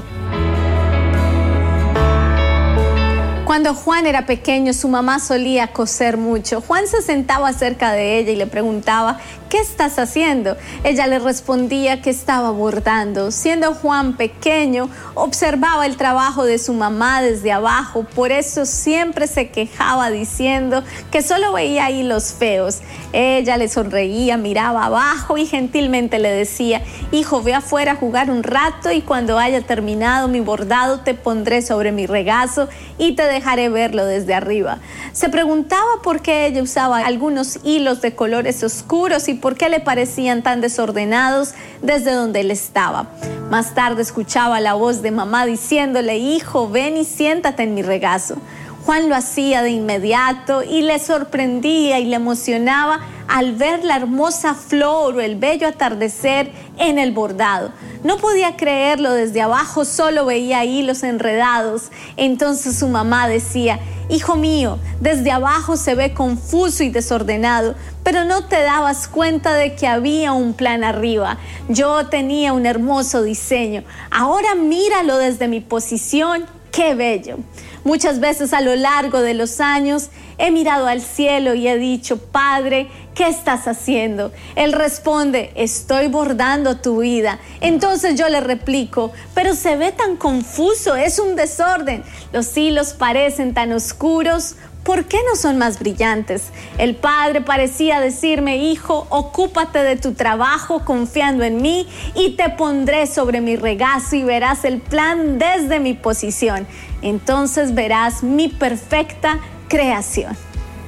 Cuando 3.44 3.74
Juan 3.74 4.06
era 4.06 4.26
pequeño, 4.26 4.72
su 4.72 4.88
mamá 4.88 5.20
solía 5.20 5.68
coser 5.68 6.16
mucho. 6.16 6.60
Juan 6.60 6.88
se 6.88 7.02
sentaba 7.02 7.52
cerca 7.52 7.92
de 7.92 8.18
ella 8.18 8.32
y 8.32 8.36
le 8.36 8.46
preguntaba, 8.46 9.20
¿qué 9.54 9.60
estás 9.60 10.00
haciendo? 10.00 10.56
Ella 10.82 11.06
le 11.06 11.20
respondía 11.20 12.02
que 12.02 12.10
estaba 12.10 12.50
bordando. 12.50 13.30
Siendo 13.30 13.72
Juan 13.72 14.16
pequeño, 14.16 14.90
observaba 15.14 15.86
el 15.86 15.96
trabajo 15.96 16.42
de 16.42 16.58
su 16.58 16.72
mamá 16.72 17.22
desde 17.22 17.52
abajo, 17.52 18.02
por 18.02 18.32
eso 18.32 18.66
siempre 18.66 19.28
se 19.28 19.50
quejaba 19.50 20.10
diciendo 20.10 20.82
que 21.12 21.22
solo 21.22 21.52
veía 21.52 21.88
hilos 21.92 22.34
feos. 22.36 22.80
Ella 23.12 23.56
le 23.56 23.68
sonreía, 23.68 24.36
miraba 24.36 24.86
abajo 24.86 25.38
y 25.38 25.46
gentilmente 25.46 26.18
le 26.18 26.32
decía, 26.32 26.82
hijo, 27.12 27.40
ve 27.40 27.54
afuera 27.54 27.92
a 27.92 27.94
jugar 27.94 28.32
un 28.32 28.42
rato 28.42 28.90
y 28.90 29.02
cuando 29.02 29.38
haya 29.38 29.60
terminado 29.60 30.26
mi 30.26 30.40
bordado 30.40 30.98
te 31.02 31.14
pondré 31.14 31.62
sobre 31.62 31.92
mi 31.92 32.06
regazo 32.06 32.68
y 32.98 33.12
te 33.12 33.22
dejaré 33.22 33.68
verlo 33.68 34.04
desde 34.04 34.34
arriba. 34.34 34.78
Se 35.12 35.28
preguntaba 35.28 36.02
por 36.02 36.22
qué 36.22 36.46
ella 36.46 36.60
usaba 36.60 36.98
algunos 37.06 37.60
hilos 37.62 38.00
de 38.00 38.16
colores 38.16 38.64
oscuros 38.64 39.28
y 39.28 39.43
por 39.44 39.56
qué 39.56 39.68
le 39.68 39.78
parecían 39.78 40.42
tan 40.42 40.62
desordenados 40.62 41.52
desde 41.82 42.14
donde 42.14 42.40
él 42.40 42.50
estaba. 42.50 43.08
Más 43.50 43.74
tarde 43.74 44.00
escuchaba 44.00 44.58
la 44.58 44.72
voz 44.72 45.02
de 45.02 45.10
mamá 45.10 45.44
diciéndole, 45.44 46.16
hijo, 46.16 46.70
ven 46.70 46.96
y 46.96 47.04
siéntate 47.04 47.64
en 47.64 47.74
mi 47.74 47.82
regazo. 47.82 48.36
Juan 48.84 49.08
lo 49.08 49.16
hacía 49.16 49.62
de 49.62 49.70
inmediato 49.70 50.62
y 50.62 50.82
le 50.82 50.98
sorprendía 50.98 52.00
y 52.00 52.04
le 52.04 52.16
emocionaba 52.16 53.00
al 53.28 53.54
ver 53.54 53.82
la 53.82 53.96
hermosa 53.96 54.54
flor 54.54 55.16
o 55.16 55.20
el 55.22 55.36
bello 55.36 55.66
atardecer 55.68 56.52
en 56.76 56.98
el 56.98 57.12
bordado. 57.12 57.72
No 58.02 58.18
podía 58.18 58.56
creerlo 58.56 59.12
desde 59.12 59.40
abajo, 59.40 59.86
solo 59.86 60.26
veía 60.26 60.66
hilos 60.66 61.02
enredados. 61.02 61.84
Entonces 62.18 62.78
su 62.78 62.88
mamá 62.88 63.26
decía, 63.26 63.80
Hijo 64.10 64.36
mío, 64.36 64.78
desde 65.00 65.30
abajo 65.30 65.78
se 65.78 65.94
ve 65.94 66.12
confuso 66.12 66.82
y 66.84 66.90
desordenado, 66.90 67.74
pero 68.02 68.26
no 68.26 68.44
te 68.44 68.60
dabas 68.60 69.08
cuenta 69.08 69.54
de 69.54 69.76
que 69.76 69.86
había 69.86 70.34
un 70.34 70.52
plan 70.52 70.84
arriba. 70.84 71.38
Yo 71.70 72.06
tenía 72.08 72.52
un 72.52 72.66
hermoso 72.66 73.22
diseño. 73.22 73.82
Ahora 74.10 74.54
míralo 74.54 75.16
desde 75.16 75.48
mi 75.48 75.60
posición. 75.60 76.44
¡Qué 76.70 76.94
bello! 76.94 77.38
Muchas 77.84 78.18
veces 78.18 78.54
a 78.54 78.62
lo 78.62 78.74
largo 78.76 79.20
de 79.20 79.34
los 79.34 79.60
años 79.60 80.08
he 80.38 80.50
mirado 80.50 80.86
al 80.86 81.02
cielo 81.02 81.52
y 81.52 81.68
he 81.68 81.76
dicho, 81.76 82.16
Padre, 82.16 82.88
¿qué 83.14 83.28
estás 83.28 83.68
haciendo? 83.68 84.32
Él 84.56 84.72
responde, 84.72 85.52
estoy 85.54 86.08
bordando 86.08 86.78
tu 86.78 87.00
vida. 87.00 87.38
Entonces 87.60 88.18
yo 88.18 88.28
le 88.30 88.40
replico, 88.40 89.12
pero 89.34 89.54
se 89.54 89.76
ve 89.76 89.92
tan 89.92 90.16
confuso, 90.16 90.96
es 90.96 91.18
un 91.18 91.36
desorden. 91.36 92.02
Los 92.32 92.56
hilos 92.56 92.94
parecen 92.94 93.52
tan 93.52 93.70
oscuros. 93.72 94.56
¿Por 94.84 95.06
qué 95.06 95.16
no 95.26 95.34
son 95.34 95.56
más 95.56 95.78
brillantes? 95.78 96.50
El 96.76 96.94
padre 96.94 97.40
parecía 97.40 98.00
decirme, 98.00 98.58
hijo, 98.58 99.06
ocúpate 99.08 99.78
de 99.82 99.96
tu 99.96 100.12
trabajo 100.12 100.84
confiando 100.84 101.42
en 101.42 101.62
mí 101.62 101.88
y 102.14 102.36
te 102.36 102.50
pondré 102.50 103.06
sobre 103.06 103.40
mi 103.40 103.56
regazo 103.56 104.14
y 104.16 104.24
verás 104.24 104.66
el 104.66 104.82
plan 104.82 105.38
desde 105.38 105.80
mi 105.80 105.94
posición. 105.94 106.66
Entonces 107.00 107.74
verás 107.74 108.22
mi 108.22 108.48
perfecta 108.48 109.38
creación. 109.68 110.36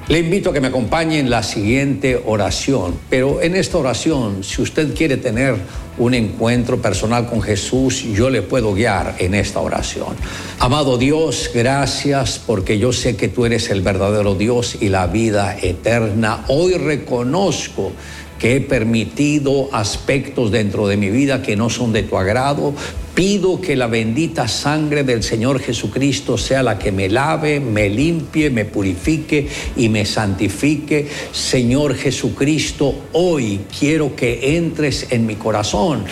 Le 0.07 0.19
invito 0.19 0.51
a 0.51 0.53
que 0.53 0.61
me 0.61 0.67
acompañe 0.67 1.19
en 1.19 1.29
la 1.29 1.43
siguiente 1.43 2.21
oración, 2.25 2.97
pero 3.09 3.41
en 3.41 3.57
esta 3.57 3.77
oración, 3.77 4.41
si 4.41 4.61
usted 4.61 4.95
quiere 4.95 5.17
tener 5.17 5.57
un 5.97 6.13
encuentro 6.13 6.81
personal 6.81 7.27
con 7.27 7.41
Jesús, 7.41 8.03
yo 8.03 8.29
le 8.29 8.41
puedo 8.41 8.73
guiar 8.73 9.15
en 9.19 9.35
esta 9.35 9.59
oración. 9.59 10.15
Amado 10.59 10.97
Dios, 10.97 11.51
gracias 11.53 12.39
porque 12.39 12.79
yo 12.79 12.93
sé 12.93 13.17
que 13.17 13.27
tú 13.27 13.45
eres 13.45 13.69
el 13.69 13.81
verdadero 13.81 14.35
Dios 14.35 14.77
y 14.79 14.87
la 14.87 15.07
vida 15.07 15.57
eterna. 15.61 16.45
Hoy 16.47 16.75
reconozco 16.75 17.91
que 18.39 18.55
he 18.55 18.61
permitido 18.61 19.69
aspectos 19.71 20.51
dentro 20.51 20.87
de 20.87 20.97
mi 20.97 21.09
vida 21.09 21.41
que 21.41 21.55
no 21.55 21.69
son 21.69 21.93
de 21.93 22.03
tu 22.03 22.17
agrado, 22.17 22.73
Pido 23.17 23.59
que 23.59 23.75
la 23.75 23.87
bendita 23.87 24.47
sangre 24.47 25.03
del 25.03 25.23
Señor 25.23 25.59
Jesucristo 25.59 26.37
sea 26.37 26.61
la 26.61 26.77
que 26.77 26.91
me 26.91 27.09
lave, 27.09 27.59
me 27.59 27.89
limpie, 27.89 28.51
me 28.51 28.63
purifique 28.63 29.47
y 29.75 29.89
me 29.89 30.05
santifique. 30.05 31.07
Señor 31.31 31.95
Jesucristo, 31.95 32.93
hoy 33.13 33.61
quiero 33.79 34.15
que 34.15 34.55
entres 34.55 35.07
en 35.09 35.25
mi 35.25 35.33
corazón 35.33 36.05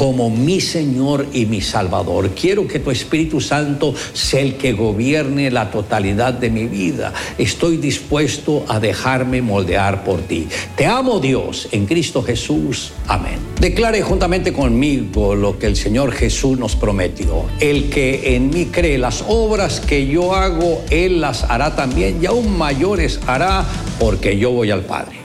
como 0.00 0.30
mi 0.30 0.62
Señor 0.62 1.26
y 1.34 1.44
mi 1.44 1.60
Salvador. 1.60 2.30
Quiero 2.30 2.66
que 2.66 2.78
tu 2.78 2.90
Espíritu 2.90 3.38
Santo 3.38 3.94
sea 4.14 4.40
el 4.40 4.54
que 4.54 4.72
gobierne 4.72 5.50
la 5.50 5.70
totalidad 5.70 6.32
de 6.32 6.48
mi 6.48 6.64
vida. 6.64 7.12
Estoy 7.36 7.76
dispuesto 7.76 8.64
a 8.66 8.80
dejarme 8.80 9.42
moldear 9.42 10.02
por 10.02 10.22
ti. 10.22 10.48
Te 10.74 10.86
amo 10.86 11.20
Dios 11.20 11.68
en 11.72 11.84
Cristo 11.84 12.22
Jesús. 12.22 12.92
Amén. 13.08 13.38
Declare 13.60 14.00
juntamente 14.00 14.54
conmigo 14.54 15.34
lo 15.34 15.58
que 15.58 15.66
el 15.66 15.76
Señor 15.76 16.12
Jesús 16.12 16.58
nos 16.58 16.76
prometió. 16.76 17.44
El 17.60 17.90
que 17.90 18.36
en 18.36 18.48
mí 18.48 18.68
cree 18.72 18.96
las 18.96 19.22
obras 19.28 19.80
que 19.80 20.06
yo 20.06 20.34
hago, 20.34 20.82
Él 20.88 21.20
las 21.20 21.44
hará 21.44 21.76
también 21.76 22.20
y 22.22 22.24
aún 22.24 22.56
mayores 22.56 23.20
hará 23.26 23.66
porque 23.98 24.38
yo 24.38 24.50
voy 24.50 24.70
al 24.70 24.80
Padre. 24.80 25.19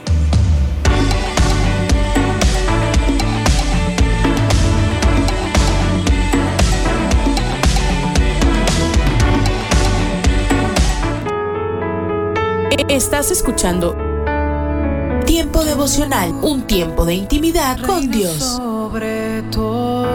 Estás 12.88 13.30
escuchando 13.30 13.96
Tiempo 15.24 15.64
devocional, 15.64 16.30
un 16.42 16.66
tiempo 16.66 17.04
de 17.04 17.14
intimidad 17.14 17.78
con 17.80 18.10
Dios. 18.10 18.34
Sobre 18.34 19.42
todo, 19.50 20.06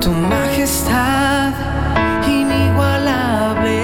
tu 0.00 0.10
majestad 0.10 1.52
inigualable. 2.26 3.80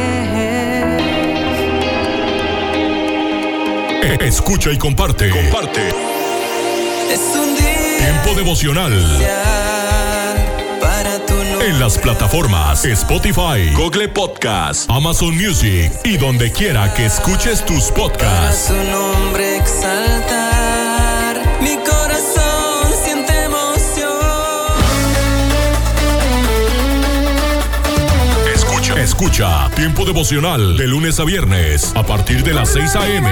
Escucha 4.20 4.73
y 4.73 4.78
comparte. 4.78 5.31
Comparte. 5.31 5.89
Es 7.12 7.36
un 7.36 7.55
día 7.55 7.98
Tiempo 7.98 8.35
devocional. 8.35 8.93
Para 11.59 11.71
en 11.71 11.81
las 11.81 11.99
plataformas 11.99 12.85
Spotify, 12.85 13.73
Google 13.75 14.09
Podcast, 14.09 14.91
Amazon 14.91 15.37
Music 15.37 15.93
y 16.05 16.17
donde 16.17 16.51
quiera 16.53 16.93
que 16.95 17.07
escuches 17.07 17.65
tus 17.65 17.91
podcasts. 17.91 18.69
Su 18.69 18.75
nombre 18.91 19.57
exaltar, 19.57 21.37
mi 21.61 21.77
corazón 21.77 22.93
siente 23.05 23.45
emoción. 23.45 24.09
Escucha, 28.55 29.01
escucha, 29.01 29.71
tiempo 29.75 30.05
devocional 30.05 30.77
de 30.77 30.87
lunes 30.87 31.19
a 31.21 31.25
viernes 31.25 31.93
a 31.95 32.03
partir 32.03 32.43
de 32.43 32.55
las 32.55 32.71
6 32.71 32.97
a.m. 32.97 33.29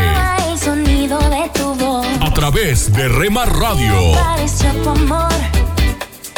El 0.51 0.59
sonido 0.59 1.19
de 1.19 1.51
tu 1.55 1.75
voz. 1.75 2.07
a 2.21 2.33
través 2.33 2.93
de 2.93 3.09
Rema 3.09 3.45
Radio. 3.47 4.13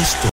Esto 0.00 0.28